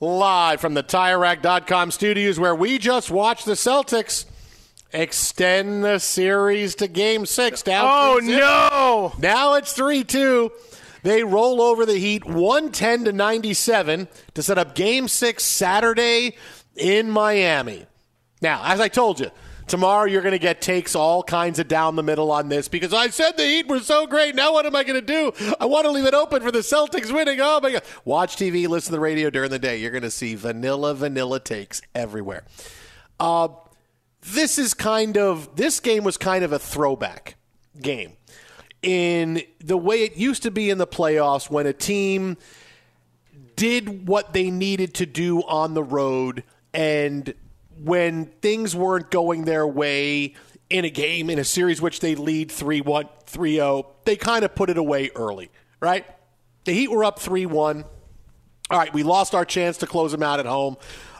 Live 0.00 0.60
from 0.60 0.74
the 0.74 0.82
TireRack.com 0.82 1.90
studios 1.90 2.38
where 2.38 2.54
we 2.54 2.76
just 2.78 3.10
watched 3.10 3.46
the 3.46 3.52
Celtics 3.52 4.26
extend 4.92 5.82
the 5.84 5.98
series 5.98 6.74
to 6.76 6.88
game 6.88 7.24
six. 7.24 7.62
Down 7.62 7.86
Oh, 7.88 8.20
no. 8.22 9.12
Now 9.18 9.54
it's 9.54 9.72
3 9.72 10.04
2. 10.04 10.52
They 11.06 11.22
roll 11.22 11.62
over 11.62 11.86
the 11.86 11.98
Heat 11.98 12.24
110 12.24 13.04
to 13.04 13.12
97 13.12 14.08
to 14.34 14.42
set 14.42 14.58
up 14.58 14.74
game 14.74 15.06
six 15.06 15.44
Saturday 15.44 16.36
in 16.74 17.12
Miami. 17.12 17.86
Now, 18.42 18.62
as 18.64 18.80
I 18.80 18.88
told 18.88 19.20
you, 19.20 19.30
tomorrow 19.68 20.06
you're 20.06 20.22
going 20.22 20.32
to 20.32 20.40
get 20.40 20.60
takes 20.60 20.96
all 20.96 21.22
kinds 21.22 21.60
of 21.60 21.68
down 21.68 21.94
the 21.94 22.02
middle 22.02 22.32
on 22.32 22.48
this 22.48 22.66
because 22.66 22.92
I 22.92 23.10
said 23.10 23.36
the 23.36 23.44
Heat 23.44 23.68
were 23.68 23.78
so 23.78 24.08
great. 24.08 24.34
Now 24.34 24.52
what 24.52 24.66
am 24.66 24.74
I 24.74 24.82
going 24.82 25.00
to 25.00 25.06
do? 25.06 25.54
I 25.60 25.66
want 25.66 25.84
to 25.84 25.92
leave 25.92 26.06
it 26.06 26.14
open 26.14 26.42
for 26.42 26.50
the 26.50 26.58
Celtics 26.58 27.14
winning. 27.14 27.38
Oh 27.40 27.60
my 27.62 27.70
God. 27.70 27.82
Watch 28.04 28.34
TV, 28.34 28.66
listen 28.66 28.86
to 28.86 28.96
the 28.96 28.98
radio 28.98 29.30
during 29.30 29.50
the 29.50 29.60
day. 29.60 29.76
You're 29.76 29.92
going 29.92 30.02
to 30.02 30.10
see 30.10 30.34
vanilla, 30.34 30.92
vanilla 30.92 31.38
takes 31.38 31.82
everywhere. 31.94 32.42
Uh, 33.20 33.46
this 34.22 34.58
is 34.58 34.74
kind 34.74 35.16
of, 35.16 35.54
this 35.54 35.78
game 35.78 36.02
was 36.02 36.16
kind 36.16 36.42
of 36.42 36.50
a 36.50 36.58
throwback 36.58 37.36
game 37.80 38.15
in 38.86 39.42
the 39.58 39.76
way 39.76 40.04
it 40.04 40.16
used 40.16 40.44
to 40.44 40.50
be 40.52 40.70
in 40.70 40.78
the 40.78 40.86
playoffs 40.86 41.50
when 41.50 41.66
a 41.66 41.72
team 41.72 42.36
did 43.56 44.06
what 44.06 44.32
they 44.32 44.48
needed 44.48 44.94
to 44.94 45.04
do 45.04 45.42
on 45.42 45.74
the 45.74 45.82
road 45.82 46.44
and 46.72 47.34
when 47.82 48.26
things 48.26 48.76
weren't 48.76 49.10
going 49.10 49.44
their 49.44 49.66
way 49.66 50.34
in 50.70 50.84
a 50.84 50.90
game 50.90 51.28
in 51.28 51.38
a 51.40 51.44
series 51.44 51.82
which 51.82 51.98
they 51.98 52.14
lead 52.14 52.48
3-1 52.48 53.08
3-0 53.26 53.86
they 54.04 54.14
kind 54.14 54.44
of 54.44 54.54
put 54.54 54.70
it 54.70 54.78
away 54.78 55.10
early 55.16 55.50
right? 55.80 56.06
The 56.64 56.72
heat 56.72 56.88
were 56.88 57.02
up 57.02 57.18
3-1 57.18 57.84
all 58.70 58.78
right 58.78 58.94
we 58.94 59.02
lost 59.02 59.34
our 59.34 59.44
chance 59.44 59.78
to 59.78 59.88
close 59.88 60.12
them 60.12 60.22
out 60.22 60.38
at 60.38 60.46
home. 60.46 60.76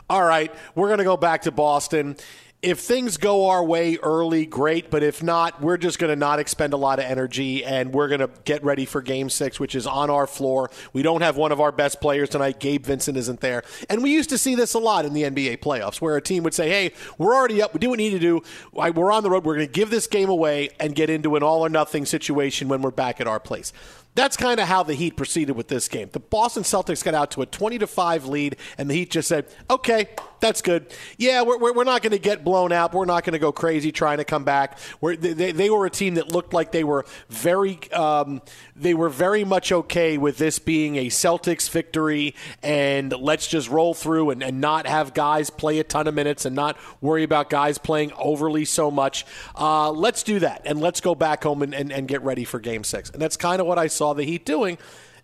All 0.09 0.23
right 0.23 0.55
we're 0.73 0.87
going 0.87 0.99
to 0.99 1.03
go 1.03 1.17
back 1.17 1.41
to 1.41 1.51
boston 1.51 2.15
if 2.63 2.79
things 2.79 3.17
go 3.17 3.49
our 3.49 3.63
way 3.63 3.97
early, 3.97 4.45
great. 4.47 4.89
But 4.89 5.03
if 5.03 5.21
not, 5.21 5.61
we're 5.61 5.77
just 5.77 5.99
going 5.99 6.09
to 6.09 6.15
not 6.15 6.39
expend 6.39 6.73
a 6.73 6.77
lot 6.77 6.97
of 6.97 7.05
energy 7.05 7.63
and 7.63 7.93
we're 7.93 8.07
going 8.07 8.19
to 8.19 8.31
get 8.45 8.63
ready 8.63 8.85
for 8.85 9.01
game 9.01 9.29
six, 9.29 9.59
which 9.59 9.75
is 9.75 9.85
on 9.85 10.09
our 10.09 10.25
floor. 10.25 10.71
We 10.91 11.03
don't 11.03 11.21
have 11.21 11.37
one 11.37 11.51
of 11.51 11.61
our 11.61 11.71
best 11.71 12.01
players 12.01 12.29
tonight. 12.29 12.59
Gabe 12.59 12.83
Vincent 12.83 13.15
isn't 13.15 13.41
there. 13.41 13.63
And 13.89 14.01
we 14.01 14.11
used 14.11 14.29
to 14.31 14.37
see 14.39 14.55
this 14.55 14.73
a 14.73 14.79
lot 14.79 15.05
in 15.05 15.13
the 15.13 15.23
NBA 15.23 15.59
playoffs 15.59 16.01
where 16.01 16.17
a 16.17 16.21
team 16.21 16.43
would 16.43 16.55
say, 16.55 16.67
hey, 16.67 16.93
we're 17.19 17.35
already 17.35 17.61
up. 17.61 17.73
We 17.73 17.79
do 17.79 17.89
what 17.89 17.99
we 17.99 18.09
need 18.09 18.19
to 18.19 18.19
do. 18.19 18.41
We're 18.73 19.11
on 19.11 19.21
the 19.21 19.29
road. 19.29 19.45
We're 19.45 19.55
going 19.55 19.67
to 19.67 19.73
give 19.73 19.91
this 19.91 20.07
game 20.07 20.29
away 20.29 20.69
and 20.79 20.95
get 20.95 21.11
into 21.11 21.35
an 21.35 21.43
all 21.43 21.63
or 21.63 21.69
nothing 21.69 22.05
situation 22.05 22.69
when 22.69 22.81
we're 22.81 22.91
back 22.91 23.21
at 23.21 23.27
our 23.27 23.39
place. 23.39 23.71
That's 24.17 24.35
kind 24.35 24.59
of 24.59 24.67
how 24.67 24.81
the 24.81 24.95
Heat 24.95 25.15
proceeded 25.15 25.55
with 25.55 25.67
this 25.67 25.87
game. 25.87 26.09
The 26.11 26.19
Boston 26.19 26.63
Celtics 26.63 27.03
got 27.03 27.13
out 27.13 27.29
to 27.31 27.43
a 27.43 27.45
20 27.45 27.77
to 27.77 27.85
5 27.85 28.25
lead, 28.25 28.55
and 28.79 28.89
the 28.89 28.95
Heat 28.95 29.11
just 29.11 29.27
said, 29.27 29.45
okay, 29.69 30.07
that's 30.39 30.63
good. 30.63 30.91
Yeah, 31.17 31.43
we're, 31.43 31.71
we're, 31.71 31.83
not 31.83 32.01
going 32.01 32.13
to 32.13 32.19
get 32.19 32.43
blown 32.43 32.71
out. 32.71 32.93
We're 32.93 33.05
not 33.05 33.23
going 33.23 33.33
to 33.33 33.39
go 33.39 33.51
crazy 33.51 33.91
trying 33.91 34.17
to 34.17 34.23
come 34.23 34.43
back. 34.43 34.79
We're, 35.01 35.15
they, 35.15 35.51
they 35.51 35.69
were 35.69 35.85
a 35.85 35.91
team 35.91 36.15
that 36.15 36.31
looked 36.31 36.51
like 36.51 36.71
they 36.71 36.83
were 36.83 37.05
very 37.29 37.79
um, 37.91 38.41
they 38.79 38.93
were 38.93 39.09
very 39.09 39.43
much 39.43 39.71
okay 39.71 40.17
with 40.17 40.37
this 40.37 40.59
being 40.59 40.95
a 40.97 41.07
Celtics 41.07 41.69
victory, 41.69 42.35
and 42.61 43.11
let's 43.11 43.47
just 43.47 43.69
roll 43.69 43.93
through 43.93 44.29
and, 44.29 44.43
and 44.43 44.61
not 44.61 44.87
have 44.87 45.13
guys 45.13 45.49
play 45.49 45.79
a 45.79 45.83
ton 45.83 46.07
of 46.07 46.13
minutes 46.13 46.45
and 46.45 46.55
not 46.55 46.77
worry 47.01 47.23
about 47.23 47.49
guys 47.49 47.77
playing 47.77 48.11
overly 48.17 48.65
so 48.65 48.91
much. 48.91 49.25
Uh, 49.55 49.91
let's 49.91 50.23
do 50.23 50.39
that, 50.39 50.61
and 50.65 50.79
let's 50.79 51.01
go 51.01 51.15
back 51.15 51.43
home 51.43 51.61
and, 51.61 51.73
and, 51.73 51.91
and 51.91 52.07
get 52.07 52.21
ready 52.21 52.43
for 52.43 52.59
Game 52.59 52.83
Six. 52.83 53.09
And 53.09 53.21
that's 53.21 53.37
kind 53.37 53.59
of 53.59 53.67
what 53.67 53.77
I 53.77 53.87
saw 53.87 54.13
the 54.13 54.23
Heat 54.23 54.45
doing. 54.45 54.77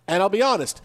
And 0.08 0.22
I'll 0.22 0.30
be 0.30 0.42
honest, 0.42 0.82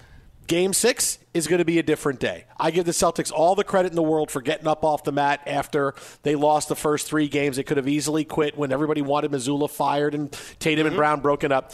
Game 0.48 0.72
six 0.72 1.18
is 1.34 1.46
going 1.46 1.58
to 1.58 1.64
be 1.66 1.78
a 1.78 1.82
different 1.82 2.20
day. 2.20 2.46
I 2.58 2.70
give 2.70 2.86
the 2.86 2.92
Celtics 2.92 3.30
all 3.30 3.54
the 3.54 3.64
credit 3.64 3.92
in 3.92 3.96
the 3.96 4.02
world 4.02 4.30
for 4.30 4.40
getting 4.40 4.66
up 4.66 4.82
off 4.82 5.04
the 5.04 5.12
mat 5.12 5.42
after 5.46 5.94
they 6.22 6.36
lost 6.36 6.70
the 6.70 6.74
first 6.74 7.06
three 7.06 7.28
games. 7.28 7.56
They 7.56 7.62
could 7.62 7.76
have 7.76 7.86
easily 7.86 8.24
quit 8.24 8.56
when 8.56 8.72
everybody 8.72 9.02
wanted 9.02 9.30
Mazzulla 9.30 9.68
fired 9.68 10.14
and 10.14 10.32
Tatum 10.58 10.86
and 10.86 10.96
Brown 10.96 11.20
broken 11.20 11.52
up. 11.52 11.72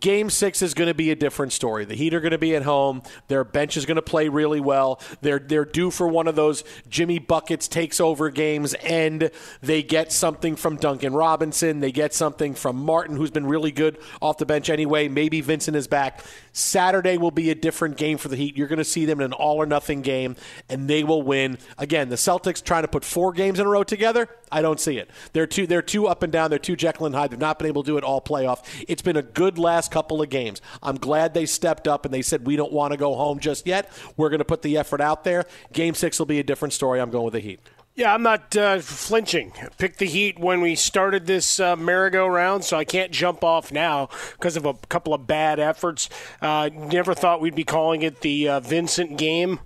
Game 0.00 0.30
six 0.30 0.62
is 0.62 0.74
going 0.74 0.88
to 0.88 0.94
be 0.94 1.10
a 1.10 1.16
different 1.16 1.52
story. 1.52 1.84
The 1.84 1.94
Heat 1.94 2.14
are 2.14 2.20
going 2.20 2.32
to 2.32 2.38
be 2.38 2.54
at 2.54 2.62
home. 2.62 3.02
Their 3.28 3.44
bench 3.44 3.76
is 3.76 3.86
going 3.86 3.96
to 3.96 4.02
play 4.02 4.28
really 4.28 4.60
well. 4.60 5.00
They're 5.22 5.38
they're 5.38 5.64
due 5.64 5.90
for 5.90 6.06
one 6.06 6.28
of 6.28 6.36
those 6.36 6.62
Jimmy 6.88 7.18
buckets 7.18 7.68
takes 7.68 8.00
over 8.00 8.30
games, 8.30 8.74
and 8.74 9.30
they 9.62 9.82
get 9.82 10.12
something 10.12 10.56
from 10.56 10.76
Duncan 10.76 11.14
Robinson. 11.14 11.80
They 11.80 11.92
get 11.92 12.14
something 12.14 12.54
from 12.54 12.76
Martin, 12.76 13.16
who's 13.16 13.30
been 13.30 13.46
really 13.46 13.72
good 13.72 13.98
off 14.20 14.38
the 14.38 14.46
bench 14.46 14.70
anyway. 14.70 15.08
Maybe 15.08 15.40
Vincent 15.40 15.76
is 15.76 15.86
back. 15.86 16.24
Saturday 16.52 17.16
will 17.18 17.30
be 17.30 17.50
a 17.50 17.54
different 17.54 17.96
game 17.96 18.18
for 18.18 18.28
the 18.28 18.36
Heat. 18.36 18.56
You're 18.56 18.68
going 18.68 18.78
to 18.78 18.84
see 18.84 19.04
them 19.04 19.20
in 19.20 19.26
an 19.26 19.32
all 19.32 19.56
or 19.56 19.66
nothing 19.66 20.02
game, 20.02 20.36
and 20.68 20.88
they 20.88 21.04
will 21.04 21.22
win. 21.22 21.58
Again, 21.78 22.08
the 22.08 22.16
Celtics 22.16 22.62
trying 22.62 22.82
to 22.82 22.88
put 22.88 23.04
four 23.04 23.32
games 23.32 23.58
in 23.58 23.66
a 23.66 23.68
row 23.68 23.84
together. 23.84 24.28
I 24.50 24.62
don't 24.62 24.80
see 24.80 24.98
it. 24.98 25.10
They're 25.32 25.46
too 25.46 25.66
they're 25.66 25.82
too 25.82 26.06
up 26.06 26.22
and 26.22 26.32
down. 26.32 26.50
They're 26.50 26.58
too 26.58 26.76
Jekyll 26.76 27.06
and 27.06 27.14
Hyde. 27.14 27.30
They've 27.30 27.38
not 27.38 27.58
been 27.58 27.68
able 27.68 27.82
to 27.82 27.86
do 27.86 27.98
it 27.98 28.04
all 28.04 28.20
playoff. 28.20 28.64
It's 28.88 29.02
been 29.02 29.16
a 29.16 29.22
good 29.22 29.58
last 29.58 29.90
couple 29.90 30.22
of 30.22 30.28
games. 30.28 30.60
I'm 30.82 30.96
glad 30.96 31.34
they 31.34 31.46
stepped 31.46 31.88
up 31.88 32.04
and 32.04 32.12
they 32.12 32.22
said 32.22 32.46
we 32.46 32.56
don't 32.56 32.72
want 32.72 32.92
to 32.92 32.96
go 32.96 33.14
home 33.14 33.38
just 33.38 33.66
yet. 33.66 33.90
We're 34.16 34.30
going 34.30 34.38
to 34.38 34.44
put 34.44 34.62
the 34.62 34.76
effort 34.76 35.00
out 35.00 35.24
there. 35.24 35.44
Game 35.72 35.94
six 35.94 36.18
will 36.18 36.26
be 36.26 36.38
a 36.38 36.44
different 36.44 36.72
story. 36.72 37.00
I'm 37.00 37.10
going 37.10 37.24
with 37.24 37.34
the 37.34 37.40
Heat. 37.40 37.60
Yeah, 37.94 38.14
I'm 38.14 38.22
not 38.22 38.56
uh, 38.56 38.78
flinching. 38.78 39.52
Picked 39.76 39.98
the 39.98 40.06
Heat 40.06 40.38
when 40.38 40.60
we 40.60 40.76
started 40.76 41.26
this 41.26 41.58
uh, 41.58 41.74
merry-go-round, 41.74 42.64
so 42.64 42.76
I 42.76 42.84
can't 42.84 43.10
jump 43.10 43.42
off 43.42 43.72
now 43.72 44.08
because 44.34 44.56
of 44.56 44.64
a 44.66 44.74
couple 44.88 45.14
of 45.14 45.26
bad 45.26 45.58
efforts. 45.58 46.08
Uh, 46.40 46.70
never 46.72 47.12
thought 47.12 47.40
we'd 47.40 47.56
be 47.56 47.64
calling 47.64 48.02
it 48.02 48.20
the 48.20 48.48
uh, 48.48 48.60
Vincent 48.60 49.18
game 49.18 49.58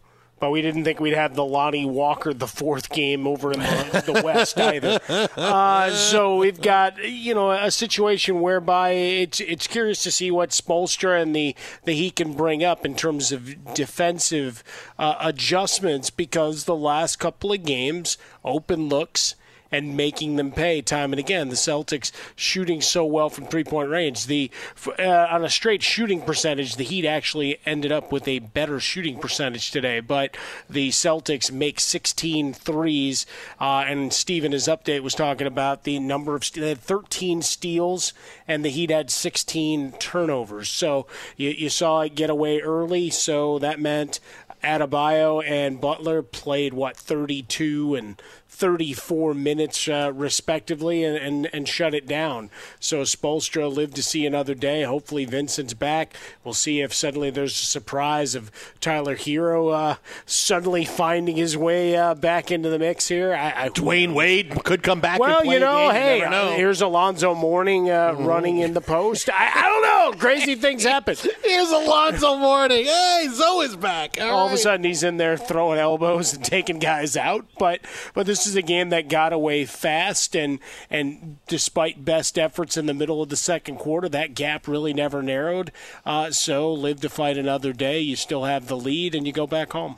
but 0.43 0.51
we 0.51 0.61
didn't 0.61 0.83
think 0.83 0.99
we'd 0.99 1.15
have 1.15 1.37
the 1.37 1.45
Lonnie 1.45 1.85
Walker 1.85 2.35
the 2.35 2.49
fourth 2.49 2.91
game 2.91 3.29
over 3.29 3.53
in 3.53 3.61
the, 3.61 4.03
the 4.07 4.23
West 4.25 4.59
either. 4.59 4.99
Uh, 5.37 5.91
so 5.91 6.37
we've 6.37 6.61
got 6.61 6.99
you 7.05 7.35
know 7.35 7.51
a 7.53 7.71
situation 7.71 8.41
whereby 8.41 8.91
it's 8.91 9.41
it's 9.41 9.67
curious 9.67 10.03
to 10.03 10.11
see 10.11 10.31
what 10.31 10.51
Spoelstra 10.51 11.21
and 11.21 11.35
the 11.37 11.55
the 11.85 11.93
Heat 11.93 12.17
can 12.17 12.33
bring 12.33 12.65
up 12.65 12.85
in 12.85 12.97
terms 12.97 13.31
of 13.31 13.75
defensive 13.75 14.65
uh, 14.99 15.15
adjustments 15.21 16.11
because 16.11 16.65
the 16.65 16.75
last 16.75 17.17
couple 17.19 17.53
of 17.53 17.65
games 17.65 18.19
open 18.45 18.89
looks 18.89 19.37
and 19.73 19.97
making 19.97 20.37
them 20.37 20.53
pay 20.53 20.83
time 20.83 21.13
and 21.13 21.19
again. 21.19 21.49
The 21.49 21.57
Celtics 21.57 22.13
shooting 22.37 22.81
so 22.81 23.05
well 23.05 23.31
from 23.31 23.47
three 23.47 23.65
point 23.65 23.89
range. 23.89 24.27
The 24.27 24.51
uh, 24.99 25.27
on 25.31 25.45
a 25.45 25.51
straight 25.51 25.83
shooting 25.83 26.21
percentage, 26.21 26.77
the 26.77 26.85
Heat 26.85 27.07
actually 27.07 27.59
ended 27.65 27.91
up 27.91 28.13
with 28.13 28.29
a 28.29 28.39
better 28.41 28.79
shooting 28.79 29.19
percentage 29.19 29.71
today. 29.71 30.01
But 30.01 30.37
the 30.69 30.91
Celtics 30.91 31.51
make 31.51 31.81
16 31.81 32.53
threes, 32.53 33.27
uh, 33.61 33.85
and 33.87 34.13
Steve 34.13 34.45
in 34.45 34.53
his 34.53 34.69
update 34.69 35.01
was 35.01 35.15
talking 35.15 35.47
about 35.47 35.85
the 35.85 35.99
number 35.99 36.37
of 36.37 36.43
they 36.53 36.71
had 36.71 36.81
13 36.81 37.41
steals, 37.43 38.13
and 38.47 38.65
the 38.65 38.69
Heat 38.69 38.91
had 38.91 39.11
16 39.11 39.93
turnovers. 39.93 40.69
So 40.69 41.07
you, 41.37 41.51
you 41.51 41.69
saw 41.71 42.03
it 42.03 42.15
get 42.15 42.31
away 42.31 42.61
early. 42.61 43.11
So 43.11 43.59
that 43.61 43.81
meant 43.81 44.21
Adebayo 44.63 45.45
and 45.45 45.81
Butler 45.81 46.23
played 46.23 46.75
what 46.75 46.97
32 46.97 47.95
and 47.95 48.23
34 48.53 49.33
minutes 49.33 49.89
uh, 49.89 50.13
respectively 50.15 51.03
and, 51.03 51.17
and, 51.17 51.51
and 51.55 51.67
shut 51.67 51.95
it 51.95 52.07
down. 52.07 52.51
So 52.79 53.01
Spoelstra 53.01 53.75
lived 53.75 53.97
to 53.97 54.03
see 54.03 54.27
another 54.27 54.55
day. 54.55 54.83
Hopefully 54.83 55.25
Vincent's 55.25 55.73
back. 55.75 56.15
We'll 56.45 56.55
see 56.55 56.81
if 56.83 56.93
suddenly 56.93 57.31
there's 57.31 57.55
a 57.55 57.67
surprise 57.67 58.35
of 58.35 58.53
Tyler 58.81 59.17
Herro 59.17 59.71
uh, 59.75 59.97
suddenly 60.27 60.85
finding 60.85 61.37
his 61.37 61.57
way 61.57 61.97
uh, 61.97 62.15
back 62.15 62.51
into 62.51 62.69
the 62.69 62.79
mix 62.79 63.09
here. 63.09 63.35
I, 63.35 63.65
I, 63.65 63.69
Dwyane 63.71 64.15
Wade 64.15 64.63
could 64.65 64.83
come 64.83 65.01
back. 65.01 65.19
Well, 65.19 65.45
you 65.47 65.59
know, 65.59 65.91
hey, 65.91 66.19
you 66.19 66.29
know. 66.29 66.53
here's 66.53 66.83
Alonzo 66.83 67.35
Mourning 67.35 67.87
mm-hmm. 67.87 68.25
running 68.25 68.59
in 68.59 68.75
the 68.75 68.81
post. 68.83 69.31
I, 69.31 69.51
I, 69.55 69.63
don't 69.63 69.83
know. 69.83 70.21
Crazy 70.21 70.57
things 70.57 70.85
happen. 70.85 71.17
Here's 71.45 71.71
Alonzo 71.71 72.37
Mourning. 72.37 72.85
Hey, 72.85 73.29
Zoe's 73.31 73.77
back. 73.77 74.19
All, 74.21 74.29
All 74.29 74.45
right. 74.45 74.47
of 74.47 74.53
a 74.53 74.59
sudden, 74.59 74.85
he's 74.85 75.03
in 75.03 75.17
there 75.17 75.37
throwing 75.37 75.79
elbows 75.79 76.35
and 76.35 76.45
taking 76.45 76.79
guys 76.79 77.17
out. 77.17 77.47
But 77.59 77.81
but 78.15 78.27
this 78.27 78.42
is 78.47 78.57
a 78.57 78.63
game 78.63 78.91
that 78.91 79.09
got 79.09 79.33
away 79.33 79.65
fast, 79.65 80.37
and 80.37 80.59
and 80.91 81.39
despite 81.49 82.05
best 82.05 82.39
efforts 82.39 82.77
in 82.77 82.87
the 82.87 82.95
middle 82.95 83.23
of 83.23 83.29
the 83.29 83.37
second 83.37 83.77
quarter, 83.79 84.09
that 84.09 84.35
gap 84.35 84.69
really 84.69 84.93
never 84.93 85.23
narrowed. 85.23 85.73
Uh, 86.05 86.31
so 86.31 86.73
live 86.73 87.01
to 87.01 87.09
fight 87.09 87.39
another 87.39 87.73
day. 87.73 88.01
You 88.01 88.17
still 88.17 88.45
have 88.45 88.69
the 88.69 88.77
lead, 88.77 89.15
and 89.15 89.27
you 89.27 89.33
go 89.33 89.47
back 89.47 89.73
home. 89.73 89.97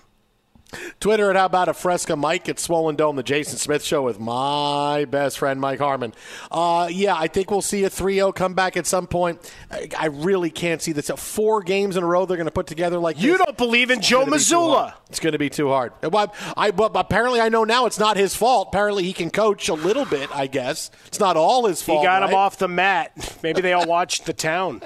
Twitter 1.01 1.31
at 1.31 1.37
How 1.37 1.47
About 1.47 1.69
a 1.69 1.75
Fresca 1.75 2.17
Mike 2.17 2.49
at 2.49 2.59
Swollen 2.59 2.97
Dome, 2.97 3.17
the 3.17 3.23
Jason 3.23 3.59
Smith 3.59 3.83
Show 3.83 4.03
with 4.03 4.19
my 4.19 5.05
best 5.07 5.39
friend 5.39 5.61
Mike 5.61 5.79
Harmon. 5.79 6.13
Uh, 6.51 6.89
yeah, 6.91 7.15
I 7.17 7.27
think 7.27 7.51
we'll 7.51 7.63
see 7.63 7.85
a 7.85 7.91
3 7.91 8.15
0 8.15 8.33
comeback 8.33 8.77
at 8.77 8.87
some 8.87 9.07
point. 9.07 9.41
I, 9.71 9.89
I, 9.99 10.07
really 10.07 10.51
can't 10.51 10.81
see 10.81 10.93
this. 10.93 11.11
Four 11.17 11.63
games 11.63 11.97
in 11.97 12.03
a 12.03 12.07
row 12.07 12.27
they're 12.27 12.37
going 12.37 12.47
to 12.47 12.53
put 12.53 12.67
together 12.67 12.99
like 12.99 13.21
You 13.21 13.33
this. 13.33 13.43
don't 13.45 13.57
believe 13.57 13.91
in 13.91 14.01
Joe 14.01 14.25
Mazzulla. 14.25 14.95
It's 15.09 15.21
going 15.21 15.33
to 15.33 15.39
be 15.39 15.51
too 15.51 15.69
hard. 15.69 15.93
I, 16.03 16.29
I, 16.57 16.73
apparently, 16.77 17.41
I 17.41 17.49
know 17.49 17.65
now 17.65 17.87
it's 17.87 17.99
not 17.99 18.17
his 18.17 18.35
fault. 18.35 18.69
Apparently, 18.69 19.05
he 19.05 19.13
can 19.13 19.31
coach 19.31 19.69
a 19.69 19.75
little 19.75 20.05
bit, 20.05 20.35
I 20.35 20.47
guess. 20.47 20.91
It's 21.07 21.21
not 21.21 21.37
all 21.37 21.67
his 21.67 21.83
fault. 21.83 22.01
He 22.01 22.05
got 22.07 22.23
right? 22.23 22.31
him 22.31 22.35
off 22.35 22.59
the 22.59 22.69
mat. 22.69 23.39
Maybe 23.43 23.61
they 23.61 23.73
all 23.73 23.87
watched 23.87 24.27
the 24.27 24.33
town. 24.33 24.83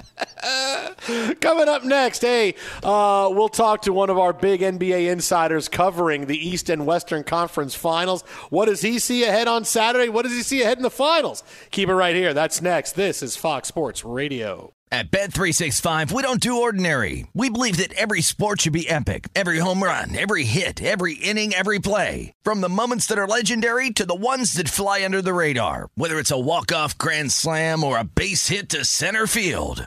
Coming 1.40 1.68
up 1.68 1.84
next, 1.84 2.20
hey, 2.20 2.54
uh, 2.82 3.30
we'll 3.32 3.48
talk 3.48 3.82
to 3.82 3.92
one 3.92 4.10
of 4.10 4.18
our 4.18 4.32
big 4.32 4.60
NBA 4.60 5.10
insiders 5.10 5.68
covering 5.78 6.26
the 6.26 6.36
East 6.36 6.68
and 6.68 6.84
Western 6.84 7.22
Conference 7.22 7.72
Finals. 7.72 8.22
What 8.50 8.66
does 8.66 8.80
he 8.80 8.98
see 8.98 9.22
ahead 9.22 9.46
on 9.46 9.64
Saturday? 9.64 10.08
What 10.08 10.24
does 10.24 10.32
he 10.32 10.42
see 10.42 10.60
ahead 10.60 10.76
in 10.76 10.82
the 10.82 10.90
finals? 10.90 11.44
Keep 11.70 11.88
it 11.88 11.94
right 11.94 12.16
here. 12.16 12.34
That's 12.34 12.60
next. 12.60 12.96
This 12.96 13.22
is 13.22 13.36
Fox 13.36 13.68
Sports 13.68 14.04
Radio. 14.04 14.72
At 14.90 15.12
Bet365, 15.12 16.10
we 16.10 16.22
don't 16.22 16.40
do 16.40 16.62
ordinary. 16.62 17.28
We 17.32 17.48
believe 17.48 17.76
that 17.76 17.92
every 17.92 18.22
sport 18.22 18.62
should 18.62 18.72
be 18.72 18.88
epic. 18.88 19.28
Every 19.36 19.58
home 19.58 19.80
run, 19.80 20.16
every 20.16 20.42
hit, 20.42 20.82
every 20.82 21.14
inning, 21.14 21.54
every 21.54 21.78
play. 21.78 22.32
From 22.42 22.60
the 22.60 22.68
moments 22.68 23.06
that 23.06 23.18
are 23.18 23.28
legendary 23.28 23.90
to 23.90 24.06
the 24.06 24.16
ones 24.16 24.54
that 24.54 24.68
fly 24.68 25.04
under 25.04 25.22
the 25.22 25.32
radar. 25.32 25.90
Whether 25.94 26.18
it's 26.18 26.32
a 26.32 26.40
walk-off 26.40 26.98
grand 26.98 27.30
slam 27.30 27.84
or 27.84 27.98
a 27.98 28.04
base 28.04 28.48
hit 28.48 28.70
to 28.70 28.84
center 28.84 29.28
field. 29.28 29.86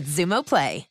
with 0.00 0.08
Xumo 0.08 0.44
Play. 0.44 0.89